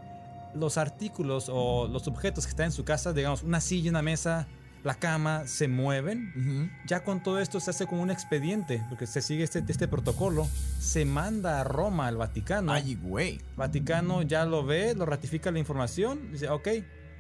los 0.55 0.79
artículos 0.79 1.51
o 1.51 1.87
los 1.87 2.09
objetos 2.09 2.47
que 2.47 2.51
están 2.51 2.67
en 2.67 2.73
su 2.73 2.85
casa, 2.85 3.13
digamos, 3.13 3.43
una 3.43 3.61
silla, 3.61 3.91
una 3.91 4.03
mesa, 4.03 4.47
la 4.87 4.95
cama, 4.95 5.49
se 5.49 5.67
mueven. 5.67 6.71
Ya 6.87 7.03
con 7.03 7.21
todo 7.21 7.41
esto 7.41 7.59
se 7.59 7.71
hace 7.71 7.89
como 7.89 8.03
un 8.03 8.13
expediente, 8.13 8.85
porque 8.89 9.09
se 9.09 9.21
sigue 9.21 9.43
este, 9.43 9.65
este 9.67 9.89
protocolo, 9.89 10.47
se 10.79 11.05
manda 11.05 11.61
a 11.61 11.65
Roma, 11.65 12.07
al 12.07 12.17
Vaticano. 12.17 12.71
Ay, 12.71 12.95
güey. 12.95 13.41
Vaticano 13.57 14.23
ya 14.23 14.45
lo 14.45 14.65
ve, 14.65 14.95
lo 14.95 15.05
ratifica 15.05 15.51
la 15.51 15.59
información, 15.59 16.31
dice, 16.31 16.49
ok, 16.51 16.69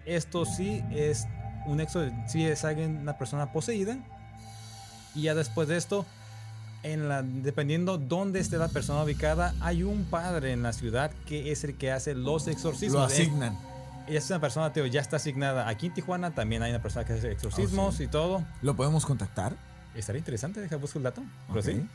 esto 0.04 0.44
sí 0.44 0.84
es 0.92 1.26
un 1.66 1.80
exo, 1.80 2.08
sí 2.28 2.44
es 2.44 2.64
alguien, 2.64 2.98
una 2.98 3.18
persona 3.18 3.52
poseída. 3.52 3.98
Y 5.16 5.22
ya 5.22 5.34
después 5.34 5.66
de 5.66 5.76
esto, 5.76 6.06
en 6.84 7.08
la, 7.08 7.24
dependiendo 7.24 7.98
dónde 7.98 8.38
esté 8.38 8.58
la 8.58 8.68
persona 8.68 9.02
ubicada, 9.02 9.56
hay 9.58 9.82
un 9.82 10.04
padre 10.04 10.52
en 10.52 10.62
la 10.62 10.72
ciudad 10.72 11.10
que 11.26 11.50
es 11.50 11.64
el 11.64 11.74
que 11.74 11.90
hace 11.90 12.14
los 12.14 12.46
exorcismos. 12.46 13.00
Lo 13.00 13.06
asignan. 13.06 13.58
Es 14.08 14.28
una 14.30 14.40
persona, 14.40 14.72
tío, 14.72 14.86
ya 14.86 15.00
está 15.00 15.16
asignada. 15.16 15.68
Aquí 15.68 15.86
en 15.86 15.94
Tijuana 15.94 16.34
también 16.34 16.62
hay 16.62 16.70
una 16.70 16.82
persona 16.82 17.04
que 17.04 17.14
hace 17.14 17.30
exorcismos 17.32 17.94
Oh, 17.94 17.96
sí. 17.96 18.04
y 18.04 18.08
todo. 18.08 18.44
¿Lo 18.62 18.76
podemos 18.76 19.04
contactar? 19.06 19.56
Estaría 19.94 20.18
interesante, 20.18 20.60
deja 20.60 20.76
buscar 20.76 20.98
el 20.98 21.02
dato. 21.04 21.22
Pero 21.48 21.62
sí. 21.62 21.86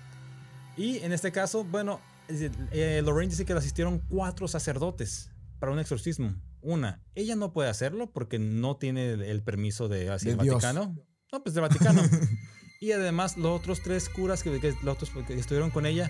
Y 0.78 0.98
en 1.00 1.12
este 1.14 1.32
caso, 1.32 1.64
bueno, 1.64 2.00
eh, 2.30 3.02
Lorraine 3.04 3.30
dice 3.30 3.46
que 3.46 3.54
le 3.54 3.60
asistieron 3.60 4.00
cuatro 4.10 4.48
sacerdotes 4.48 5.30
para 5.60 5.72
un 5.72 5.80
exorcismo. 5.80 6.34
Una, 6.62 7.02
ella 7.16 7.36
no 7.36 7.54
puede 7.54 7.70
hacerlo 7.70 8.12
porque 8.12 8.40
no 8.40 8.78
tiene 8.78 9.12
el, 9.14 9.42
permiso 9.44 9.88
de 9.88 10.10
así, 10.12 10.30
el 10.30 10.38
Dios. 10.38 10.56
Vaticano. 10.56 10.96
No, 11.32 11.44
pues 11.44 11.54
del 11.56 11.62
Vaticano. 11.62 12.02
y 12.80 12.92
además, 12.92 13.38
los 13.38 13.60
otros 13.60 13.82
tres 13.82 14.10
curas 14.10 14.44
que, 14.44 14.60
que- 14.60 14.76
los 14.84 14.96
otros 14.96 15.12
que 15.28 15.34
estuvieron 15.40 15.70
con 15.72 15.86
ella, 15.86 16.10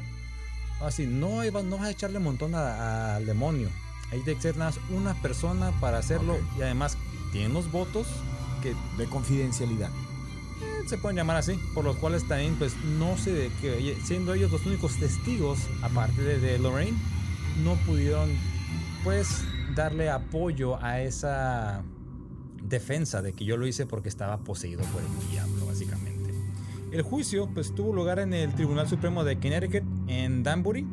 así, 0.82 1.06
no, 1.08 1.43
iba, 1.43 1.62
no 1.64 1.78
vas 1.78 1.88
a 1.88 1.91
echarle 1.91 2.18
un 2.18 2.24
montón 2.26 2.56
a- 2.56 3.16
al 3.16 3.26
demonio. 3.26 3.70
Hay 4.12 4.22
de 4.22 4.39
ser 4.39 4.57
nada 4.57 4.72
más 4.72 4.80
una 4.91 5.14
persona 5.22 5.72
para 5.80 5.97
hacerlo. 5.99 6.34
Ok. 6.34 6.41
Y 6.59 6.62
además, 6.64 6.97
tienen 7.32 7.53
los 7.53 7.72
votos 7.72 8.07
que 8.62 8.76
De 8.97 9.05
confidencialidad. 9.07 9.89
eh, 10.62 10.84
se 10.88 10.97
pueden 10.97 11.16
llamar 11.18 11.38
así, 11.38 11.59
por 11.74 11.84
los 11.84 11.95
cuales 11.95 12.28
también, 12.28 12.55
pues, 12.55 12.76
no 12.99 13.18
sé 13.18 13.32
de 13.34 13.49
que, 13.62 13.97
siendo 14.03 14.34
ellos 14.36 14.51
los 14.51 14.66
únicos 14.68 14.97
testigos, 14.97 15.57
aparte 15.82 16.22
de, 16.22 16.39
de 16.39 16.59
Lorraine, 16.59 16.97
no 17.64 17.76
pudieron, 17.88 18.30
pues, 19.03 19.43
darle 19.76 20.09
apoyo 20.12 20.78
a 20.84 21.01
esa 21.01 21.82
defensa 22.62 23.22
de 23.24 23.34
que 23.34 23.45
yo 23.45 23.57
lo 23.57 23.66
hice 23.66 23.86
porque 23.88 24.09
estaba 24.09 24.38
poseído 24.38 24.84
por 24.93 25.01
el 25.01 25.32
diablo, 25.32 25.66
básicamente. 25.66 26.32
El 26.91 27.01
juicio, 27.01 27.49
pues, 27.53 27.74
tuvo 27.74 27.93
lugar 27.93 28.20
en 28.20 28.34
el 28.34 28.53
Tribunal 28.53 28.88
Supremo 28.88 29.24
de 29.24 29.39
Connecticut, 29.39 29.84
en 30.07 30.43
Danbury, 30.43 30.86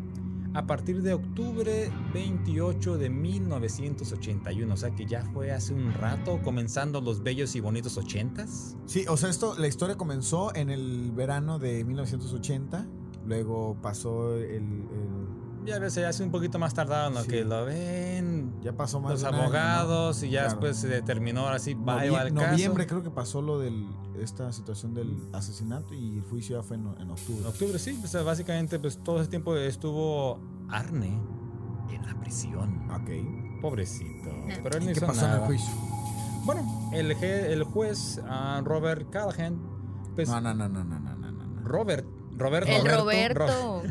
a 0.59 0.67
partir 0.67 1.03
de 1.03 1.15
octubre 1.15 1.89
28 2.13 2.99
de 2.99 3.09
1981, 3.11 4.75
o 4.75 4.77
sea 4.77 4.91
que 4.91 5.07
ya 5.07 5.25
fue 5.33 5.53
hace 5.53 5.73
un 5.73 5.93
rato, 5.95 6.41
comenzando 6.43 7.01
los 7.01 7.23
bellos 7.23 7.55
y 7.55 7.61
bonitos 7.61 7.97
80s. 7.97 8.77
Sí, 8.85 9.05
o 9.09 9.17
sea, 9.17 9.31
esto, 9.31 9.55
la 9.57 9.69
historia 9.69 9.97
comenzó 9.97 10.53
en 10.57 10.69
el 10.71 11.13
verano 11.13 11.61
de 11.61 11.85
1980. 11.85 12.89
Luego 13.25 13.77
pasó 13.81 14.35
el. 14.37 14.45
el- 14.65 15.28
Ya 15.69 15.79
ves, 15.79 15.95
ya 15.97 16.09
hace 16.09 16.23
un 16.25 16.31
poquito 16.31 16.59
más 16.59 16.73
tardado 16.75 17.09
en 17.09 17.15
lo 17.15 17.23
Sí. 17.23 17.29
que 17.29 17.45
lo 17.45 17.65
ven 17.65 18.55
ya 18.63 18.73
pasó 18.73 19.01
más 19.01 19.13
los 19.13 19.21
de 19.23 19.29
un 19.29 19.35
año, 19.35 19.43
¿no? 19.43 19.45
abogados 19.49 20.23
y 20.23 20.31
ya 20.31 20.41
Claro. 20.43 20.51
después 20.55 20.77
se 20.79 20.89
determinó 20.89 21.41
ahora 21.43 21.59
sí 21.59 21.75
va, 21.75 22.03
Novie- 22.03 22.13
va 22.13 22.23
el 22.23 22.35
caso. 22.35 22.51
noviembre 22.53 22.87
creo 22.87 23.03
que 23.03 23.11
pasó 23.11 23.43
lo 23.43 23.59
de 23.59 23.73
esta 24.21 24.51
situación 24.53 24.95
del 24.95 25.17
asesinato 25.33 25.95
y 25.95 26.17
el 26.19 26.23
juicio 26.25 26.57
ya 26.57 26.63
fue 26.63 26.77
en, 26.77 26.87
en 26.99 27.11
octubre. 27.11 27.41
En 27.43 27.47
octubre, 27.47 27.79
sí, 27.79 27.97
pues 28.01 28.13
básicamente 28.25 28.79
pues 28.79 28.99
todo 29.03 29.21
ese 29.21 29.29
tiempo 29.31 29.55
estuvo 29.57 30.41
Arne 30.71 31.21
en 31.93 32.03
la 32.07 32.19
prisión. 32.19 32.91
Ok. 32.91 33.61
Pobrecito. 33.61 34.31
Pero 34.63 34.79
él 34.79 34.85
no 34.85 34.91
¿Y 34.91 34.95
qué 34.95 34.99
hizo 34.99 35.07
pasó 35.07 35.21
en 35.25 35.31
el 35.31 35.35
nada. 35.37 35.47
juicio? 35.47 35.75
Bueno, 36.45 36.91
el, 36.95 37.11
el 37.13 37.63
juez 37.65 38.21
ah, 38.27 38.61
Robert 38.65 39.11
Callahan, 39.11 39.59
pues 40.15 40.29
No, 40.29 40.41
no, 40.41 40.55
no, 40.55 40.69
no, 40.69 40.83
no, 40.85 40.99
no, 40.99 41.15
no, 41.17 41.31
no. 41.33 41.63
Robert, 41.69 42.07
Roberto, 42.39 42.71
El 42.71 42.87
Ro- 42.87 42.97
Roberto. 42.99 43.83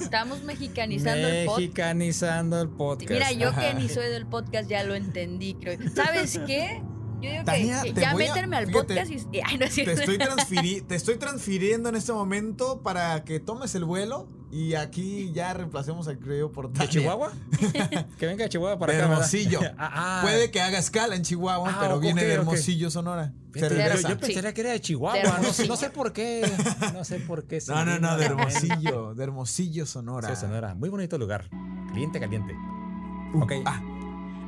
Estamos 0.00 0.42
mexicanizando 0.42 1.28
el 1.28 1.46
podcast. 1.46 1.58
Mexicanizando 1.60 2.60
el 2.62 2.68
podcast. 2.68 3.10
Mira, 3.10 3.32
yo 3.32 3.54
que 3.54 3.74
ni 3.74 3.88
soy 3.88 4.06
del 4.06 4.26
podcast 4.26 4.68
ya 4.68 4.82
lo 4.84 4.94
entendí, 4.94 5.54
creo. 5.54 5.78
¿Sabes 5.94 6.38
qué? 6.46 6.82
Yo 7.22 7.30
digo 7.30 7.38
que- 7.38 7.44
Tania, 7.44 7.82
que, 7.82 7.92
te 7.92 8.00
ya 8.00 8.12
voy 8.12 8.24
a- 8.24 8.28
méterme 8.34 8.56
al 8.56 8.66
fíjate, 8.66 8.94
podcast 8.94 9.10
y. 9.34 9.40
Ay, 9.44 9.58
no 9.58 9.64
es 9.64 9.74
Te 9.74 9.92
estoy, 9.92 10.18
transfiri- 10.18 10.86
te 10.86 10.94
estoy 10.94 11.16
transfiriendo 11.16 11.88
en 11.88 11.96
este 11.96 12.12
momento 12.12 12.82
para 12.82 13.24
que 13.24 13.40
tomes 13.40 13.74
el 13.74 13.84
vuelo 13.84 14.28
y 14.50 14.74
aquí 14.74 15.32
ya 15.32 15.52
reemplacemos 15.52 16.06
al 16.06 16.18
creo 16.18 16.52
por 16.52 16.68
¿De 16.68 16.74
Tania. 16.78 16.90
Chihuahua? 16.90 17.32
que 18.18 18.26
venga 18.26 18.44
de 18.44 18.48
Chihuahua 18.50 18.78
para 18.78 18.92
De. 18.92 18.98
Hermosillo. 19.00 19.60
Ah, 19.78 20.18
ah. 20.18 20.22
Puede 20.22 20.50
que 20.50 20.60
haga 20.60 20.78
escala 20.78 21.16
en 21.16 21.22
Chihuahua, 21.22 21.70
Ah, 21.72 21.78
pero 21.80 21.98
viene 22.00 22.22
de. 22.24 22.34
Hermosillo, 22.34 22.90
Sonora. 22.90 23.32
Yo, 23.54 23.60
pensaría 24.18 24.52
que 24.52 24.60
era 24.60 24.70
de 24.72 24.80
Chihuahua. 24.80 25.16
De 25.18 25.22
no, 25.24 25.28
sé, 25.30 25.36
Hermosillo. 25.38 25.68
no 25.68 25.76
sé 25.76 25.90
por 25.90 26.12
qué. 26.12 26.52
No 26.92 27.04
sé 27.04 27.20
por 27.20 27.44
qué. 27.46 27.58
No, 27.68 27.84
no, 27.84 27.98
no, 28.00 28.16
de 28.16 28.24
Hermosillo, 28.26 29.14
de 29.14 29.24
Hermosillo, 29.24 29.86
Sonora. 29.86 30.34
Sí, 30.34 30.40
Sonora. 30.40 30.74
Muy 30.74 30.88
bonito 30.88 31.16
lugar. 31.18 31.48
Caliente, 31.88 32.18
caliente. 32.20 32.54
Uh, 33.32 33.42
Ok. 33.42 33.52
ah, 33.64 33.80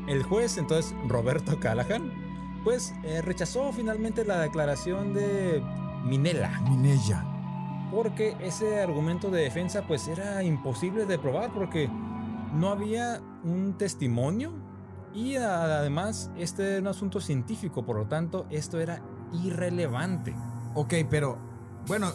El 0.09 0.23
juez, 0.25 0.57
entonces, 0.59 0.93
Roberto 1.09 1.59
Callahan, 1.61 2.13
pues 2.67 2.93
eh, 3.05 3.23
rechazó 3.23 3.73
finalmente 3.73 4.25
la 4.25 4.41
declaración 4.41 5.15
de 5.15 5.63
Minela. 6.03 6.51
Minella. 6.69 7.25
Porque 7.93 8.37
ese 8.41 8.81
argumento 8.81 9.31
de 9.31 9.43
defensa, 9.43 9.87
pues 9.87 10.09
era 10.09 10.43
imposible 10.43 11.07
de 11.07 11.17
probar 11.17 11.53
porque 11.55 11.89
no 12.55 12.71
había 12.71 13.23
un 13.45 13.79
testimonio. 13.79 14.53
Y 15.15 15.37
además, 15.37 16.33
este 16.37 16.73
era 16.73 16.81
un 16.81 16.89
asunto 16.89 17.21
científico, 17.21 17.87
por 17.87 17.99
lo 17.99 18.09
tanto, 18.09 18.47
esto 18.51 18.81
era 18.81 19.01
irrelevante. 19.33 20.35
Ok, 20.75 20.95
pero 21.09 21.39
bueno, 21.87 22.11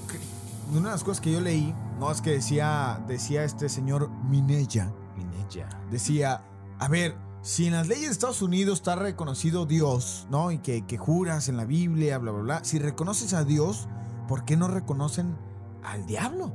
una 0.72 0.90
de 0.90 0.96
las 0.96 1.04
cosas 1.06 1.22
que 1.22 1.32
yo 1.32 1.40
leí, 1.40 1.74
no 1.98 2.12
es 2.12 2.20
que 2.20 2.32
decía, 2.32 3.02
decía 3.08 3.46
este 3.46 3.70
señor 3.70 4.10
Minella, 4.30 4.92
Minella. 5.16 5.70
decía, 5.90 6.44
a 6.78 6.90
ver, 6.90 7.16
si 7.42 7.66
en 7.68 7.74
las 7.74 7.88
leyes 7.88 8.06
de 8.08 8.12
Estados 8.12 8.42
Unidos 8.42 8.80
está 8.80 8.96
reconocido 8.96 9.66
Dios, 9.66 10.28
¿no? 10.30 10.52
Y 10.52 10.60
que, 10.60 10.86
que 10.86 10.98
juras 10.98 11.50
en 11.50 11.58
la 11.58 11.66
Biblia, 11.66 12.18
bla, 12.20 12.32
bla, 12.32 12.42
bla. 12.44 12.64
Si 12.64 12.78
reconoces 12.80 13.34
a 13.34 13.44
Dios, 13.44 13.88
¿por 14.28 14.46
qué 14.46 14.56
no 14.58 14.68
reconocen 14.68 15.36
al 15.84 16.06
diablo? 16.06 16.52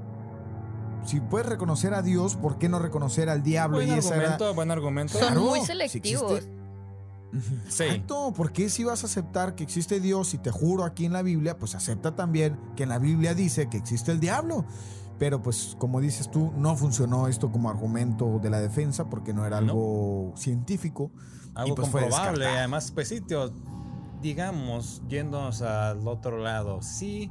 Si 1.04 1.20
puedes 1.20 1.46
reconocer 1.48 1.94
a 1.94 2.02
Dios, 2.02 2.36
¿por 2.36 2.58
qué 2.58 2.68
no 2.68 2.78
reconocer 2.78 3.28
al 3.28 3.42
diablo? 3.42 3.78
Buen 3.78 3.88
y 3.88 3.92
esa 3.92 4.14
era- 4.16 4.22
argumento, 4.34 4.54
buen 4.54 4.70
argumento. 4.70 5.12
Son 5.14 5.22
Claro, 5.28 5.42
muy 5.42 5.60
si 5.60 5.66
selectivos. 5.66 6.32
existe- 6.32 6.56
Sí. 7.68 7.82
Exacto, 7.84 8.32
¿por 8.32 8.50
qué 8.52 8.70
si 8.70 8.84
vas 8.84 9.02
a 9.02 9.08
aceptar 9.08 9.56
que 9.56 9.64
existe 9.64 10.00
Dios 10.00 10.32
y 10.32 10.38
te 10.38 10.50
juro 10.50 10.84
aquí 10.84 11.04
en 11.04 11.12
la 11.12 11.22
Biblia, 11.22 11.58
pues 11.58 11.74
acepta 11.74 12.14
también 12.14 12.58
que 12.76 12.84
en 12.84 12.88
la 12.88 12.98
Biblia 12.98 13.34
dice 13.34 13.68
que 13.68 13.76
existe 13.76 14.10
el 14.12 14.20
diablo? 14.20 14.64
Pero 15.18 15.42
pues 15.42 15.76
como 15.78 16.00
dices 16.00 16.30
tú, 16.30 16.52
no 16.56 16.76
funcionó 16.76 17.28
esto 17.28 17.50
como 17.50 17.70
argumento 17.70 18.38
de 18.42 18.50
la 18.50 18.60
defensa 18.60 19.08
porque 19.08 19.32
no 19.32 19.46
era 19.46 19.60
No. 19.60 19.72
algo 19.72 20.32
científico. 20.36 21.10
Algo 21.54 21.74
pues, 21.74 21.88
fue 21.88 22.02
comprobable. 22.02 22.46
Además, 22.46 22.92
pues 22.92 23.08
sí, 23.08 23.20
tío, 23.22 23.50
digamos, 24.20 25.02
yéndonos 25.08 25.62
al 25.62 26.06
otro 26.06 26.38
lado, 26.38 26.82
sí 26.82 27.30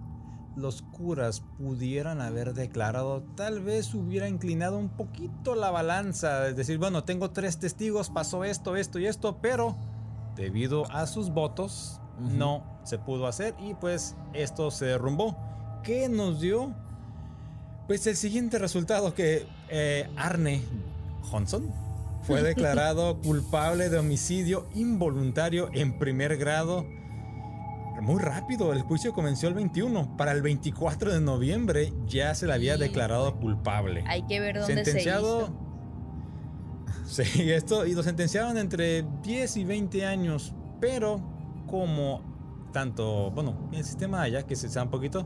los 0.55 0.81
curas 0.83 1.41
pudieran 1.57 2.21
haber 2.21 2.53
declarado, 2.53 3.23
tal 3.35 3.61
vez 3.61 3.93
hubiera 3.93 4.29
inclinado 4.29 4.77
un 4.77 4.89
poquito 4.89 5.53
la 5.53 5.69
balanza. 5.69 6.47
Es 6.47 6.55
decir, 6.55 6.77
bueno, 6.77 7.03
tengo 7.03 7.31
tres 7.31 7.59
testigos, 7.59 8.09
pasó 8.09 8.43
esto, 8.45 8.75
esto 8.77 8.97
y 8.99 9.05
esto, 9.05 9.39
pero 9.41 9.75
debido 10.35 10.89
a 10.91 11.07
sus 11.07 11.29
votos 11.29 11.99
no 12.19 12.63
se 12.83 12.97
pudo 12.97 13.27
hacer 13.27 13.55
y 13.59 13.73
pues 13.73 14.15
esto 14.33 14.71
se 14.71 14.85
derrumbó. 14.85 15.35
¿Qué 15.83 16.07
nos 16.07 16.39
dio? 16.39 16.73
Pues 17.87 18.07
el 18.07 18.15
siguiente 18.15 18.57
resultado 18.57 19.13
que 19.13 19.45
eh, 19.69 20.09
Arne 20.15 20.61
Johnson 21.29 21.71
fue 22.23 22.41
declarado 22.43 23.21
culpable 23.21 23.89
de 23.89 23.99
homicidio 23.99 24.67
involuntario 24.73 25.69
en 25.73 25.99
primer 25.99 26.37
grado. 26.37 26.85
Muy 28.01 28.21
rápido, 28.21 28.73
el 28.73 28.81
juicio 28.81 29.13
comenzó 29.13 29.47
el 29.47 29.53
21. 29.53 30.17
Para 30.17 30.31
el 30.31 30.41
24 30.41 31.13
de 31.13 31.21
noviembre 31.21 31.93
ya 32.07 32.33
se 32.35 32.47
le 32.47 32.53
había 32.53 32.77
declarado 32.77 33.37
culpable. 33.37 34.03
Hay 34.07 34.23
que 34.23 34.39
ver 34.39 34.59
dónde 34.59 34.83
sentenciado. 34.83 35.39
se 35.39 35.43
hizo. 35.45 35.65
Sí, 37.05 37.51
esto, 37.51 37.85
y 37.85 37.93
lo 37.93 38.01
sentenciaron 38.01 38.57
entre 38.57 39.05
10 39.21 39.57
y 39.57 39.63
20 39.63 40.05
años, 40.07 40.55
pero 40.81 41.21
como 41.67 42.21
tanto, 42.73 43.29
bueno, 43.29 43.69
el 43.71 43.83
sistema 43.83 44.23
allá, 44.23 44.43
que 44.43 44.55
se 44.55 44.69
sabe 44.69 44.85
un 44.85 44.91
poquito, 44.91 45.25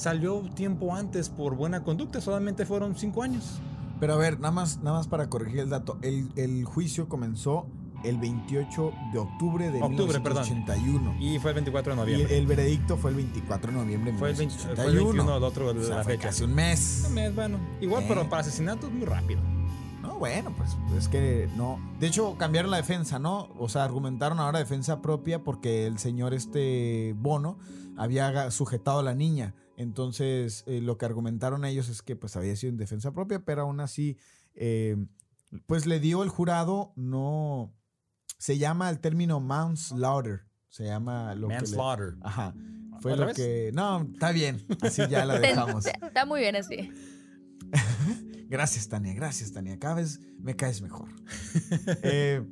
salió 0.00 0.40
tiempo 0.54 0.94
antes 0.94 1.28
por 1.28 1.54
buena 1.56 1.82
conducta, 1.84 2.20
solamente 2.20 2.64
fueron 2.66 2.96
5 2.96 3.22
años. 3.22 3.60
Pero 4.00 4.14
a 4.14 4.16
ver, 4.16 4.40
nada 4.40 4.52
más, 4.52 4.78
nada 4.78 4.96
más 4.98 5.08
para 5.08 5.28
corregir 5.28 5.60
el 5.60 5.68
dato. 5.68 5.98
El, 6.00 6.30
el 6.36 6.64
juicio 6.64 7.08
comenzó 7.08 7.66
el 8.02 8.16
28 8.16 8.92
de 9.12 9.18
octubre 9.18 9.70
de 9.70 9.82
Octubre, 9.82 10.20
perdón. 10.20 10.44
1981. 10.48 11.16
Y 11.20 11.38
fue 11.38 11.50
el 11.50 11.54
24 11.56 11.94
de 11.94 11.98
Y 11.98 12.00
el, 12.00 12.10
noviembre. 12.12 12.38
el 12.38 12.46
veredicto 12.46 12.96
fue 12.96 13.10
el 13.10 13.16
24 13.16 13.72
de 13.72 13.78
noviembre 13.78 14.12
de 14.12 14.18
fue, 14.18 14.30
el 14.30 14.36
20 14.36 14.54
fue 14.56 14.70
el 14.70 14.76
1981. 14.94 15.04
21 15.12 15.34
del 15.34 15.44
otro 15.44 15.74
de 15.74 15.80
O 15.80 15.86
sea, 15.86 15.96
la 15.96 16.04
fecha. 16.04 16.28
casi 16.28 16.44
un 16.44 16.54
mes. 16.54 17.04
Un 17.08 17.14
mes, 17.14 17.34
bueno, 17.34 17.58
igual, 17.82 18.02
Eh. 18.04 18.06
pero 18.08 18.26
para 18.30 18.40
asesinatos 18.40 18.90
muy 18.90 19.04
rápido. 19.04 19.42
No, 20.00 20.18
bueno, 20.18 20.50
pues 20.56 20.74
es 20.96 21.08
que 21.08 21.50
no. 21.58 21.78
De 22.00 22.06
hecho, 22.06 22.36
cambiaron 22.38 22.70
la 22.70 22.78
defensa, 22.78 23.18
¿no? 23.18 23.50
O 23.58 23.68
sea, 23.68 23.84
argumentaron 23.84 24.40
ahora 24.40 24.60
defensa 24.60 25.02
propia 25.02 25.44
porque 25.44 25.86
el 25.86 25.98
señor 25.98 26.32
este 26.32 27.14
Bono 27.18 27.58
había 27.98 28.50
sujetado 28.50 29.00
a 29.00 29.02
la 29.02 29.14
niña. 29.14 29.54
Entonces, 29.80 30.62
eh, 30.66 30.80
lo 30.82 30.98
que 30.98 31.06
argumentaron 31.06 31.64
ellos 31.64 31.88
es 31.88 32.02
que 32.02 32.14
pues 32.14 32.36
había 32.36 32.54
sido 32.54 32.70
en 32.70 32.76
defensa 32.76 33.12
propia, 33.12 33.44
pero 33.46 33.62
aún 33.62 33.80
así, 33.80 34.18
eh, 34.54 34.96
pues 35.66 35.86
le 35.86 36.00
dio 36.00 36.22
el 36.22 36.28
jurado, 36.28 36.92
no. 36.96 37.72
Se 38.36 38.58
llama 38.58 38.90
el 38.90 39.00
término 39.00 39.40
manslaughter. 39.40 40.42
Se 40.68 40.84
llama 40.84 41.34
lo 41.34 41.48
que 41.48 41.54
le- 41.54 41.60
Manslaughter. 41.60 42.14
Ajá. 42.20 42.54
Fue 43.00 43.12
¿Otra 43.12 43.24
lo 43.24 43.28
vez? 43.28 43.36
que. 43.36 43.70
No, 43.72 44.02
está 44.12 44.32
bien. 44.32 44.64
Así 44.82 45.02
ya 45.08 45.24
la 45.24 45.38
dejamos. 45.40 45.86
Está 45.86 46.26
muy 46.26 46.40
bien 46.40 46.56
así. 46.56 46.90
Gracias, 48.50 48.88
Tania. 48.88 49.14
Gracias, 49.14 49.52
Tania. 49.52 49.78
Cada 49.78 49.94
vez 49.94 50.20
me 50.38 50.54
caes 50.56 50.82
mejor. 50.82 51.08
Eh, 52.02 52.44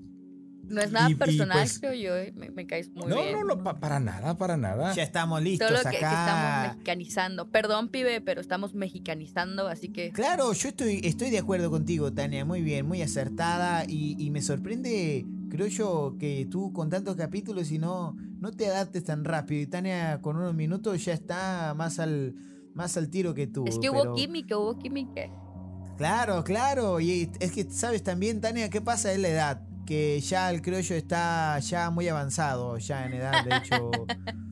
No 0.69 0.81
es 0.83 0.93
nada 0.93 1.09
Y- 1.09 1.13
y, 1.13 1.17
personal, 1.17 1.59
pues- 1.61 1.79
creo 1.81 1.95
yo. 1.95 2.17
eh, 2.17 2.33
Me, 2.37 2.51
me 2.51 2.67
caes 2.67 2.91
muy 2.95 3.07
No, 3.09 3.17
bien. 3.17 3.33
no, 3.33 3.45
no, 3.45 3.63
pa- 3.63 3.81
para 3.81 3.99
nada, 4.01 4.37
para 4.37 4.57
nada. 4.57 4.93
Ya 4.95 5.03
estamos 5.03 5.43
listos 5.43 5.69
Solo 5.69 5.81
que, 5.83 5.91
que 5.91 6.05
estamos 6.05 6.69
mexicanizando. 6.75 7.51
Perdón, 7.51 7.89
pibe, 7.89 8.21
pero 8.21 8.41
estamos 8.41 8.75
mexicanizando, 8.75 9.67
así 9.69 9.89
que. 9.89 10.11
Claro, 10.13 10.53
yo 10.53 10.69
estoy, 10.69 11.01
estoy 11.05 11.31
de 11.31 11.39
acuerdo 11.39 11.71
contigo, 11.71 12.13
Tania. 12.13 12.45
Muy 12.45 12.63
bien, 12.63 12.87
muy 12.87 13.03
acertada. 13.03 13.85
Y, 13.89 14.17
y 14.19 14.31
me 14.31 14.43
sorprende, 14.43 15.25
creo 15.51 15.67
yo, 15.69 16.17
que 16.19 16.47
tú 16.51 16.73
con 16.73 16.91
tantos 16.91 17.17
capítulos 17.17 17.71
y 17.71 17.79
no, 17.79 18.15
no 18.41 18.51
te 18.53 18.67
adaptes 18.69 19.05
tan 19.05 19.25
rápido. 19.25 19.63
Y 19.63 19.67
Tania 19.67 20.21
con 20.21 20.37
unos 20.37 20.55
minutos 20.55 21.05
ya 21.05 21.13
está 21.15 21.75
más 21.77 21.99
al, 21.99 22.35
más 22.75 22.97
al 22.97 23.09
tiro 23.09 23.35
que 23.35 23.47
tú. 23.47 23.65
es 23.67 23.79
que 23.79 23.91
hubo 23.91 24.15
química, 24.15 24.59
hubo 24.59 24.79
química. 24.79 25.23
Claro, 25.97 26.45
claro. 26.45 27.01
Y 27.01 27.31
es 27.41 27.53
que, 27.53 27.65
¿sabes 27.71 28.03
también, 28.03 28.41
Tania, 28.41 28.71
qué 28.71 28.81
pasa? 28.81 29.13
Es 29.13 29.19
la 29.19 29.29
edad. 29.29 29.63
Que 29.89 30.21
ya 30.21 30.51
el 30.51 30.61
criollo 30.61 30.97
está 30.97 31.59
ya 31.61 31.89
muy 31.89 32.09
avanzado, 32.09 32.77
ya 32.77 33.07
en 33.07 33.15
edad, 33.15 33.43
de 33.43 33.57
hecho. 33.57 33.91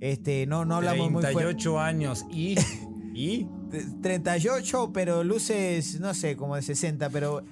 Este, 0.00 0.44
no, 0.44 0.66
no 0.66 0.76
hablamos 0.76 1.10
muy 1.10 1.22
fuerte. 1.22 1.38
38 1.38 1.80
años 1.80 2.26
y. 2.30 2.56
y. 3.14 3.48
38, 4.02 4.90
pero 4.92 5.24
luces, 5.24 5.98
no 5.98 6.12
sé, 6.12 6.36
como 6.36 6.56
de 6.56 6.60
60, 6.60 7.08
pero 7.08 7.42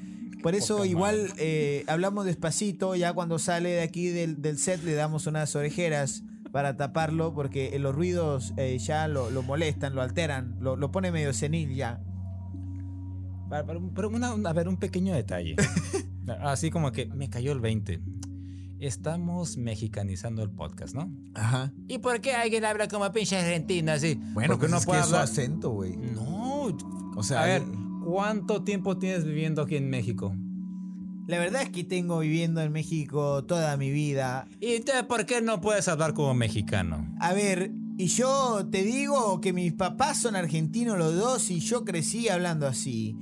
por 0.43 0.55
eso 0.55 0.77
Poca 0.77 0.87
igual 0.87 1.33
eh, 1.39 1.85
hablamos 1.87 2.27
despacito, 2.27 2.95
ya 2.95 3.15
cuando 3.15 3.39
sale 3.39 3.71
de 3.71 3.81
aquí 3.81 4.09
del, 4.09 4.43
del 4.43 4.59
set 4.59 4.85
le 4.85 4.93
damos 4.93 5.27
unas 5.27 5.57
orejeras 5.57 6.25
para 6.53 6.77
taparlo, 6.77 7.33
porque 7.33 7.75
eh, 7.75 7.79
los 7.79 7.95
ruidos 7.95 8.53
eh, 8.59 8.77
ya 8.79 9.09
lo, 9.09 9.31
lo 9.31 9.43
molestan, 9.43 9.95
lo 9.95 10.03
alteran, 10.03 10.57
lo, 10.61 10.77
lo 10.77 10.93
pone 10.93 11.11
medio 11.11 11.33
senil 11.33 11.75
ya. 11.75 12.03
Para- 13.53 13.67
para- 13.67 13.81
Pero 13.95 14.09
una- 14.09 14.33
una- 14.33 14.49
a 14.49 14.53
ver, 14.55 14.67
un 14.67 14.79
pequeño 14.79 15.13
detalle. 15.15 15.57
Así 16.41 16.71
como 16.71 16.91
que 16.91 17.05
me 17.05 17.29
cayó 17.29 17.53
el 17.53 17.61
20. 17.61 18.01
Estamos 18.81 19.59
mexicanizando 19.59 20.43
el 20.43 20.49
podcast, 20.51 20.95
¿no? 20.95 21.13
ajá. 21.35 21.71
¿Y 21.87 21.99
por 21.99 22.23
qué 22.23 22.33
alguien 22.33 22.65
habla 22.65 22.89
como 22.89 23.11
pinche 23.13 23.37
argentino 23.37 23.93
así? 23.93 24.15
Bueno, 24.33 24.55
Porque 24.55 24.61
pues 24.61 24.71
no 24.71 24.77
es 24.79 24.83
que 24.85 24.87
puede 24.87 25.01
es 25.03 25.07
su 25.07 25.15
hablar. 25.15 25.25
acento, 25.29 25.71
güey. 25.71 25.97
No. 25.99 26.75
O 27.15 27.23
sea, 27.23 27.43
a 27.43 27.47
ver, 27.47 27.63
¿cuánto 28.07 28.65
tiempo 28.65 28.97
tienes 28.97 29.25
viviendo 29.27 29.61
aquí 29.63 29.77
en 29.77 29.91
México? 29.91 30.35
La 31.29 31.39
verdad 31.39 31.61
es 31.63 31.69
que 31.71 31.85
tengo 31.85 32.21
viviendo 32.21 32.63
en 32.63 32.73
México 32.73 33.45
toda 33.45 33.77
mi 33.77 33.91
vida. 33.91 34.49
¿Y 34.61 34.77
entonces 34.77 35.05
por 35.05 35.27
qué 35.27 35.43
no 35.43 35.61
puedes 35.61 35.87
hablar 35.89 36.15
como 36.15 36.33
mexicano? 36.35 37.07
A 37.21 37.35
ver, 37.35 37.71
y 37.99 38.07
yo 38.07 38.67
te 38.71 38.83
digo 38.83 39.41
que 39.43 39.53
mis 39.53 39.75
papás 39.75 40.17
son 40.23 40.35
argentinos 40.37 40.97
los 40.99 41.15
dos 41.15 41.51
y 41.51 41.61
yo 41.61 41.85
crecí 41.85 42.31
hablando 42.31 42.67
así. 42.67 43.15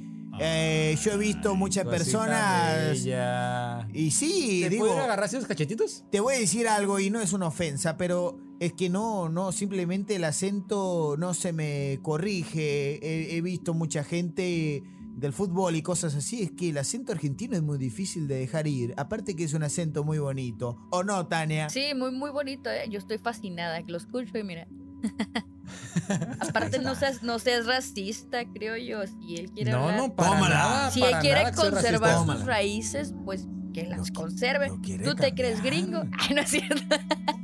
Eh, 0.43 0.97
yo 1.03 1.13
he 1.13 1.19
visto 1.19 1.55
muchas 1.55 1.85
Cosita 1.85 1.99
personas... 1.99 2.89
bella. 3.05 3.89
Y 3.93 4.11
sí, 4.11 4.61
¿Te 4.63 4.71
digo, 4.71 4.91
a 4.91 5.05
agarrar 5.05 5.25
así 5.25 5.37
los 5.37 5.47
cachetitos? 5.47 6.05
te 6.11 6.21
voy 6.21 6.35
a 6.37 6.39
decir 6.39 6.67
algo 6.67 6.99
y 6.99 7.11
no 7.11 7.21
es 7.21 7.33
una 7.35 7.47
ofensa, 7.49 7.97
pero 7.99 8.39
es 8.59 8.73
que 8.73 8.89
no, 8.89 9.29
no, 9.29 9.53
simplemente 9.53 10.17
el 10.17 10.25
acento 10.25 11.17
no 11.19 11.35
se 11.35 11.53
me 11.53 11.99
corrige. 12.03 12.99
He, 13.03 13.37
he 13.37 13.41
visto 13.43 13.75
mucha 13.75 14.03
gente 14.03 14.83
del 15.17 15.33
fútbol 15.35 15.77
y 15.77 15.83
cosas 15.83 16.15
así, 16.15 16.43
es 16.43 16.51
que 16.53 16.71
el 16.71 16.79
acento 16.79 17.13
argentino 17.13 17.55
es 17.55 17.63
muy 17.63 17.77
difícil 17.77 18.27
de 18.27 18.37
dejar 18.37 18.67
ir. 18.67 18.95
Aparte 18.97 19.37
que 19.37 19.45
es 19.45 19.53
un 19.53 19.63
acento 19.63 20.05
muy 20.05 20.19
bonito. 20.19 20.79
¿O 20.91 21.03
no, 21.03 21.27
Tania? 21.27 21.69
Sí, 21.69 21.93
muy, 21.95 22.13
muy 22.13 22.31
bonito. 22.31 22.71
eh. 22.71 22.89
Yo 22.89 22.99
estoy 22.99 23.19
fascinada, 23.19 23.83
que 23.83 23.93
lo 23.93 23.99
escucho 23.99 24.39
y 24.39 24.43
mira. 24.45 24.67
Aparte, 26.41 26.79
no 26.79 26.95
seas, 26.95 27.23
no 27.23 27.39
seas 27.39 27.67
racista, 27.67 28.43
creo 28.55 28.77
yo. 28.77 29.07
Si 29.07 29.37
él 29.37 29.51
quiere 29.53 29.71
No, 29.73 29.85
hablar- 29.85 29.97
no, 29.97 30.15
para 30.15 30.31
Tómala. 30.31 30.55
nada. 30.55 30.91
Si 30.91 31.03
él 31.03 31.15
quiere 31.21 31.43
nada 31.45 31.51
racista. 31.57 31.71
conservar 31.71 32.25
sus 32.27 32.45
raíces, 32.47 33.15
pues 33.25 33.47
que 33.75 33.85
las 33.85 34.11
conserve. 34.11 34.71
¿Tú 35.05 35.15
te 35.15 35.33
crees 35.35 35.63
gringo? 35.63 36.03
Ay, 36.19 36.35
no 36.35 36.41
es 36.43 36.51
cierto. 36.51 36.83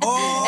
¡Oh! 0.03 0.47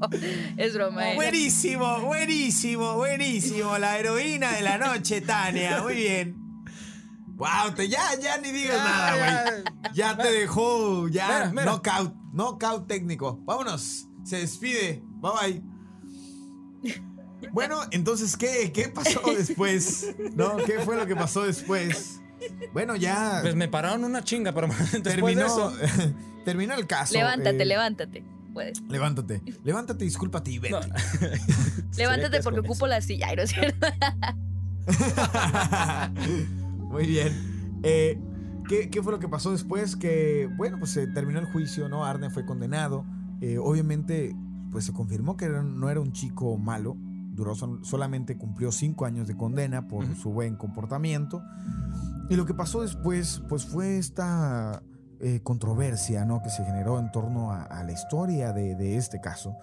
es 0.56 0.74
broma. 0.74 1.10
eh. 1.12 1.14
Buenísimo, 1.14 2.00
buenísimo, 2.00 2.94
buenísimo. 2.94 3.78
La 3.78 3.98
heroína 3.98 4.52
de 4.52 4.62
la 4.62 4.78
noche, 4.78 5.20
Tania. 5.20 5.82
Muy 5.82 5.94
bien. 5.94 6.36
Wow, 7.36 7.72
te, 7.74 7.88
ya, 7.88 8.00
ya 8.20 8.36
ni 8.38 8.52
digas 8.52 8.76
Ya, 8.76 8.84
nada, 8.84 9.16
güey. 9.16 9.94
Ya 9.94 10.16
te 10.16 10.30
dejó, 10.30 11.08
ya. 11.08 11.26
Mira, 11.26 11.50
mira. 11.50 11.64
Knockout, 11.64 12.14
knockout 12.32 12.86
técnico. 12.86 13.40
Vámonos. 13.44 14.08
Se 14.24 14.38
despide. 14.38 15.02
Bye 15.20 15.32
bye. 15.40 15.62
Bueno, 17.52 17.80
entonces, 17.90 18.36
¿qué, 18.36 18.70
qué 18.72 18.88
pasó 18.88 19.20
después? 19.36 20.14
¿No? 20.34 20.56
¿Qué 20.58 20.78
fue 20.80 20.96
lo 20.96 21.06
que 21.06 21.16
pasó 21.16 21.42
después? 21.42 22.20
Bueno, 22.72 22.96
ya 22.96 23.40
Pues 23.42 23.54
me 23.54 23.68
pararon 23.68 24.04
una 24.04 24.22
chinga, 24.22 24.52
pero 24.52 24.68
de 24.92 25.00
terminó, 25.00 25.46
eso. 25.46 25.72
terminó 26.44 26.74
el 26.74 26.86
caso. 26.86 27.14
Levántate, 27.14 27.62
eh, 27.62 27.66
levántate. 27.66 28.24
Puedes. 28.52 28.80
Levántate. 28.82 29.42
Levántate, 29.62 30.04
discúlpate 30.04 30.50
y 30.50 30.58
vete. 30.58 30.74
No. 30.74 30.80
Levántate 31.96 32.42
porque 32.42 32.60
ocupo 32.60 32.86
la 32.86 33.00
silla. 33.00 33.28
Ay, 33.28 33.36
no 33.36 33.42
es 33.42 33.50
cierto. 33.50 33.86
Muy 36.90 37.06
bien. 37.06 37.80
Eh, 37.84 38.18
¿qué, 38.70 38.88
qué 38.88 39.02
fue 39.02 39.12
lo 39.12 39.18
que 39.18 39.28
pasó 39.28 39.50
después? 39.50 39.96
Que, 39.96 40.48
bueno, 40.56 40.78
pues 40.78 40.92
se 40.92 41.06
terminó 41.08 41.40
el 41.40 41.46
juicio, 41.46 41.88
¿no? 41.88 42.04
Arne 42.04 42.30
fue 42.30 42.46
condenado. 42.46 43.04
Eh, 43.40 43.58
obviamente, 43.58 44.34
pues 44.70 44.84
se 44.84 44.92
confirmó 44.92 45.36
que 45.36 45.48
no 45.48 45.90
era 45.90 45.98
un 46.00 46.12
chico 46.12 46.56
malo. 46.56 46.96
Duró 47.32 47.54
sol- 47.54 47.80
solamente 47.82 48.36
cumplió 48.38 48.70
cinco 48.72 49.04
años 49.06 49.26
de 49.26 49.36
condena 49.36 49.88
por 49.88 50.04
su 50.16 50.30
buen 50.30 50.56
comportamiento. 50.56 51.42
Y 52.28 52.36
lo 52.36 52.46
que 52.46 52.54
pasó 52.54 52.82
después, 52.82 53.42
pues 53.48 53.66
fue 53.66 53.98
esta 53.98 54.82
eh, 55.20 55.40
controversia, 55.42 56.24
¿no? 56.24 56.40
Que 56.42 56.50
se 56.50 56.64
generó 56.64 56.98
en 57.00 57.10
torno 57.10 57.50
a, 57.52 57.64
a 57.64 57.82
la 57.82 57.92
historia 57.92 58.52
de, 58.52 58.76
de 58.76 58.96
este 58.96 59.20
caso. 59.20 59.56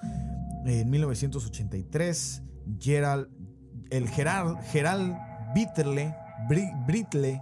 En 0.65 0.89
1983, 0.89 2.43
Gerald, 2.79 3.27
el 3.89 4.07
Gerald, 4.09 4.57
Gerald 4.71 5.15
Bitterle, 5.55 6.13
Bri- 6.49 6.85
Britle, 6.85 7.41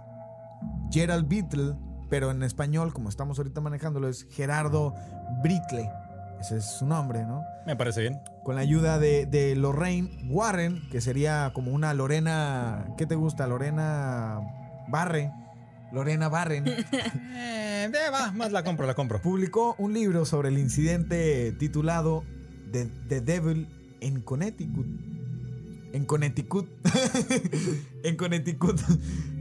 Gerald 0.90 1.28
Bittle, 1.28 1.74
pero 2.08 2.30
en 2.30 2.42
español, 2.42 2.92
como 2.92 3.08
estamos 3.08 3.38
ahorita 3.38 3.60
manejándolo, 3.60 4.08
es 4.08 4.26
Gerardo 4.30 4.94
Britle. 5.42 5.90
ese 6.40 6.58
es 6.58 6.64
su 6.64 6.86
nombre, 6.86 7.24
¿no? 7.24 7.42
Me 7.66 7.76
parece 7.76 8.00
bien. 8.02 8.20
Con 8.44 8.54
la 8.54 8.60
ayuda 8.60 8.98
de, 8.98 9.26
de 9.26 9.56
Lorraine 9.56 10.28
Warren, 10.30 10.88
que 10.90 11.00
sería 11.00 11.50
como 11.54 11.72
una 11.72 11.94
Lorena, 11.94 12.86
¿qué 12.96 13.06
te 13.06 13.14
gusta? 13.16 13.46
Lorena 13.46 14.40
Barre. 14.88 15.32
Lorena 15.92 16.28
Barren. 16.28 16.64
Eh, 17.38 17.90
va, 18.12 18.32
más 18.32 18.50
la 18.50 18.64
compro, 18.64 18.86
la 18.86 18.94
compro. 18.94 19.20
publicó 19.20 19.76
un 19.78 19.92
libro 19.92 20.24
sobre 20.24 20.48
el 20.48 20.58
incidente 20.58 21.52
titulado 21.52 22.24
The, 22.72 22.86
The 23.08 23.20
Devil 23.20 23.68
en 24.00 24.22
Connecticut. 24.22 24.86
En 25.92 26.04
Connecticut. 26.04 26.68
en 28.04 28.16
Connecticut. 28.16 28.80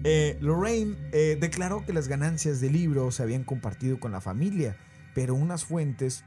Eh, 0.03 0.37
Lorraine 0.41 0.95
eh, 1.11 1.37
declaró 1.39 1.85
que 1.85 1.93
las 1.93 2.07
ganancias 2.07 2.61
del 2.61 2.73
libro 2.73 3.11
se 3.11 3.23
habían 3.23 3.43
compartido 3.43 3.99
con 3.99 4.11
la 4.11 4.21
familia, 4.21 4.77
pero 5.13 5.35
unas 5.35 5.65
fuentes 5.65 6.23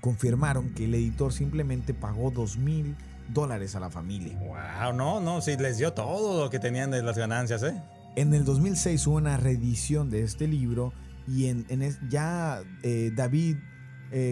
confirmaron 0.00 0.70
que 0.74 0.84
el 0.86 0.94
editor 0.94 1.32
simplemente 1.32 1.92
pagó 1.92 2.30
dos 2.30 2.56
mil 2.56 2.96
dólares 3.28 3.74
a 3.74 3.80
la 3.80 3.90
familia. 3.90 4.38
Wow, 4.38 4.94
no, 4.96 5.20
no, 5.20 5.40
sí, 5.40 5.56
les 5.58 5.76
dio 5.78 5.92
todo 5.92 6.44
lo 6.44 6.50
que 6.50 6.58
tenían 6.58 6.90
de 6.90 7.02
las 7.02 7.18
ganancias, 7.18 7.62
¿eh? 7.62 7.80
En 8.16 8.32
el 8.34 8.44
2006 8.44 9.06
hubo 9.06 9.16
una 9.16 9.36
reedición 9.36 10.10
de 10.10 10.22
este 10.22 10.48
libro 10.48 10.92
y 11.28 11.46
en, 11.46 11.64
en 11.68 11.82
es- 11.82 11.98
ya 12.08 12.62
eh, 12.82 13.12
David 13.14 13.56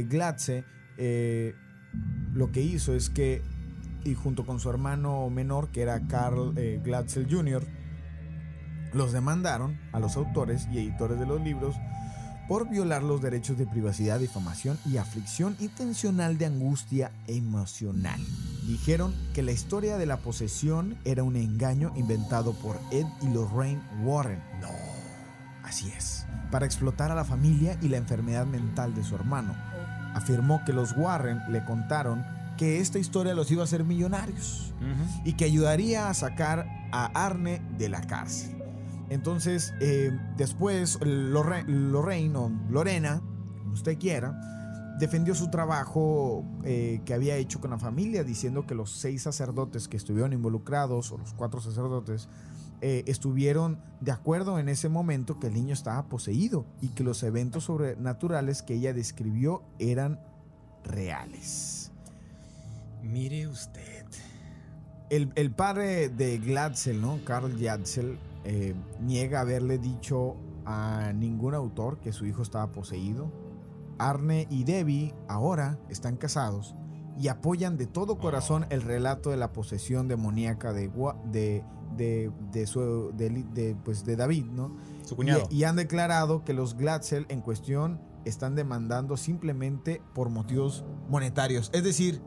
Glatze 0.09 0.65
lo 2.35 2.51
que 2.51 2.61
hizo 2.61 2.95
es 2.95 3.09
que, 3.11 3.43
y 4.05 4.15
junto 4.15 4.47
con 4.47 4.61
su 4.61 4.71
hermano 4.71 5.29
menor, 5.31 5.69
que 5.69 5.83
era 5.83 6.07
Carl 6.07 6.55
eh, 6.57 6.81
Glatzel 6.83 7.29
Jr., 7.31 7.67
los 8.93 9.13
demandaron 9.13 9.79
a 9.93 10.01
los 10.01 10.17
autores 10.17 10.67
y 10.73 10.79
editores 10.79 11.19
de 11.19 11.27
los 11.27 11.41
libros 11.41 11.77
por 12.49 12.69
violar 12.69 13.03
los 13.03 13.21
derechos 13.21 13.59
de 13.59 13.67
privacidad, 13.67 14.19
difamación 14.19 14.79
y 14.87 14.97
aflicción 14.97 15.55
intencional 15.61 16.39
de 16.39 16.47
angustia 16.47 17.13
emocional. 17.27 18.19
Dijeron 18.67 19.15
que 19.35 19.43
la 19.43 19.53
historia 19.53 19.99
de 19.99 20.07
la 20.07 20.17
posesión 20.17 20.97
era 21.05 21.23
un 21.23 21.37
engaño 21.37 21.93
inventado 21.95 22.55
por 22.55 22.81
Ed 22.91 23.07
y 23.21 23.29
Lorraine 23.29 23.83
Warren. 24.03 24.43
No, 24.63 24.71
así 25.63 25.93
es. 25.95 26.25
Para 26.51 26.65
explotar 26.65 27.11
a 27.11 27.15
la 27.15 27.25
familia 27.25 27.79
y 27.83 27.89
la 27.89 27.99
enfermedad 27.99 28.47
mental 28.47 28.95
de 28.95 29.05
su 29.05 29.15
hermano. 29.15 29.55
Afirmó 30.15 30.63
que 30.65 30.73
los 30.73 30.97
Warren 30.97 31.41
le 31.53 31.63
contaron 31.67 32.25
que 32.59 32.81
esta 32.81 32.99
historia 32.99 33.33
los 33.33 33.51
iba 33.51 33.63
a 33.63 33.65
hacer 33.65 33.85
millonarios 33.85 34.75
y 35.25 35.33
que 35.35 35.47
ayudaría 35.47 36.11
a 36.11 36.15
sacar 36.15 36.67
a 36.93 37.07
Arne 37.15 37.63
de 37.79 37.89
la 37.89 38.03
cárcel. 38.03 38.57
Entonces, 39.09 39.73
eh, 39.81 40.11
después 40.37 40.99
Lorraine 41.01 42.37
o 42.37 42.53
Lorena, 42.69 43.23
como 43.61 43.73
usted 43.73 43.97
quiera, 43.97 44.39
defendió 44.99 45.35
su 45.35 45.49
trabajo 45.49 46.45
eh, 46.65 47.01
que 47.05 47.15
había 47.15 47.37
hecho 47.37 47.61
con 47.61 47.71
la 47.71 47.79
familia, 47.79 48.25
diciendo 48.25 48.67
que 48.67 48.75
los 48.75 48.91
seis 48.91 49.23
sacerdotes 49.23 49.89
que 49.89 49.97
estuvieron 49.97 50.33
involucrados, 50.33 51.13
o 51.13 51.19
los 51.19 51.33
cuatro 51.35 51.61
sacerdotes, 51.61 52.29
eh, 52.81 53.05
estuvieron 53.07 53.81
de 54.01 54.13
acuerdo 54.13 54.59
en 54.59 54.69
ese 54.69 54.89
momento 54.89 55.39
que 55.39 55.47
el 55.47 55.55
niño 55.55 55.73
estaba 55.73 56.09
poseído 56.09 56.67
y 56.81 56.89
que 56.89 57.03
los 57.03 57.23
eventos 57.23 57.65
sobrenaturales 57.65 58.63
que 58.63 58.75
ella 58.75 58.93
describió 58.93 59.63
eran 59.79 60.21
reales. 60.85 61.93
Mire 63.03 63.47
usted. 63.49 64.07
El, 65.11 65.33
el 65.37 65.51
padre 65.51 66.09
de 66.09 66.39
Glatzel, 66.39 67.01
¿no? 67.01 67.19
Carl 67.25 67.57
Glatzel, 67.57 68.19
eh, 68.45 68.75
niega 69.01 69.41
haberle 69.41 69.79
dicho 69.79 70.37
a 70.67 71.13
ningún 71.15 71.55
autor 71.55 71.99
que 71.99 72.13
su 72.13 72.27
hijo 72.27 72.43
estaba 72.43 72.73
poseído. 72.73 73.33
Arne 73.99 74.47
y 74.51 74.65
Debbie 74.65 75.15
ahora 75.29 75.79
están 75.89 76.17
casados 76.17 76.75
y 77.19 77.29
apoyan 77.29 77.77
de 77.77 77.87
todo 77.87 78.19
corazón 78.19 78.67
el 78.71 78.83
relato 78.83 79.31
de 79.31 79.37
la 79.37 79.53
posesión 79.53 80.07
demoníaca 80.07 80.73
de, 80.73 80.89
de, 81.33 81.65
de, 81.97 82.31
de 82.53 82.67
su, 82.67 83.13
de, 83.17 83.77
pues, 83.85 84.05
David, 84.05 84.45
¿no? 84.45 84.77
Su 85.05 85.17
cuñado. 85.17 85.49
Y, 85.51 85.57
y 85.57 85.65
han 85.65 85.77
declarado 85.77 86.45
que 86.45 86.53
los 86.53 86.77
Glatzel 86.77 87.27
en 87.29 87.41
cuestión 87.41 88.01
están 88.25 88.55
demandando 88.55 89.17
simplemente 89.17 90.01
por 90.15 90.29
motivos 90.29 90.85
monetarios. 91.09 91.71
Es 91.73 91.83
decir, 91.83 92.21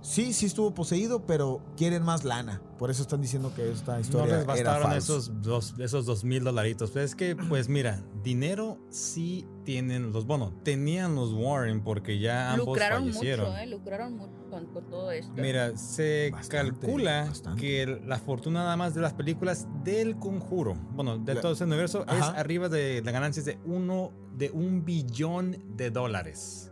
sí, 0.00 0.32
sí 0.32 0.46
estuvo 0.46 0.72
poseído, 0.74 1.26
pero 1.26 1.60
quieren 1.76 2.02
más 2.02 2.24
lana. 2.24 2.62
Por 2.78 2.90
eso 2.90 3.02
están 3.02 3.20
diciendo 3.20 3.52
que 3.54 3.70
esta 3.72 3.94
No 3.94 4.00
historia 4.00 4.26
les 4.36 4.44
era 4.58 4.72
bastaron 4.72 4.92
esos 4.96 5.42
dos, 5.42 5.74
esos 5.78 6.06
dos 6.06 6.22
mil 6.24 6.44
dolaritos. 6.44 6.92
Pues 6.92 7.06
es 7.06 7.14
que, 7.16 7.34
pues 7.34 7.68
mira, 7.68 8.00
dinero 8.22 8.78
sí 8.88 9.44
tienen 9.64 10.12
los, 10.12 10.26
bueno, 10.26 10.52
tenían 10.62 11.14
los 11.16 11.32
Warren 11.32 11.82
porque 11.82 12.20
ya 12.20 12.52
ambos 12.52 12.68
lucraron 12.68 13.04
fallecieron. 13.06 13.46
mucho, 13.50 13.58
¿eh? 13.58 13.66
Lucraron 13.66 14.16
mucho 14.16 14.32
con, 14.48 14.66
con 14.66 14.88
todo 14.88 15.10
esto. 15.10 15.32
Mira, 15.36 15.76
se 15.76 16.30
Bastante, 16.32 16.56
calcula 16.80 17.24
bastante. 17.26 17.60
que 17.60 18.00
la 18.06 18.18
fortuna 18.18 18.60
nada 18.60 18.76
más 18.76 18.94
de 18.94 19.00
las 19.00 19.12
películas 19.14 19.66
del 19.82 20.16
conjuro, 20.18 20.74
bueno, 20.92 21.18
de 21.18 21.34
La- 21.34 21.40
todo 21.40 21.52
ese 21.52 21.64
universo, 21.64 22.04
es 22.06 22.22
arriba 22.22 22.68
de 22.68 23.02
las 23.04 23.12
ganancias 23.12 23.44
de 23.44 23.58
uno, 23.64 24.12
de 24.36 24.50
un 24.52 24.84
billón 24.84 25.56
de 25.76 25.90
dólares. 25.90 26.70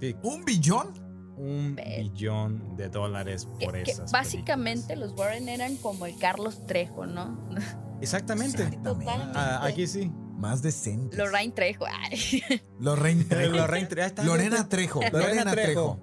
Sí, 0.00 0.16
¿Un 0.22 0.44
billón? 0.46 0.92
Un 1.36 1.76
billón 1.76 2.76
de 2.76 2.88
dólares 2.88 3.46
Que- 3.58 3.66
por 3.66 3.82
que 3.82 3.90
esas 3.90 4.10
básicamente 4.12 4.96
los 4.96 5.12
Warren 5.12 5.48
eran 5.48 5.76
como 5.76 6.06
el 6.06 6.16
Carlos 6.18 6.66
Trejo, 6.66 7.06
¿no? 7.06 7.38
Exactamente. 8.00 8.62
Exactamente. 8.62 9.32
Ah, 9.34 9.60
aquí 9.64 9.86
sí. 9.86 10.10
Más 10.38 10.60
decente. 10.62 11.16
Lorraine 11.16 11.52
Trejo. 11.54 11.86
Lorraine 12.80 13.24
Trejo. 13.24 13.56
Lorraine 13.56 13.88
Tre- 13.88 14.00
ahí 14.02 14.06
está, 14.08 14.22
Lorena. 14.24 14.68
Trejo. 14.68 15.00
Lorena 15.12 15.50
Trejo. 15.50 16.00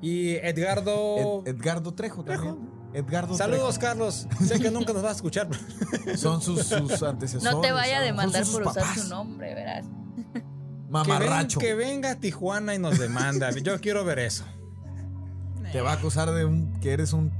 Y 0.00 0.30
Edgardo. 0.36 1.42
Ed- 1.44 1.48
Edgardo 1.56 1.94
Trejo 1.94 2.24
también. 2.24 2.70
Edgardo 2.94 3.36
Saludos, 3.36 3.78
Trejo. 3.78 3.80
Carlos. 3.92 4.28
Sé 4.46 4.60
que 4.60 4.70
nunca 4.70 4.92
nos 4.92 5.02
vas 5.02 5.12
a 5.12 5.16
escuchar. 5.16 5.48
Son 6.16 6.42
sus, 6.42 6.64
sus 6.66 7.02
antecesores. 7.02 7.54
No 7.54 7.60
te 7.60 7.72
vaya 7.72 7.98
a 7.98 8.02
demandar 8.02 8.44
por 8.52 8.66
usar 8.66 8.84
su 8.96 9.08
nombre, 9.08 9.54
verás. 9.54 9.86
Que, 9.86 10.40
ven- 10.40 10.44
Mamarracho. 10.90 11.58
que 11.58 11.74
venga 11.74 12.10
a 12.12 12.20
Tijuana 12.20 12.74
y 12.74 12.78
nos 12.78 12.98
demanda. 12.98 13.50
Yo 13.50 13.80
quiero 13.80 14.04
ver 14.04 14.18
eso. 14.18 14.44
Te 15.72 15.80
va 15.80 15.92
a 15.92 15.94
acusar 15.94 16.30
de 16.30 16.44
un, 16.44 16.78
que 16.80 16.92
eres 16.92 17.12
un 17.12 17.32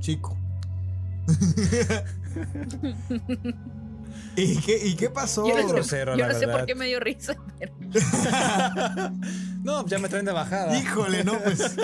chico. 0.00 0.36
¿Y 4.36 4.56
qué, 4.58 4.86
¿Y 4.86 4.94
qué 4.94 5.10
pasó? 5.10 5.46
Yo 5.46 5.54
no, 5.56 5.62
sé, 5.62 5.68
grosero, 5.74 6.12
yo 6.16 6.26
la 6.26 6.32
no 6.32 6.38
sé 6.38 6.46
por 6.46 6.54
verdad. 6.54 6.66
qué 6.66 6.74
me 6.74 6.86
dio 6.86 7.00
risa, 7.00 7.34
pero 7.58 7.74
No, 9.62 9.86
ya 9.86 9.98
me 9.98 10.08
traen 10.08 10.24
de 10.24 10.32
bajada. 10.32 10.76
Híjole, 10.78 11.24
no, 11.24 11.34
pues. 11.38 11.76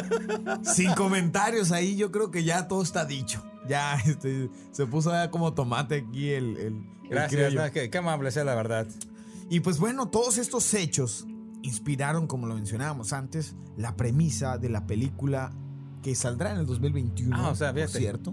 sin 0.74 0.92
comentarios 0.94 1.72
ahí, 1.72 1.96
yo 1.96 2.10
creo 2.10 2.30
que 2.30 2.44
ya 2.44 2.68
todo 2.68 2.82
está 2.82 3.04
dicho. 3.04 3.44
Ya 3.68 3.96
este, 4.06 4.48
se 4.72 4.86
puso 4.86 5.12
como 5.30 5.52
tomate 5.54 6.04
aquí 6.08 6.30
el. 6.30 6.56
el- 6.56 6.96
el 7.06 7.10
Gracias, 7.10 7.54
no, 7.54 7.70
qué, 7.70 7.88
qué 7.88 7.98
amable 7.98 8.32
sea 8.32 8.42
la 8.44 8.54
verdad. 8.56 8.86
Y 9.48 9.60
pues 9.60 9.78
bueno, 9.78 10.08
todos 10.08 10.38
estos 10.38 10.74
hechos 10.74 11.24
inspiraron, 11.62 12.26
como 12.26 12.48
lo 12.48 12.54
mencionábamos 12.56 13.12
antes, 13.12 13.54
la 13.76 13.94
premisa 13.96 14.58
de 14.58 14.70
la 14.70 14.86
película 14.88 15.52
que 16.06 16.14
saldrá 16.14 16.52
en 16.52 16.58
el 16.58 16.66
2021. 16.66 17.36
Ah, 17.36 17.48
o 17.48 17.56
sea, 17.56 17.72
¿por 17.72 17.80
fíjate. 17.80 17.98
cierto. 17.98 18.32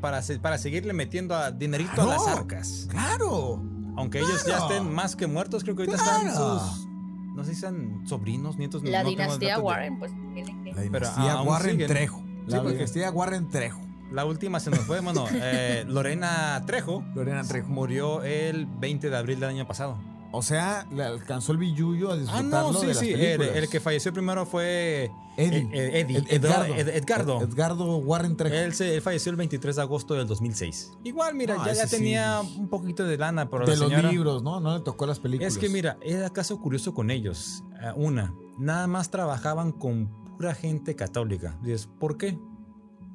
Para, 0.00 0.22
para 0.40 0.58
seguirle 0.58 0.92
metiendo 0.92 1.34
a 1.34 1.50
dinerito 1.50 1.90
a 1.90 1.94
Claro. 2.04 2.10
las 2.12 2.26
arcas. 2.28 2.86
¡Claro! 2.88 3.60
Aunque 3.96 4.18
ellos 4.20 4.46
ya 4.46 4.58
estén 4.58 4.94
más 4.94 5.16
que 5.16 5.26
muertos, 5.26 5.64
creo 5.64 5.74
que 5.74 5.82
ahorita 5.82 5.98
Claro. 6.00 6.28
están 6.28 6.36
sus. 6.36 6.86
No 7.34 7.42
sé 7.44 7.54
si 7.56 7.60
son 7.62 8.02
sobrinos, 8.06 8.58
nietos. 8.58 8.84
la 8.84 9.02
no 9.02 9.08
dinastía 9.08 9.56
de- 9.56 9.60
Warren, 9.60 9.98
pues 9.98 10.12
tiene 10.34 10.62
que. 10.62 10.70
La 10.70 10.76
Pero 10.76 10.84
dinastía 11.08 11.42
Warren 11.42 11.70
siguen. 11.72 11.88
Trejo. 11.88 12.22
La 12.46 12.56
Sí, 12.56 12.62
porque- 12.62 12.72
dinastía 12.76 13.10
Warren 13.10 13.48
Trejo. 13.48 13.80
La 14.12 14.24
última 14.24 14.60
se 14.60 14.70
nos 14.70 14.80
fue, 14.80 15.00
bueno, 15.00 15.24
eh, 15.32 15.84
Lorena 15.88 16.62
Trejo. 16.64 17.02
Lorena 17.16 17.42
Trejo. 17.42 17.68
Murió 17.70 18.22
el 18.22 18.66
20 18.66 19.10
de 19.10 19.16
abril 19.16 19.40
del 19.40 19.48
año 19.50 19.66
pasado. 19.66 19.98
O 20.32 20.42
sea, 20.42 20.86
le 20.92 21.02
alcanzó 21.02 21.52
el 21.52 21.58
billullo 21.58 22.10
a 22.10 22.14
Ah, 22.14 22.16
disfrutarlo 22.16 22.72
no, 22.72 22.78
sí, 22.78 22.86
de 22.86 22.92
las 22.94 22.98
sí. 22.98 23.10
El, 23.12 23.18
películas. 23.38 23.56
el 23.56 23.68
que 23.68 23.80
falleció 23.80 24.12
primero 24.12 24.46
fue 24.46 25.10
Eddie. 25.36 25.58
eh, 25.58 25.68
eh, 25.72 26.00
Eddie. 26.00 26.18
Ed- 26.18 26.26
Edgardo. 26.30 26.74
Ed- 26.74 26.88
Edgardo. 26.88 27.40
Ed- 27.40 27.48
Edgardo 27.48 27.96
Warren 27.96 28.36
Trejo. 28.36 28.54
Él, 28.54 28.72
se- 28.74 28.94
él 28.94 29.02
falleció 29.02 29.30
el 29.30 29.36
23 29.36 29.74
de 29.76 29.82
agosto 29.82 30.14
del 30.14 30.28
2006. 30.28 30.92
Igual, 31.02 31.34
mira, 31.34 31.56
No, 31.56 31.66
ya, 31.66 31.72
ya 31.72 31.86
sí. 31.88 31.96
tenía 31.96 32.40
un 32.42 32.68
poquito 32.68 33.04
de 33.04 33.18
lana, 33.18 33.50
pero 33.50 33.66
de 33.66 33.76
la 33.76 33.88
los 33.88 34.12
libros, 34.12 34.42
¿no? 34.44 34.60
No 34.60 34.76
le 34.78 34.84
tocó 34.84 35.06
las 35.06 35.18
películas. 35.18 35.52
Es 35.54 35.58
que 35.58 35.68
mira, 35.68 35.96
era 36.02 36.30
caso 36.30 36.60
curioso 36.60 36.94
con 36.94 37.10
ellos. 37.10 37.64
Ah, 37.82 37.92
Una, 37.96 38.32
nada 38.58 38.86
más 38.86 39.10
trabajaban 39.10 39.72
con 39.72 40.08
pura 40.36 40.54
gente 40.54 40.94
católica. 40.94 41.58
Dices, 41.62 41.88
¿por 41.98 42.16
qué? 42.16 42.38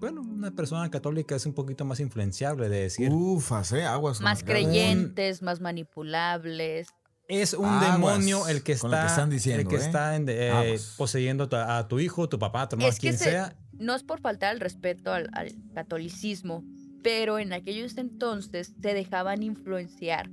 Bueno, 0.01 0.19
una 0.21 0.51
persona 0.51 0.91
católica 0.91 1.35
es 1.37 1.45
un 1.45 1.53
poquito 1.53 1.85
más 1.85 2.01
influenciable 2.01 2.67
de 2.67 2.81
decir. 2.81 3.09
Ufas, 3.13 3.71
eh, 3.71 3.85
aguas. 3.85 4.19
Más 4.19 4.43
creyentes, 4.43 5.41
más 5.41 5.61
manipulables. 5.61 6.87
Es 7.27 7.53
un 7.53 7.65
Aguas 7.65 7.93
demonio 8.19 8.47
el 8.47 8.61
que 8.63 8.73
está, 8.73 9.01
que 9.01 9.07
están 9.07 9.29
diciendo, 9.29 9.61
el 9.61 9.67
que 9.67 9.75
¿eh? 9.75 9.79
está 9.85 10.15
en- 10.15 10.25
eh, 10.29 10.77
poseyendo 10.97 11.49
a 11.51 11.87
tu 11.87 11.99
hijo, 11.99 12.29
tu 12.29 12.37
papá, 12.37 12.69
tu 12.69 12.75
hermano, 12.75 12.89
Es 12.89 12.95
que 12.99 13.07
quien 13.07 13.17
se- 13.17 13.23
sea. 13.31 13.55
No 13.77 13.95
es 13.95 14.03
por 14.03 14.19
faltar 14.21 14.53
el 14.53 14.61
respeto 14.61 15.11
al, 15.11 15.29
al 15.33 15.51
catolicismo, 15.73 16.63
pero 17.03 17.39
en 17.39 17.51
aquellos 17.53 17.97
entonces 17.97 18.73
se 18.81 18.93
dejaban 18.93 19.43
influenciar 19.43 20.29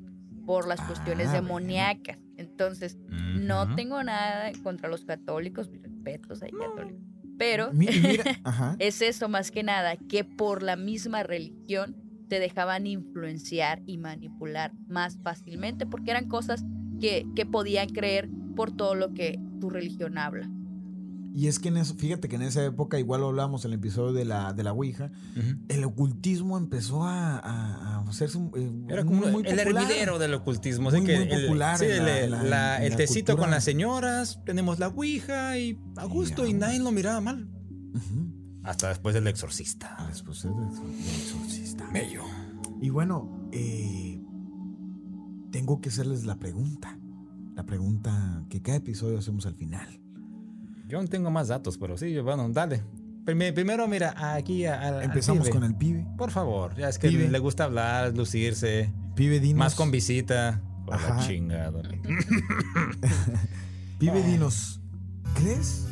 por 0.47 0.67
las 0.69 0.81
cuestiones 0.81 1.29
Ah, 1.29 1.35
demoníacas. 1.35 2.19
Entonces, 2.37 2.99
no 3.09 3.75
tengo 3.75 4.03
nada 4.03 4.51
contra 4.63 4.89
los 4.89 5.05
católicos. 5.05 5.71
respetos 5.83 6.43
ahí 6.43 6.51
católicos. 6.51 7.01
Pero 7.39 7.71
mira, 7.73 8.25
es 8.79 9.01
eso 9.03 9.29
más 9.29 9.51
que 9.51 9.63
nada, 9.63 9.97
que 9.97 10.25
por 10.25 10.63
la 10.63 10.77
misma 10.77 11.23
religión 11.23 11.97
te 12.29 12.39
dejaban 12.41 12.87
influenciar 12.87 13.83
y 13.87 13.99
manipular 13.99 14.73
más 14.89 15.19
fácilmente, 15.23 15.87
porque 15.87 16.11
eran 16.11 16.29
cosas 16.29 16.65
que, 17.03 17.27
que 17.35 17.45
podían 17.45 17.89
creer 17.89 18.31
por 18.57 18.71
todo 18.71 18.95
lo 18.95 19.13
que 19.13 19.39
tu 19.61 19.69
religión 19.71 20.17
habla. 20.19 20.49
Y 21.35 21.47
es 21.49 21.59
que 21.59 21.69
en 21.69 21.79
eso, 21.79 21.95
fíjate 21.95 22.29
que 22.29 22.37
en 22.37 22.43
esa 22.43 22.63
época, 22.65 22.99
igual 22.99 23.23
lo 23.23 23.29
hablamos 23.29 23.65
en 23.65 23.73
el 23.73 23.79
episodio 23.79 24.13
de 24.13 24.25
la, 24.27 24.53
de 24.53 24.63
la 24.63 24.73
Ouija, 24.73 25.11
el 25.69 25.83
ocultismo 25.85 26.59
empezó 26.59 27.05
a, 27.05 27.39
a- 27.39 27.97
a 27.97 28.01
hacerse 28.09 28.37
un- 28.37 28.53
eh, 28.55 28.93
Era 28.93 29.05
como 29.05 29.23
muy, 29.23 29.31
muy 29.33 29.43
el 29.47 29.59
hervidero 29.59 30.19
del 30.19 30.35
ocultismo. 30.35 30.91
así 30.91 30.99
Muy, 30.99 31.07
que 31.07 31.19
muy 31.21 31.29
el- 31.31 31.43
popular 31.47 31.79
sí, 31.79 31.87
en 31.87 31.91
el, 31.93 32.05
la- 32.05 32.21
en 32.25 32.31
la- 32.31 32.43
la- 32.43 32.77
en 32.85 32.93
el 32.93 32.97
tecito 32.97 33.33
cultura. 33.33 33.43
con 33.45 33.51
las 33.51 33.65
señoras, 33.65 34.41
tenemos 34.45 34.79
la 34.79 34.89
ouija 34.89 35.57
y 35.59 35.79
a 35.97 36.05
gusto 36.05 36.47
y 36.47 36.53
nadie 36.53 36.79
lo 36.81 36.93
miraba 36.93 37.21
mal. 37.23 37.49
Hasta 38.63 38.91
después 38.91 39.15
del 39.15 39.27
exorcista. 39.27 39.97
Después 40.09 40.43
del 40.43 40.53
exorcista. 40.53 41.89
Bello. 41.93 42.23
Y 42.81 42.91
bueno, 42.91 43.49
eh, 43.53 44.12
tengo 45.53 45.81
que 45.81 45.91
hacerles 45.91 46.25
la 46.25 46.37
pregunta. 46.37 46.99
La 47.55 47.65
pregunta 47.65 48.43
que 48.49 48.61
cada 48.63 48.79
episodio 48.79 49.19
hacemos 49.19 49.47
al 49.47 49.55
final. 49.55 50.01
Yo 50.89 51.01
no 51.01 51.07
tengo 51.09 51.31
más 51.31 51.49
datos, 51.49 51.79
pero 51.79 51.97
sí, 51.97 52.19
bueno, 52.19 52.49
dale. 52.49 52.83
Prime- 53.25 53.53
Primero, 53.53 53.87
mira, 53.87 54.15
aquí 54.35 54.67
a- 54.67 55.05
Empezamos 55.05 55.49
con 55.49 55.63
el 55.63 55.77
pibe. 55.77 56.05
Por 56.19 56.33
favor, 56.33 56.75
ya 56.77 56.89
es 56.89 56.99
que 56.99 57.09
Pibe. 57.09 57.29
le 57.29 57.39
gusta 57.39 57.65
hablar, 57.65 58.17
lucirse, 58.17 58.93
Pibe, 59.15 59.39
dinos. 59.39 59.59
más 59.59 59.75
con 59.77 59.93
visita. 59.93 60.61
Por 60.85 61.01
la 61.01 61.09
Ajá. 61.09 61.27
chingada. 61.29 61.83
Pibe, 63.99 64.23
dinos. 64.25 64.81
¿Crees? 65.35 65.87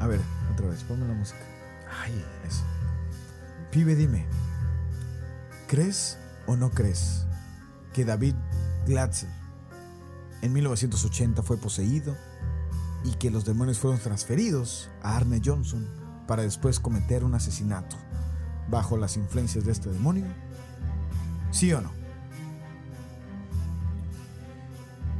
A 0.00 0.06
ver, 0.06 0.20
otra 0.52 0.68
vez, 0.68 0.82
ponme 0.84 1.06
la 1.08 1.14
música. 1.14 1.40
Ay, 2.02 2.12
Eso. 2.46 2.62
Pibe, 3.72 3.96
dime. 3.96 4.26
¿Crees 5.66 6.18
o 6.46 6.56
no 6.56 6.70
crees 6.70 7.26
que 7.98 8.04
David 8.04 8.36
Glatzel 8.86 9.28
en 10.40 10.52
1980 10.52 11.42
fue 11.42 11.56
poseído 11.56 12.16
y 13.04 13.10
que 13.16 13.28
los 13.28 13.44
demonios 13.44 13.80
fueron 13.80 13.98
transferidos 13.98 14.88
a 15.02 15.16
Arne 15.16 15.42
Johnson 15.44 15.84
para 16.28 16.42
después 16.42 16.78
cometer 16.78 17.24
un 17.24 17.34
asesinato 17.34 17.96
bajo 18.70 18.96
las 18.96 19.16
influencias 19.16 19.64
de 19.64 19.72
este 19.72 19.90
demonio? 19.90 20.26
¿Sí 21.50 21.72
o 21.72 21.80
no? 21.80 21.90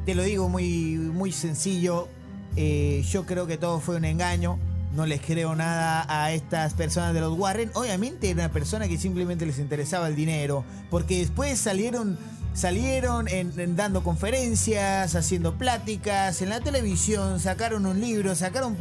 Te 0.07 0.14
lo 0.14 0.22
digo 0.22 0.49
muy, 0.49 0.99
muy 0.99 1.33
sencillo. 1.33 2.07
Eh, 2.55 3.05
yo 3.11 3.26
creo 3.26 3.49
que 3.49 3.57
todo 3.57 3.81
fue 3.81 3.97
un 3.97 4.05
engaño. 4.05 4.57
No 4.95 5.05
les 5.05 5.20
creo 5.20 5.57
nada 5.57 6.07
a 6.09 6.33
estas 6.33 6.74
personas 6.74 7.12
de 7.12 7.22
los 7.22 7.37
Warren. 7.37 7.72
Obviamente 7.74 8.31
era 8.31 8.45
una 8.45 8.53
persona 8.53 8.87
que 8.87 8.99
simplemente 8.99 9.47
les 9.47 9.59
interesaba 9.59 10.07
el 10.07 10.14
dinero. 10.14 10.64
Porque 10.91 11.18
después 11.18 11.59
salieron, 11.59 12.16
salieron 12.59 13.28
en- 13.28 13.76
dando 13.76 14.02
conferencias, 14.02 15.14
haciendo 15.14 15.54
pláticas 15.56 16.42
en 16.42 16.48
la 16.48 16.61
televisión, 16.61 17.38
sacaron 17.38 17.86
un 17.86 18.00
libro, 18.00 18.34
sacaron 18.34 18.76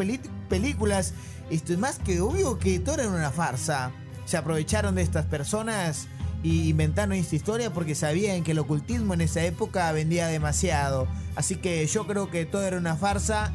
películas. 0.50 1.14
Esto 1.52 1.74
es 1.74 1.80
más 1.80 2.00
que 2.00 2.20
obvio 2.20 2.58
que 2.58 2.80
todo 2.80 2.96
era 2.96 3.08
una 3.08 3.30
farsa. 3.32 3.92
Se 4.26 4.36
aprovecharon 4.36 4.96
de 4.96 5.04
estas 5.04 5.26
personas 5.26 6.08
y 6.42 6.70
inventaron 6.70 7.14
esta 7.14 7.36
historia 7.36 7.72
porque 7.72 7.94
sabían 7.94 8.44
que 8.44 8.52
el 8.52 8.60
ocultismo 8.60 9.14
en 9.14 9.22
esa 9.22 9.44
época 9.44 9.92
vendía 9.92 10.26
demasiado. 10.28 11.08
Así 11.36 11.56
que 11.58 11.86
yo 11.86 12.08
creo 12.08 12.32
que 12.32 12.46
todo 12.46 12.64
era 12.64 12.78
una 12.78 12.96
farsa 12.96 13.54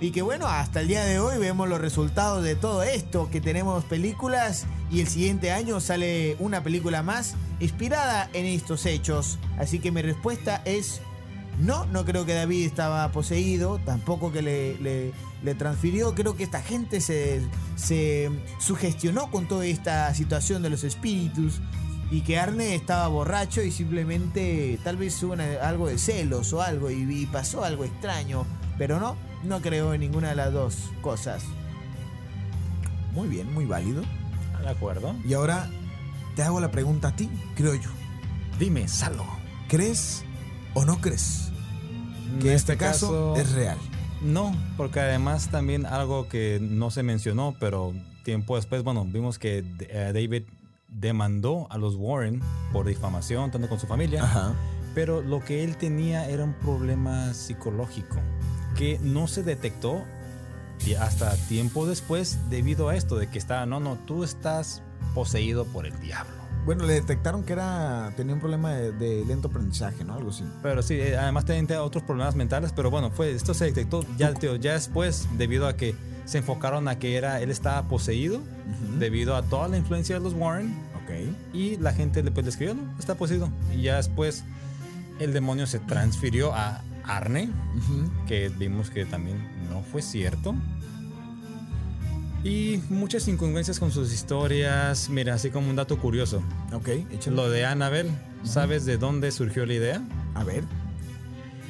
y 0.00 0.10
que 0.10 0.22
bueno, 0.22 0.48
hasta 0.48 0.80
el 0.80 0.88
día 0.88 1.04
de 1.04 1.20
hoy 1.20 1.38
vemos 1.38 1.68
los 1.68 1.82
resultados 1.82 2.42
de 2.42 2.56
todo 2.56 2.82
esto, 2.82 3.28
que 3.30 3.42
tenemos 3.42 3.84
películas 3.84 4.64
y 4.90 5.02
el 5.02 5.06
siguiente 5.06 5.52
año 5.52 5.80
sale 5.80 6.36
una 6.38 6.62
película 6.62 7.02
más 7.02 7.34
inspirada 7.60 8.28
en 8.32 8.46
estos 8.46 8.86
hechos. 8.86 9.38
Así 9.58 9.78
que 9.78 9.90
mi 9.92 10.02
respuesta 10.02 10.62
es 10.64 11.00
no, 11.60 11.84
no 11.86 12.04
creo 12.04 12.24
que 12.24 12.32
David 12.34 12.64
estaba 12.66 13.10
poseído, 13.12 13.78
tampoco 13.84 14.32
que 14.32 14.42
le, 14.42 14.78
le- 14.80 15.12
le 15.42 15.54
transfirió, 15.54 16.14
creo 16.14 16.36
que 16.36 16.42
esta 16.44 16.60
gente 16.62 17.00
se, 17.00 17.40
se 17.76 18.30
sugestionó 18.58 19.30
con 19.30 19.46
toda 19.48 19.64
esta 19.66 20.12
situación 20.14 20.62
de 20.62 20.68
los 20.70 20.84
espíritus 20.84 21.60
y 22.10 22.20
que 22.22 22.38
Arne 22.38 22.74
estaba 22.74 23.08
borracho 23.08 23.62
y 23.62 23.70
simplemente 23.70 24.78
tal 24.84 24.96
vez 24.98 25.22
hubo 25.22 25.32
una- 25.34 25.54
algo 25.62 25.88
de 25.88 25.96
celos 25.98 26.52
o 26.52 26.60
algo 26.62 26.90
y, 26.90 27.22
y 27.22 27.26
pasó 27.26 27.64
algo 27.64 27.84
extraño, 27.84 28.44
pero 28.78 29.00
no, 29.00 29.16
no 29.44 29.60
creo 29.62 29.94
en 29.94 30.00
ninguna 30.00 30.28
de 30.30 30.36
las 30.36 30.52
dos 30.52 30.76
cosas. 31.02 31.42
Muy 33.12 33.28
bien, 33.28 33.52
muy 33.52 33.64
válido. 33.66 34.02
¿de 34.62 34.68
acuerdo? 34.68 35.14
Y 35.26 35.32
ahora 35.32 35.70
te 36.40 36.46
hago 36.46 36.58
la 36.58 36.70
pregunta 36.70 37.08
a 37.08 37.12
ti, 37.14 37.28
creo 37.54 37.74
yo. 37.74 37.90
Dime, 38.58 38.88
Salo. 38.88 39.26
¿Crees 39.68 40.24
o 40.72 40.86
no 40.86 40.98
crees 40.98 41.52
que 42.40 42.48
En 42.48 42.54
este 42.54 42.78
caso 42.78 43.36
es 43.36 43.52
real? 43.52 43.76
No, 44.22 44.56
porque 44.78 45.00
además 45.00 45.50
también 45.50 45.84
algo 45.84 46.28
que 46.28 46.58
no 46.58 46.90
se 46.90 47.02
mencionó, 47.02 47.54
pero 47.60 47.92
tiempo 48.24 48.56
después, 48.56 48.82
bueno, 48.82 49.04
vimos 49.04 49.38
que 49.38 49.58
eh, 49.80 50.12
David 50.14 50.44
demandó 50.88 51.66
a 51.68 51.76
los 51.76 51.96
Warren 51.96 52.40
por 52.72 52.86
difamación, 52.86 53.50
tanto 53.50 53.68
con 53.68 53.78
su 53.78 53.86
familia, 53.86 54.24
Ajá. 54.24 54.54
pero 54.94 55.20
lo 55.20 55.44
que 55.44 55.62
él 55.62 55.76
tenía 55.76 56.26
era 56.26 56.42
un 56.42 56.54
problema 56.54 57.34
psicológico 57.34 58.16
que 58.78 58.98
no 59.02 59.26
se 59.26 59.42
detectó 59.42 60.06
hasta 60.98 61.36
tiempo 61.48 61.86
después 61.86 62.38
debido 62.48 62.88
a 62.88 62.96
esto 62.96 63.16
de 63.18 63.26
que 63.26 63.36
estaba, 63.36 63.66
no, 63.66 63.78
no, 63.78 63.98
tú 64.06 64.24
estás 64.24 64.82
poseído 65.14 65.64
por 65.66 65.86
el 65.86 65.98
diablo. 66.00 66.34
Bueno, 66.66 66.84
le 66.84 66.92
detectaron 66.92 67.42
que 67.42 67.54
era 67.54 68.12
tenía 68.16 68.34
un 68.34 68.40
problema 68.40 68.72
de, 68.72 68.92
de 68.92 69.24
lento 69.24 69.48
aprendizaje, 69.48 70.04
¿no? 70.04 70.14
Algo 70.14 70.30
así. 70.30 70.44
Pero 70.62 70.82
sí, 70.82 70.94
eh, 70.94 71.16
además 71.16 71.46
tenía 71.46 71.82
otros 71.82 72.04
problemas 72.04 72.36
mentales, 72.36 72.72
pero 72.76 72.90
bueno, 72.90 73.10
fue 73.10 73.32
esto 73.32 73.54
se 73.54 73.64
detectó 73.66 74.04
ya, 74.18 74.34
tío, 74.34 74.56
ya 74.56 74.74
después 74.74 75.26
debido 75.38 75.66
a 75.66 75.76
que 75.76 75.94
se 76.26 76.38
enfocaron 76.38 76.86
a 76.86 76.98
que 76.98 77.16
era 77.16 77.40
él 77.40 77.50
estaba 77.50 77.88
poseído 77.88 78.40
debido 78.98 79.34
a 79.36 79.42
toda 79.42 79.68
la 79.68 79.78
influencia 79.78 80.16
de 80.16 80.20
los 80.22 80.34
Warren 80.34 80.76
Ok. 81.02 81.34
y 81.54 81.76
la 81.78 81.92
gente 81.92 82.22
le, 82.22 82.30
pues, 82.30 82.44
le 82.44 82.50
escribió, 82.50 82.74
no, 82.74 82.82
está 82.98 83.14
poseído. 83.14 83.50
Y 83.74 83.82
ya 83.82 83.96
después 83.96 84.44
el 85.18 85.32
demonio 85.32 85.66
se 85.66 85.78
transfirió 85.80 86.52
a 86.54 86.82
Arne, 87.04 87.50
que 88.26 88.50
vimos 88.50 88.90
que 88.90 89.06
también 89.06 89.38
no 89.70 89.82
fue 89.82 90.02
cierto. 90.02 90.54
Y 92.42 92.80
muchas 92.88 93.28
incongruencias 93.28 93.78
con 93.78 93.90
sus 93.90 94.12
historias. 94.12 95.10
Mira, 95.10 95.34
así 95.34 95.50
como 95.50 95.68
un 95.68 95.76
dato 95.76 95.98
curioso. 95.98 96.42
Ok, 96.72 96.88
échale. 97.10 97.36
Lo 97.36 97.50
de 97.50 97.66
Annabelle, 97.66 98.10
¿sabes 98.44 98.86
de 98.86 98.96
dónde 98.96 99.30
surgió 99.30 99.66
la 99.66 99.74
idea? 99.74 100.02
A 100.34 100.44
ver. 100.44 100.64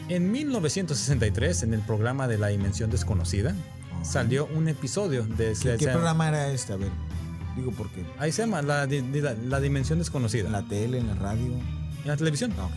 En 0.09 0.31
1963, 0.31 1.65
en 1.65 1.75
el 1.75 1.81
programa 1.81 2.29
de 2.29 2.39
La 2.39 2.49
Dimensión 2.49 2.91
Desconocida, 2.91 3.55
salió 4.03 4.47
un 4.47 4.69
episodio 4.69 5.25
de... 5.25 5.57
¿Qué, 5.61 5.77
qué 5.77 5.89
programa 5.89 6.29
era 6.29 6.53
este? 6.53 6.73
A 6.73 6.77
ver. 6.77 6.91
Digo 7.57 7.73
porque. 7.73 8.05
Ahí 8.19 8.31
se 8.31 8.43
llama 8.43 8.63
La, 8.63 8.87
la, 8.87 9.35
La 9.35 9.61
Dimensión 9.61 9.99
Desconocida. 9.99 10.47
En 10.47 10.53
la 10.53 10.63
tele, 10.63 10.99
en 10.99 11.09
la 11.09 11.15
radio. 11.15 11.53
En 12.03 12.07
la 12.07 12.17
televisión. 12.17 12.53
Ah, 12.59 12.67
ok. 12.67 12.73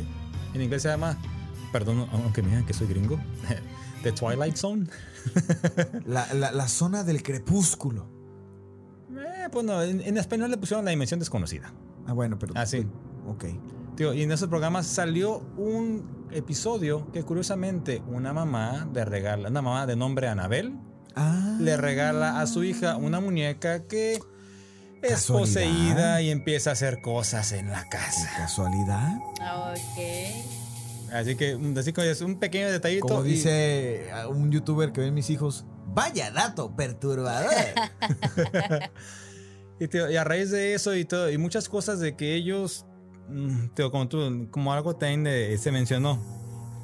En 0.56 0.62
inglés 0.62 0.82
se 0.82 0.90
llama... 0.90 1.18
Perdón, 1.72 2.08
aunque 2.12 2.44
me 2.44 2.50
digan 2.50 2.66
que 2.66 2.74
soy 2.74 2.88
gringo. 2.88 3.20
The 4.04 4.12
Twilight 4.12 4.56
Zone. 4.58 4.88
La, 6.06 6.28
la- 6.34 6.52
la 6.52 6.68
zona 6.68 7.04
del 7.04 7.24
crepúsculo. 7.24 8.08
Eh, 9.16 9.48
pues 9.52 9.66
no, 9.66 9.82
en, 9.82 10.02
en 10.02 10.18
español 10.18 10.52
le 10.52 10.58
pusieron 10.58 10.84
La 10.86 10.92
Dimensión 10.92 11.20
Desconocida. 11.20 11.74
Ah, 12.08 12.14
bueno, 12.14 12.38
pero. 12.38 12.54
Ah, 12.56 12.66
sí. 12.66 12.86
Ok. 13.28 13.46
Tío, 13.96 14.14
y 14.14 14.24
en 14.24 14.32
esos 14.32 14.50
programas 14.50 14.86
salió 14.88 15.38
un 15.58 16.28
episodio 16.32 17.12
que 17.12 17.24
curiosamente 17.24 18.02
una 18.08 18.34
mamá 18.34 18.90
le 18.94 19.06
regala, 19.06 19.50
una 19.50 19.62
mamá 19.62 19.86
de 19.86 19.96
nombre 19.96 20.28
Anabel, 20.28 20.78
Ah. 21.16 21.58
le 21.60 21.78
regala 21.78 22.42
a 22.42 22.48
su 22.48 22.64
hija 22.64 22.98
una 22.98 23.20
muñeca 23.20 23.84
que 23.88 24.14
es 24.16 24.22
Casualidad. 25.12 25.40
poseída 25.40 26.22
y 26.24 26.32
empieza 26.32 26.72
a 26.72 26.74
hacer 26.74 27.02
cosas 27.02 27.52
en 27.52 27.70
la 27.70 27.84
¿Qué 27.84 27.90
casa. 27.98 28.30
casualidad? 28.36 29.16
Ok. 29.72 30.63
Así 31.14 31.36
que 31.36 31.56
mm, 31.56 31.78
así 31.78 31.94
que 31.94 32.10
es 32.10 32.22
un 32.22 32.40
pequeño 32.40 32.72
detallito. 32.72 33.08
Como 33.08 33.24
dice 33.24 34.10
a 34.12 34.28
un 34.28 34.52
youtuber 34.52 34.92
que 34.92 35.02
ven 35.02 35.14
mis 35.14 35.30
hijos. 35.30 35.66
Vaya 35.88 36.32
dato 36.32 36.76
perturbador. 36.76 37.52
Y, 39.80 39.88
tío, 39.88 40.10
y 40.10 40.16
a 40.16 40.24
raíz 40.24 40.52
de 40.52 40.76
eso 40.76 40.96
y 40.96 41.04
todo, 41.04 41.30
y 41.32 41.38
muchas 41.38 41.68
cosas 41.68 42.00
de 42.00 42.16
que 42.16 42.36
ellos, 42.36 42.86
mm, 43.28 43.70
tío, 43.76 43.92
como, 43.92 44.08
tú- 44.08 44.48
como 44.52 44.72
algo 44.72 44.96
también 44.96 45.24
de- 45.24 45.58
se 45.58 45.72
mencionó, 45.72 46.24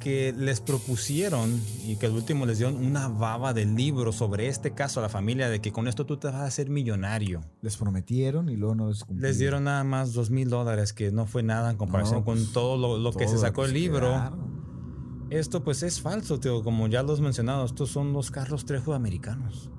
que 0.00 0.34
les 0.36 0.60
propusieron 0.60 1.60
y 1.86 1.96
que 1.96 2.06
al 2.06 2.12
último 2.12 2.46
les 2.46 2.58
dieron 2.58 2.76
una 2.84 3.06
baba 3.08 3.52
de 3.54 3.66
libro 3.66 4.10
sobre 4.12 4.48
este 4.48 4.72
caso 4.72 4.98
a 4.98 5.02
la 5.04 5.08
familia 5.08 5.48
de 5.48 5.60
que 5.60 5.70
con 5.70 5.86
esto 5.86 6.06
tú 6.06 6.16
te 6.16 6.26
vas 6.26 6.36
a 6.36 6.44
hacer 6.46 6.70
millonario. 6.70 7.42
les 7.62 7.76
prometieron 7.76 8.48
y 8.48 8.56
luego 8.56 8.74
no 8.74 8.88
les 8.88 9.04
cumplieron. 9.04 9.28
Les 9.28 9.38
dieron 9.38 9.64
nada 9.64 9.84
más 9.84 10.12
dos 10.12 10.30
mil 10.30 10.48
dólares, 10.48 10.92
que 10.92 11.12
no 11.12 11.26
fue 11.26 11.42
nada 11.42 11.70
en 11.70 11.76
comparación 11.76 12.20
No, 12.20 12.24
con 12.24 12.38
pues, 12.38 12.52
todo 12.52 12.76
lo, 12.76 12.98
lo 12.98 13.12
que 13.12 13.28
se 13.28 13.38
sacó 13.38 13.64
el 13.64 13.74
libro. 13.74 14.08
quedaron. 14.08 14.60
Esto 15.30 15.62
pues 15.62 15.84
es 15.84 16.00
falso, 16.00 16.40
tío. 16.40 16.64
Como 16.64 16.88
ya 16.88 17.04
los 17.04 17.20
mencionado, 17.20 17.64
estos 17.64 17.90
son 17.90 18.12
los 18.12 18.32
Carlos 18.32 18.64
Trejo 18.64 18.94
americanos. 18.94 19.70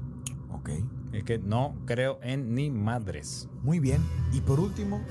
Ok. 0.51 0.69
Es 1.11 1.24
que 1.26 1.39
no 1.39 1.76
creo 1.86 2.19
en 2.24 2.55
ni 2.55 2.69
madres. 2.69 3.49
Muy 3.63 3.80
bien. 3.80 4.01
Y 4.32 4.39
por 4.39 4.61
último, 4.61 5.01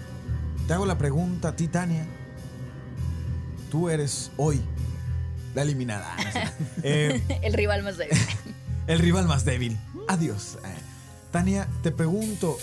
te 0.66 0.72
hago 0.72 0.86
la 0.86 0.96
pregunta 0.96 1.48
a 1.48 1.56
ti, 1.56 1.68
Tania. 1.68 2.06
Tú 3.70 3.90
eres 3.90 4.32
hoy 4.38 4.60
la 5.54 5.62
eliminada. 5.62 6.14
No 6.16 6.32
sé. 6.32 6.42
Eh, 6.82 7.40
El 7.42 7.52
rival 7.52 7.82
más 7.82 7.98
débil. 7.98 8.18
el 8.86 8.98
rival 8.98 9.26
más 9.26 9.44
débil. 9.44 9.78
Adiós. 10.08 10.58
Eh, 10.64 10.74
Tania, 11.30 11.68
te 11.82 11.90
pregunto, 11.90 12.56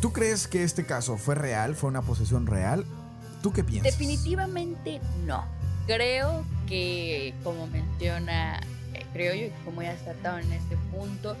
¿tú 0.00 0.12
crees 0.12 0.46
que 0.46 0.62
este 0.62 0.84
caso 0.84 1.16
fue 1.16 1.34
real? 1.34 1.74
¿Fue 1.74 1.88
una 1.90 2.02
posesión 2.02 2.46
real? 2.46 2.84
¿Tú 3.42 3.52
qué 3.52 3.64
piensas? 3.64 3.92
Definitivamente 3.98 5.00
no. 5.26 5.44
Creo 5.86 6.44
que, 6.66 7.34
como 7.42 7.66
menciona, 7.66 8.58
eh, 8.94 9.04
creo 9.12 9.34
yo, 9.34 9.54
como 9.64 9.82
ya 9.82 9.92
está 9.92 10.12
tratado 10.12 10.38
en 10.38 10.52
este 10.52 10.76
punto, 10.92 11.36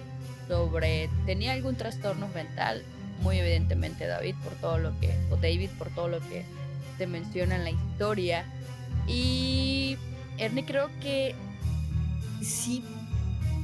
sobre 0.48 1.08
tenía 1.24 1.52
algún 1.52 1.76
trastorno 1.76 2.28
mental, 2.34 2.82
muy 3.22 3.38
evidentemente 3.38 4.06
David 4.06 4.34
por 4.44 4.52
todo 4.54 4.78
lo 4.78 4.98
que, 5.00 5.14
o 5.30 5.36
David 5.36 5.70
por 5.78 5.88
todo 5.90 6.08
lo 6.08 6.20
que 6.28 6.44
se 6.98 7.06
menciona 7.06 7.56
en 7.56 7.64
la 7.64 7.70
historia. 7.70 8.44
Y 9.06 9.96
Ernie 10.38 10.64
creo 10.64 10.90
que 11.00 11.34
sí, 12.42 12.82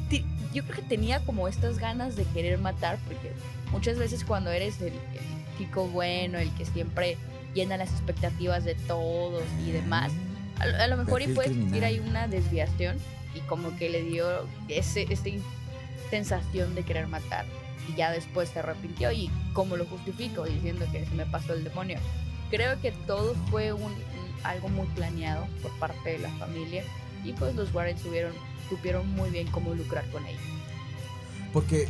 ti- 0.09 0.25
yo 0.55 0.63
creo 0.65 0.77
que 0.77 0.83
tenía 0.83 1.21
como 1.21 1.49
estas 1.49 1.79
ganas 1.79 2.17
de 2.17 2.25
querer 2.25 2.59
matar, 2.59 2.99
porque 3.07 3.33
muchas 3.73 3.99
veces 3.99 4.25
cuando 4.25 4.51
eres 4.51 4.81
el, 4.81 4.89
el 4.89 5.59
chico 5.59 5.87
bueno, 5.89 6.39
el 6.39 6.51
que 6.55 6.65
siempre 6.65 7.17
llena 7.55 7.77
las 7.77 7.91
expectativas 7.91 8.65
de 8.65 8.75
todos 8.75 9.43
y 9.67 9.71
demás, 9.73 10.13
a, 10.59 10.67
lo- 10.67 10.77
a 10.77 10.87
lo 10.87 10.97
mejor 10.97 11.23
y 11.23 11.27
puede 11.35 11.49
existir 11.51 11.85
ahí 11.85 11.99
una 12.01 12.29
desviación 12.29 12.97
y 13.35 13.41
como 13.41 13.77
que 13.77 13.89
le 13.91 14.03
dio 14.03 14.27
ese, 14.69 15.07
esa 15.13 15.25
sensación 16.11 16.75
de 16.75 16.83
querer 16.83 17.07
matar 17.07 17.45
y 17.89 17.95
ya 17.97 18.11
después 18.11 18.49
se 18.49 18.59
arrepintió 18.59 19.11
y 19.13 19.31
como 19.53 19.77
lo 19.77 19.87
justifico 19.87 20.45
diciendo 20.45 20.87
que 20.93 21.05
se 21.07 21.15
me 21.15 21.27
pasó 21.27 21.55
el 21.55 21.65
demonio. 21.65 21.99
Creo 22.51 22.81
que 22.81 22.91
todo 23.07 23.35
fue 23.51 23.73
un- 23.73 23.95
algo 24.45 24.69
muy 24.69 24.87
planeado 24.89 25.47
por 25.63 25.73
parte 25.79 26.11
de 26.11 26.19
la 26.19 26.31
familia 26.39 26.85
y 27.25 27.33
pues 27.33 27.55
los 27.55 27.73
Warren 27.75 27.99
supieron, 27.99 28.33
supieron 28.69 29.09
muy 29.15 29.31
bien 29.31 29.47
cómo 29.51 29.75
lucrar 29.75 30.09
con 30.11 30.25
ello. 30.27 30.39
Porque 31.53 31.89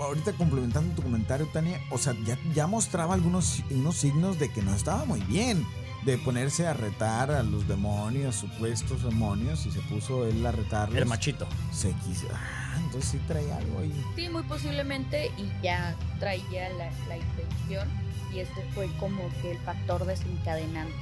ahorita 0.00 0.32
complementando 0.32 0.94
tu 0.94 1.02
comentario, 1.02 1.46
Tania, 1.52 1.80
o 1.90 1.98
sea, 1.98 2.14
ya, 2.24 2.38
ya 2.54 2.66
mostraba 2.66 3.14
algunos 3.14 3.62
unos 3.70 3.96
signos 3.96 4.38
de 4.38 4.50
que 4.50 4.62
no 4.62 4.74
estaba 4.74 5.04
muy 5.04 5.20
bien. 5.20 5.66
De 6.04 6.18
ponerse 6.18 6.66
a 6.66 6.74
retar 6.74 7.30
a 7.30 7.42
los 7.42 7.66
demonios, 7.66 8.34
supuestos 8.36 9.02
demonios, 9.02 9.64
y 9.64 9.70
se 9.70 9.80
puso 9.80 10.26
él 10.26 10.44
a 10.44 10.52
retarlos. 10.52 10.98
El 10.98 11.06
machito. 11.06 11.46
Se 11.72 11.92
quiso. 12.04 12.26
Ah, 12.30 12.78
entonces 12.84 13.12
sí 13.12 13.18
traía 13.26 13.56
algo 13.56 13.78
ahí. 13.78 14.04
Sí, 14.14 14.28
muy 14.28 14.42
posiblemente 14.42 15.32
y 15.38 15.50
ya 15.62 15.96
traía 16.20 16.68
la, 16.74 16.90
la 17.08 17.16
intención 17.16 17.88
y 18.34 18.40
este 18.40 18.62
fue 18.74 18.86
como 18.98 19.30
que 19.40 19.52
el 19.52 19.58
factor 19.60 20.04
desencadenante. 20.04 20.92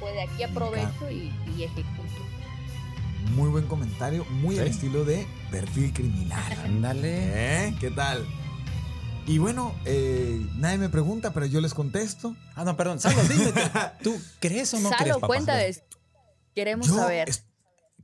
Pues 0.00 0.14
de 0.14 0.22
aquí 0.22 0.42
aprovecho 0.42 1.10
y, 1.10 1.32
y 1.56 1.64
ejecuto. 1.64 2.00
Muy 3.34 3.48
buen 3.50 3.66
comentario, 3.66 4.24
muy 4.24 4.58
al 4.58 4.64
Sí. 4.66 4.70
estilo 4.72 5.04
de 5.04 5.26
perfil 5.50 5.92
criminal. 5.92 6.52
Ándale. 6.64 7.66
¿Eh? 7.68 7.76
¿Qué 7.78 7.90
tal? 7.90 8.26
Y 9.26 9.38
bueno, 9.38 9.74
eh, 9.84 10.44
nadie 10.56 10.78
me 10.78 10.88
pregunta, 10.88 11.32
pero 11.32 11.46
yo 11.46 11.60
les 11.60 11.74
contesto. 11.74 12.34
Ah, 12.56 12.64
no, 12.64 12.76
perdón. 12.76 12.98
Salo, 12.98 13.22
dime. 13.24 13.52
¿tú- 14.02 14.12
¿Tú 14.14 14.20
crees 14.40 14.72
o 14.74 14.80
no 14.80 14.88
crees, 14.88 14.98
Salo, 15.02 15.14
papá? 15.20 15.26
cuéntame. 15.28 15.70
Queremos 16.54 16.86
Yo 16.88 16.96
saber. 16.96 17.28
es- 17.28 17.44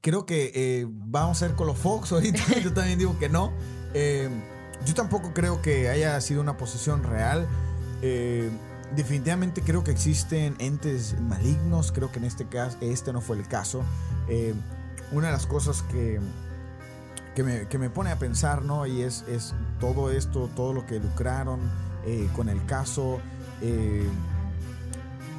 creo 0.03 0.25
que 0.27 0.53
eh, 0.55 0.87
vamos 0.89 1.39
a 1.43 1.47
ser 1.49 1.57
Colofox 1.57 2.13
ahorita. 2.13 2.61
yo 2.63 2.73
también 2.75 2.99
digo 2.99 3.19
que 3.19 3.29
no. 3.29 3.53
Eh, 3.95 4.29
yo 4.85 4.95
tampoco 4.95 5.33
creo 5.35 5.63
que 5.63 5.89
haya 5.89 6.21
sido 6.21 6.41
una 6.43 6.57
posesión 6.59 7.03
real. 7.03 7.49
Definitivamente 8.95 9.63
creo 9.63 9.83
que 9.83 9.91
existen 9.91 10.55
entes 10.59 11.21
malignos. 11.21 11.93
Creo 11.93 12.13
que 12.13 12.19
en 12.19 12.25
este 12.25 12.47
caso, 12.47 12.77
este 12.81 13.13
no 13.13 13.21
fue 13.21 13.37
el 13.37 13.49
caso. 13.49 13.83
Eh, 14.29 14.55
una 15.13 15.27
de 15.29 15.33
las 15.33 15.47
cosas 15.47 15.83
que, 15.83 16.21
que, 17.35 17.43
me, 17.43 17.69
que 17.69 17.79
me 17.79 17.91
pone 17.91 18.11
a 18.11 18.19
pensar, 18.19 18.63
¿no? 18.63 18.87
Y 18.87 19.03
es, 19.03 19.25
es 19.29 19.55
todo 19.81 20.11
esto, 20.11 20.49
todo 20.55 20.73
lo 20.73 20.87
que 20.87 21.01
lucraron 21.01 21.61
eh, 22.07 22.29
con 22.35 22.49
el 22.49 22.65
caso. 22.67 23.21
eh, 23.61 24.09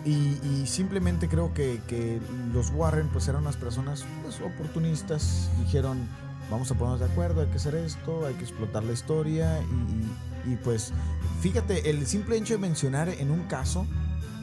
y 0.06 0.66
simplemente 0.68 1.28
creo 1.28 1.54
que, 1.54 1.82
que 1.86 2.22
los 2.54 2.70
Warren 2.70 3.10
pues 3.10 3.28
eran 3.28 3.42
unas 3.42 3.58
personas 3.58 4.06
pues, 4.24 4.40
oportunistas. 4.40 5.50
Dijeron, 5.60 6.08
vamos 6.50 6.72
a 6.72 6.76
ponernos 6.76 7.00
de 7.00 7.08
acuerdo, 7.08 7.42
hay 7.42 7.48
que 7.48 7.58
hacer 7.58 7.76
esto, 7.76 8.26
hay 8.26 8.34
que 8.36 8.44
explotar 8.44 8.84
la 8.84 8.94
historia. 8.94 9.62
Y, 9.62 10.08
y, 10.48 10.56
pues 10.56 10.94
fíjate, 11.42 11.90
el 11.90 12.06
simple 12.08 12.38
hecho 12.38 12.54
de 12.56 12.60
mencionar 12.60 13.10
en 13.10 13.32
un 13.32 13.44
caso, 13.44 13.86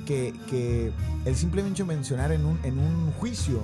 que, 0.07 0.35
que 0.49 0.93
el 1.25 1.35
simple 1.35 1.67
hecho 1.67 1.85
de 1.85 1.95
mencionar 1.95 2.31
en 2.33 2.45
un, 2.45 2.61
en 2.63 2.79
un 2.79 3.11
juicio 3.13 3.61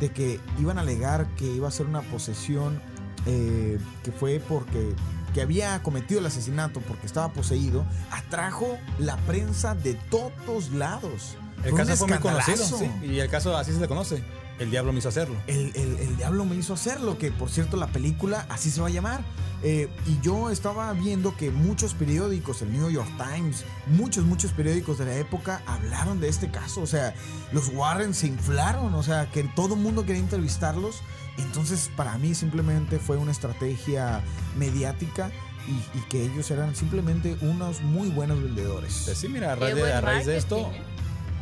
de 0.00 0.10
que 0.10 0.40
iban 0.58 0.78
a 0.78 0.82
alegar 0.82 1.26
que 1.36 1.46
iba 1.46 1.68
a 1.68 1.70
ser 1.70 1.86
una 1.86 2.02
posesión 2.02 2.80
eh, 3.26 3.78
que 4.02 4.12
fue 4.12 4.42
porque 4.46 4.94
que 5.32 5.42
había 5.42 5.82
cometido 5.82 6.20
el 6.20 6.26
asesinato 6.26 6.80
porque 6.80 7.06
estaba 7.06 7.32
poseído, 7.32 7.84
atrajo 8.12 8.78
la 9.00 9.16
prensa 9.26 9.74
de 9.74 9.94
todos 9.94 10.70
lados. 10.70 11.36
El 11.64 11.70
Fue 11.70 11.80
un 11.80 11.86
caso 11.86 11.96
fue 11.96 12.08
muy 12.08 12.18
conocido. 12.18 12.78
sí, 12.78 12.90
y 13.06 13.18
el 13.20 13.28
caso 13.30 13.56
así 13.56 13.72
se 13.72 13.80
le 13.80 13.88
conoce. 13.88 14.22
El 14.58 14.70
diablo 14.70 14.92
me 14.92 15.00
hizo 15.00 15.08
hacerlo. 15.08 15.34
El, 15.48 15.72
el- 15.74 15.98
el 15.98 16.16
diablo 16.16 16.44
me 16.44 16.54
hizo 16.54 16.74
hacerlo, 16.74 17.18
que 17.18 17.32
por 17.32 17.50
cierto 17.50 17.76
la 17.76 17.88
película 17.88 18.46
así 18.48 18.70
se 18.70 18.80
va 18.80 18.86
a 18.86 18.90
llamar. 18.90 19.22
Eh, 19.66 19.88
y 20.06 20.20
yo 20.20 20.50
estaba 20.50 20.92
viendo 20.92 21.34
que 21.36 21.50
muchos 21.50 21.94
periódicos, 21.94 22.60
el 22.62 22.70
New 22.72 22.90
York 22.90 23.08
Times, 23.16 23.64
muchos, 23.86 24.24
muchos 24.24 24.52
periódicos 24.52 24.98
de 24.98 25.06
la 25.06 25.16
época 25.16 25.62
hablaron 25.66 26.20
de 26.20 26.28
este 26.28 26.50
caso. 26.50 26.82
O 26.82 26.86
sea, 26.86 27.14
los 27.50 27.68
Warren 27.70 28.12
se 28.14 28.26
inflaron, 28.26 28.94
o 28.94 29.02
sea, 29.02 29.30
que 29.32 29.42
todo 29.56 29.74
el 29.74 29.80
mundo 29.80 30.04
quería 30.04 30.20
entrevistarlos. 30.20 30.96
Entonces, 31.38 31.90
para 31.96 32.16
mí 32.18 32.34
simplemente 32.34 32.98
fue 32.98 33.16
una 33.16 33.32
estrategia 33.32 34.22
mediática 34.56 35.32
y, 35.66 35.98
y 35.98 36.02
que 36.10 36.24
ellos 36.26 36.50
eran 36.50 36.76
simplemente 36.76 37.36
unos 37.40 37.80
muy 37.80 38.08
buenos 38.10 38.40
vendedores. 38.42 39.02
Pues 39.06 39.18
sí, 39.18 39.28
mira, 39.28 39.52
a 39.52 39.54
raíz 39.56 39.74
de, 39.76 39.92
a 39.92 40.00
raíz 40.00 40.26
de 40.26 40.36
esto. 40.36 40.70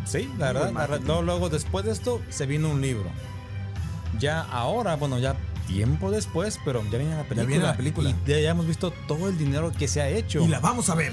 Sí, 0.05 0.23
la 0.23 0.29
Muy 0.29 0.39
verdad, 0.39 0.61
buen 0.63 0.77
a 0.77 0.81
ra- 0.81 0.87
marketing. 0.89 1.07
luego, 1.07 1.23
luego 1.23 1.49
después 1.49 1.85
de 1.85 1.93
esto 1.93 2.21
se 2.31 2.47
vino 2.47 2.69
un 2.71 2.81
libro. 2.81 3.11
Ya 4.19 4.43
ahora, 4.43 4.97
bueno, 4.97 5.19
ya 5.19 5.37
tiempo 5.67 6.11
después, 6.11 6.59
pero 6.65 6.83
ya 6.91 6.99
viene 6.99 7.15
la 7.17 7.23
película. 7.23 7.47
viene 7.47 7.65
la 7.65 7.77
película. 7.77 8.11
Y 8.11 8.15
ya, 8.27 8.39
ya 8.41 8.51
hemos 8.51 8.67
visto 8.67 8.93
todo 9.09 9.29
el 9.29 9.39
dinero 9.39 9.73
que 9.73 9.89
se 9.89 10.03
ha 10.03 10.09
hecho. 10.09 10.41
Y 10.43 10.49
la 10.49 10.61
vamos 10.61 10.91
a 10.91 10.95
ver. 10.95 11.13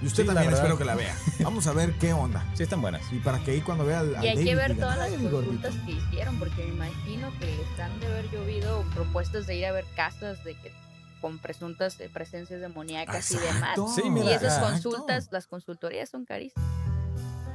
Y 0.00 0.06
usted 0.06 0.22
Sí, 0.22 0.28
la 0.28 0.34
también 0.34 0.54
espero 0.54 0.78
que 0.78 0.84
la 0.84 0.94
vea. 0.94 1.14
Vamos 1.40 1.66
a 1.66 1.72
ver 1.72 1.92
qué 1.94 2.12
onda. 2.12 2.44
Sí, 2.54 2.62
están 2.62 2.80
buenas. 2.80 3.02
Y 3.12 3.18
para 3.18 3.38
que 3.40 3.50
ahí 3.52 3.60
cuando 3.60 3.84
vea 3.84 4.00
al, 4.00 4.14
al 4.16 4.24
Y 4.24 4.28
hay 4.28 4.34
que 4.36 4.44
David 4.44 4.56
ver 4.56 4.74
diga, 4.74 4.86
todas 4.86 4.98
las 4.98 5.08
"Ay, 5.08 5.14
el 5.14 5.30
gordito". 5.30 5.52
consultas 5.62 5.74
que 5.86 5.92
hicieron, 5.92 6.38
porque 6.38 6.62
me 6.64 6.68
imagino 6.68 7.30
que 7.40 7.46
les 7.46 7.80
han 7.80 7.98
de 8.00 8.06
haber 8.06 8.30
llovido 8.30 8.84
propuestas 8.94 9.46
de 9.46 9.56
ir 9.56 9.66
a 9.66 9.72
ver 9.72 9.84
casas 9.96 10.42
de 10.44 10.54
que 10.54 10.72
con 11.20 11.38
presuntas 11.40 11.98
eh, 12.00 12.08
presencias 12.12 12.60
demoníacas 12.60 13.28
y 13.32 13.38
demás. 13.38 13.54
Exacto, 13.76 13.88
Sí, 13.92 14.08
mira, 14.08 14.26
Y 14.26 14.28
esas 14.34 14.56
exacto. 14.58 14.70
consultas, 14.90 15.28
las 15.32 15.46
consultorías 15.48 16.08
son 16.08 16.24
carísimas. 16.24 16.64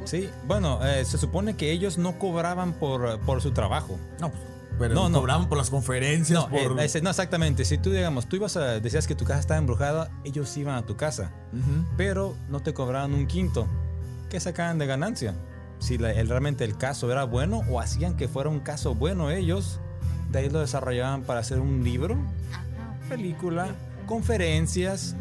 Sí, 0.06 0.30
bueno, 0.48 0.80
eh, 0.86 1.06
se 1.06 1.18
supone 1.18 1.56
que 1.56 1.72
ellos 1.72 1.98
no 1.98 2.20
cobraban 2.20 2.74
por, 2.74 3.20
por 3.22 3.42
su 3.42 3.52
trabajo. 3.52 3.98
No, 4.20 4.30
pues, 4.32 4.42
pero 4.80 4.96
No, 4.96 5.08
no, 5.10 5.20
cobraban 5.20 5.48
por 5.50 5.58
las 5.58 5.70
conferencias, 5.70 6.38
No, 6.40 6.50
por... 6.50 6.80
eh, 6.80 7.02
no, 7.02 7.10
exactamente. 7.10 7.64
Si 7.66 7.78
tú, 7.78 7.92
digamos, 7.92 8.28
tú 8.28 8.36
ibas 8.38 8.58
a, 8.58 8.80
decías 8.80 9.08
que 9.08 9.16
tu 9.16 9.24
casa 9.26 9.40
estaba 9.40 9.60
embrujada, 9.60 10.10
ellos 10.24 10.56
iban 10.58 10.76
a 10.76 10.82
tu 10.86 10.96
casa, 10.98 11.32
pero 11.98 12.36
no 12.50 12.60
te 12.60 12.74
cobraban 12.74 13.14
un 13.14 13.28
quinto. 13.28 13.68
¿Qué 14.30 14.40
sacaban 14.40 14.78
de 14.80 14.88
ganancia? 14.88 15.36
Si 15.80 15.98
la- 15.98 16.12
el- 16.12 16.28
realmente 16.30 16.64
el 16.64 16.78
caso 16.78 17.12
era 17.12 17.24
bueno 17.24 17.62
o 17.70 17.80
hacían 17.80 18.16
que 18.18 18.28
fuera 18.28 18.50
un 18.50 18.60
caso 18.62 18.96
bueno 18.96 19.30
ellos, 19.30 19.80
de 20.32 20.40
ahí 20.40 20.50
lo 20.50 20.60
desarrollaban 20.60 21.22
para 21.24 21.40
hacer 21.42 21.60
un 21.60 21.84
libro, 21.84 22.18
película, 23.10 23.68
conferencias, 24.08 25.16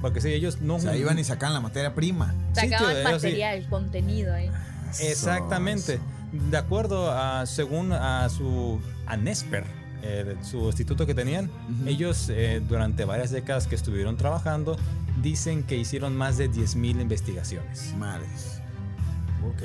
Porque 0.00 0.20
si 0.20 0.28
ellos 0.28 0.60
no... 0.60 0.76
O 0.76 0.80
sea, 0.80 0.96
iban 0.96 1.18
y 1.18 1.24
sacaban 1.24 1.54
la 1.54 1.60
materia 1.60 1.94
prima. 1.94 2.34
Sí, 2.54 2.68
tío, 2.68 2.78
Sacaban 2.78 2.96
sí. 3.20 3.26
material, 3.26 3.66
contenido 3.68 4.34
ahí. 4.34 4.50
Exactamente. 5.00 6.00
De 6.32 6.56
acuerdo 6.56 7.10
a, 7.10 7.44
según 7.46 7.92
a 7.92 8.28
su, 8.28 8.80
a 9.06 9.16
Nesper, 9.16 9.64
eh, 10.02 10.36
su 10.42 10.66
instituto 10.66 11.06
que 11.06 11.14
tenían, 11.14 11.50
ellos 11.86 12.28
eh, 12.30 12.62
durante 12.66 13.04
varias 13.04 13.30
décadas 13.30 13.66
que 13.66 13.74
estuvieron 13.74 14.16
trabajando, 14.16 14.76
dicen 15.22 15.62
que 15.62 15.76
hicieron 15.76 16.16
más 16.16 16.38
de 16.38 16.50
10.000 16.50 17.00
investigaciones. 17.00 17.94
Madres. 17.98 18.60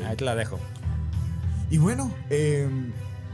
Ahí 0.05 0.15
te 0.15 0.25
la 0.25 0.35
dejo. 0.35 0.59
Y 1.69 1.77
bueno, 1.77 2.11
eh, 2.29 2.67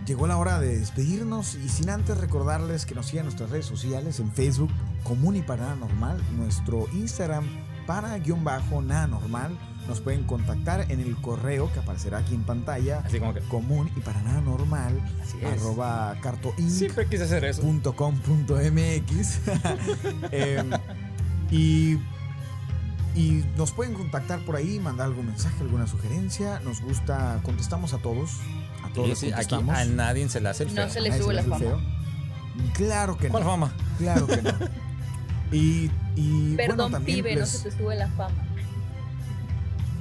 llegó 0.06 0.28
la 0.28 0.38
hora 0.38 0.60
de 0.60 0.80
despedirnos 0.80 1.56
y 1.56 1.70
sin 1.70 1.90
antes 1.90 2.18
recordarles 2.18 2.86
que 2.86 2.96
nos 2.96 3.08
sigan 3.08 3.22
en 3.22 3.26
nuestras 3.28 3.50
redes 3.50 3.66
sociales 3.66 4.20
en 4.20 4.32
Facebook 4.32 4.72
Común 5.04 5.36
y 5.36 5.42
para 5.42 5.64
Nada 5.64 5.76
Normal, 5.76 6.22
nuestro 6.38 6.88
Instagram 6.94 7.46
para 7.88 8.18
guion 8.20 8.44
bajo 8.44 8.82
Nada 8.82 9.08
Normal, 9.08 9.58
nos 9.88 10.00
pueden 10.00 10.24
contactar 10.24 10.86
en 10.92 11.00
el 11.00 11.16
correo 11.18 11.72
que 11.74 11.80
aparecerá 11.80 12.20
aquí 12.20 12.36
en 12.36 12.44
pantalla. 12.44 13.00
Así 13.06 13.20
como 13.20 13.34
que. 13.34 13.40
Común 13.42 13.90
y 13.96 14.00
para 14.02 14.22
nada 14.22 14.40
normal. 14.42 15.02
Así 15.22 15.38
es. 15.42 15.46
Arroba 15.62 16.16
cartoinc. 16.22 16.70
Siempre 16.70 17.08
quise 17.08 17.24
hacer 17.24 17.44
eso. 17.46 17.64
.com.mx 17.96 19.40
Em, 20.32 20.70
y, 21.50 21.98
y 23.16 23.44
nos 23.58 23.72
pueden 23.72 23.94
contactar 23.96 24.40
por 24.46 24.56
ahí, 24.56 24.80
mandar 24.80 25.08
algún 25.08 25.26
mensaje, 25.26 25.62
alguna 25.62 25.88
sugerencia. 25.88 26.60
Nos 26.62 26.80
gusta, 26.82 27.40
contestamos 27.44 27.94
a 27.94 27.98
todos. 27.98 28.38
A 28.84 28.94
todos 28.94 29.18
Sí, 29.18 29.32
aquí 29.34 29.56
a 29.56 29.86
nadie 29.86 30.30
se 30.30 30.40
le 30.42 30.50
hace 30.50 30.64
el 30.64 30.70
No 30.70 30.84
feo. 30.84 30.90
se 30.90 31.02
le 31.02 31.10
Nadie 31.10 31.22
sube 31.24 31.34
le 31.34 31.42
la 31.48 31.56
hace 31.56 31.66
el 31.66 31.72
fama. 31.72 31.82
feo. 31.82 32.74
Claro 32.76 33.18
que 33.18 33.30
¿Cuál 33.30 33.44
no. 33.44 33.50
fama? 33.50 33.74
Claro 33.98 34.28
que 34.28 34.42
no. 34.42 34.52
Y, 35.52 35.90
y 36.16 36.56
Perdón, 36.56 36.78
bueno, 36.78 36.92
también 36.98 37.18
pibe, 37.24 37.36
no 37.36 37.46
se 37.46 37.70
te 37.70 37.78
sube 37.78 37.96
la 37.96 38.08
fama. 38.10 38.36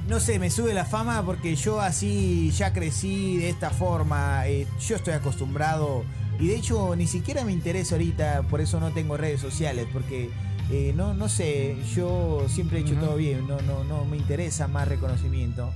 No 0.07 0.19
sé, 0.19 0.39
me 0.39 0.49
sube 0.49 0.73
la 0.73 0.83
fama 0.85 1.23
porque 1.25 1.55
yo 1.55 1.79
así 1.79 2.51
ya 2.51 2.73
crecí 2.73 3.37
de 3.37 3.49
esta 3.49 3.69
forma. 3.69 4.47
eh, 4.47 4.67
yo 4.79 4.95
estoy 4.95 5.13
acostumbrado. 5.13 6.03
Y 6.39 6.47
de 6.47 6.55
hecho 6.55 6.95
ni 6.95 7.05
siquiera 7.07 7.45
me 7.45 7.51
interesa 7.51 7.95
ahorita, 7.95 8.43
por 8.43 8.61
eso 8.61 8.79
no 8.79 8.91
tengo 8.91 9.15
redes 9.15 9.39
sociales, 9.41 9.87
porque 9.93 10.31
eh, 10.71 10.91
no, 10.95 11.13
no 11.13 11.29
sé, 11.29 11.77
yo 11.95 12.45
siempre 12.49 12.79
he 12.79 12.81
hecho 12.81 12.95
todo 12.95 13.15
bien, 13.15 13.47
no, 13.47 13.61
no, 13.61 13.83
no 13.83 14.05
me 14.05 14.17
interesa 14.17 14.67
más 14.67 14.87
reconocimiento. 14.87 15.71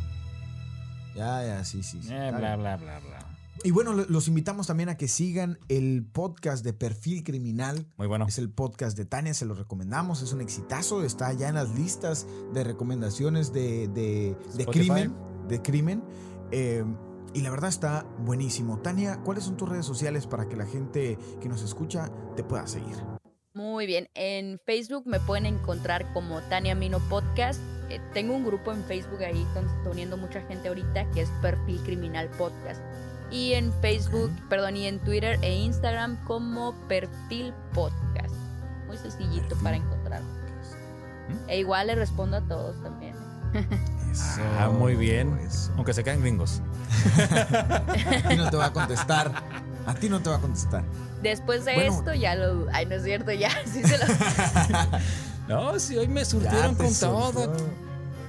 Ya, 1.16 1.46
ya, 1.46 1.64
sí, 1.64 1.84
sí. 1.84 2.00
sí, 2.02 2.10
Eh, 2.12 2.32
bla, 2.36 2.56
bla, 2.56 2.78
bla, 2.78 3.00
bla. 3.00 3.20
Y 3.64 3.72
bueno, 3.72 3.94
lo- 3.94 4.06
los 4.06 4.27
invitamos 4.27 4.68
también 4.68 4.90
a 4.90 4.98
que 4.98 5.07
sigan 5.07 5.57
el 5.69 6.06
podcast 6.11 6.64
de 6.64 6.73
Perfil 6.73 7.23
Criminal. 7.23 7.88
Muy 7.98 8.07
bueno. 8.07 8.26
Es 8.27 8.38
el 8.38 8.49
podcast 8.52 8.95
de 8.98 9.06
Tania, 9.06 9.34
se 9.34 9.45
lo 9.45 9.56
recomendamos, 9.56 10.22
es 10.22 10.34
un 10.34 10.41
exitazo, 10.41 11.03
está 11.03 11.34
ya 11.34 11.49
en 11.49 11.56
las 11.56 11.69
listas 11.72 12.27
de 12.53 12.64
recomendaciones 12.64 13.53
de, 13.53 13.88
de, 13.88 14.36
crimen. 14.68 15.15
De 15.48 15.61
crimen. 15.61 16.03
eh, 16.52 16.84
y 17.34 17.41
la 17.41 17.49
verdad 17.49 17.68
está 17.69 18.06
buenísimo. 18.19 18.80
Tania, 18.80 19.18
¿cuáles 19.23 19.44
son 19.44 19.57
tus 19.57 19.68
redes 19.68 19.86
sociales 19.86 20.26
para 20.26 20.48
que 20.48 20.56
la 20.56 20.65
gente 20.65 21.18
que 21.41 21.49
nos 21.49 21.64
escucha 21.64 22.10
te 22.38 22.44
pueda 22.45 22.65
seguir? 22.65 22.95
Muy 23.53 23.86
bien, 23.88 24.07
en 24.15 24.60
Facebook 24.65 25.03
me 25.06 25.19
pueden 25.19 25.45
encontrar 25.45 26.14
como 26.14 26.40
Tania 26.44 26.76
Mino 26.76 26.99
Podcast. 27.10 27.60
Eh, 27.90 27.99
tengo 28.14 28.34
un 28.36 28.45
grupo 28.45 28.72
en 28.72 28.84
Facebook 28.86 29.22
ahí 29.23 29.45
donde 29.53 29.72
está 29.73 29.90
uniendo 29.90 30.15
mucha 30.18 30.41
gente 30.48 30.69
ahorita 30.69 31.10
que 31.11 31.22
es 31.22 31.30
Perfil 31.41 31.80
Criminal 31.84 32.30
Podcast. 32.38 32.82
Y 33.32 33.54
en 33.54 33.74
Facebook, 33.82 34.32
perdón, 34.50 34.78
y 34.78 34.88
en 34.88 35.00
Twitter 35.00 35.40
e 35.42 35.54
Instagram 35.56 36.18
como 36.26 36.74
Perfil 36.88 37.54
Podcast. 37.74 38.34
Muy 38.88 38.98
sencillito 38.98 39.48
Perfil 39.50 39.64
para 39.64 39.78
encontrar. 39.78 40.22
E 41.48 41.58
igual 41.60 41.88
le 41.88 41.96
respondo 41.96 42.38
a 42.38 42.42
todos 42.42 42.82
también. 42.84 43.16
Eso, 44.12 44.42
Ah, 44.60 44.70
muy 44.70 44.96
bien. 44.96 45.38
eso. 45.46 45.72
Aunque 45.76 45.94
se 45.94 46.04
quedan 46.04 46.22
gringos. 46.22 46.62
A 47.18 48.30
ti 48.30 48.36
no 48.36 48.50
te 48.50 48.58
va 48.58 48.66
a 48.66 48.74
contestar. 48.74 49.32
A 49.88 49.94
ti 49.96 50.08
no 50.10 50.20
te 50.22 50.30
va 50.30 50.36
a 50.38 50.40
contestar. 50.40 50.84
Después 51.22 51.66
de 51.66 51.74
Bueno. 51.76 51.94
esto 51.98 52.14
ya 52.14 52.36
lo... 52.36 52.68
Ay, 52.72 52.86
no 52.86 52.96
es 52.96 53.04
cierto, 53.04 53.32
ya. 53.32 53.50
Sí 53.66 53.82
se 53.84 53.98
lo... 53.98 54.06
No, 55.48 55.80
sí, 55.80 55.96
hoy 55.98 56.08
me 56.08 56.26
surtieron 56.26 56.74
con 56.76 56.94
todo. 56.96 57.54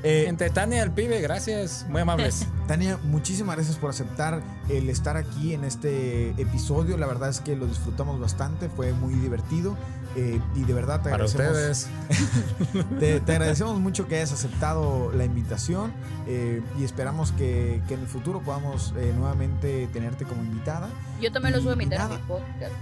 Eh, 0.07 0.29
Entre 0.29 0.51
Tania 0.51 0.79
y 0.79 0.81
el 0.83 0.93
pibe, 0.93 1.21
gracias. 1.21 1.85
Muy 1.89 2.01
amables. 2.03 2.47
Tania, 2.69 2.99
muchísimas 3.05 3.57
gracias 3.57 3.77
por 3.77 3.91
aceptar 3.91 4.41
el 4.69 4.89
estar 4.89 5.17
aquí 5.17 5.53
en 5.55 5.65
este 5.65 6.31
episodio. 6.41 6.97
La 6.97 7.07
verdad 7.07 7.29
es 7.29 7.41
que 7.41 7.57
lo 7.57 7.67
disfrutamos 7.67 8.21
bastante, 8.21 8.69
fue 8.69 8.93
muy 8.93 9.15
divertido. 9.15 9.77
eh, 10.17 10.41
y 10.55 10.63
de 10.65 10.73
verdad 10.73 11.03
te 11.03 11.11
Para 11.11 11.25
agradecemos. 11.25 11.89
ustedes. 11.91 12.89
Te, 13.01 13.21
te 13.21 13.33
agradecemos 13.33 13.79
mucho 13.81 14.07
que 14.09 14.17
hayas 14.17 14.33
aceptado 14.33 15.13
la 15.13 15.25
invitación 15.25 15.93
eh, 16.27 16.63
y 16.79 16.85
esperamos 16.85 17.33
que, 17.33 17.83
que 17.87 17.95
en 17.95 18.01
el 18.01 18.07
futuro 18.07 18.41
podamos 18.41 18.95
eh, 18.97 19.13
nuevamente 19.17 19.89
tenerte 19.93 20.25
como 20.25 20.43
invitada. 20.43 20.89
Yo 21.21 21.31
también 21.33 21.55
los 21.55 21.65
voy 21.65 21.73
a 21.73 21.75
invitar 21.75 22.01
a 22.01 22.09
mi 22.09 22.17
podcast. 22.27 22.73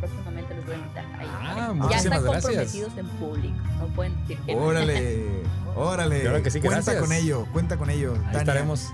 Próximamente 0.00 0.54
los 0.54 0.64
voy 0.64 0.74
a 0.74 0.78
invitar. 0.78 1.04
Ahí. 1.18 1.26
Ah, 1.30 1.54
ya 1.56 1.72
muchísimas 1.74 2.18
están 2.18 2.22
gracias. 2.22 2.44
comprometidos 2.44 2.96
en 2.98 3.06
público. 3.18 3.56
No 3.80 3.86
pueden 3.88 4.20
decir 4.22 4.38
que 4.46 4.54
no. 4.54 4.60
Órale. 5.78 6.42
Que 6.42 6.60
cuenta 6.60 6.98
con 6.98 7.12
ello, 7.12 7.46
cuenta 7.52 7.76
con 7.76 7.90
ello. 7.90 8.16
Estaremos. 8.32 8.88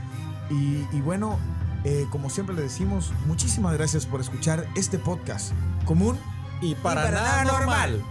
Y, 0.51 1.01
bueno, 1.01 1.39
eh, 1.85 2.07
como 2.11 2.31
siempre 2.31 2.55
le 2.55 2.63
decimos, 2.63 3.13
muchísimas 3.27 3.75
gracias 3.75 4.07
por 4.07 4.21
escuchar 4.21 4.67
este 4.77 4.99
podcast 4.99 5.53
común 5.85 6.19
y 6.61 6.75
para, 6.77 7.09
y 7.09 7.13
nada, 7.13 7.45
normal. 7.45 8.03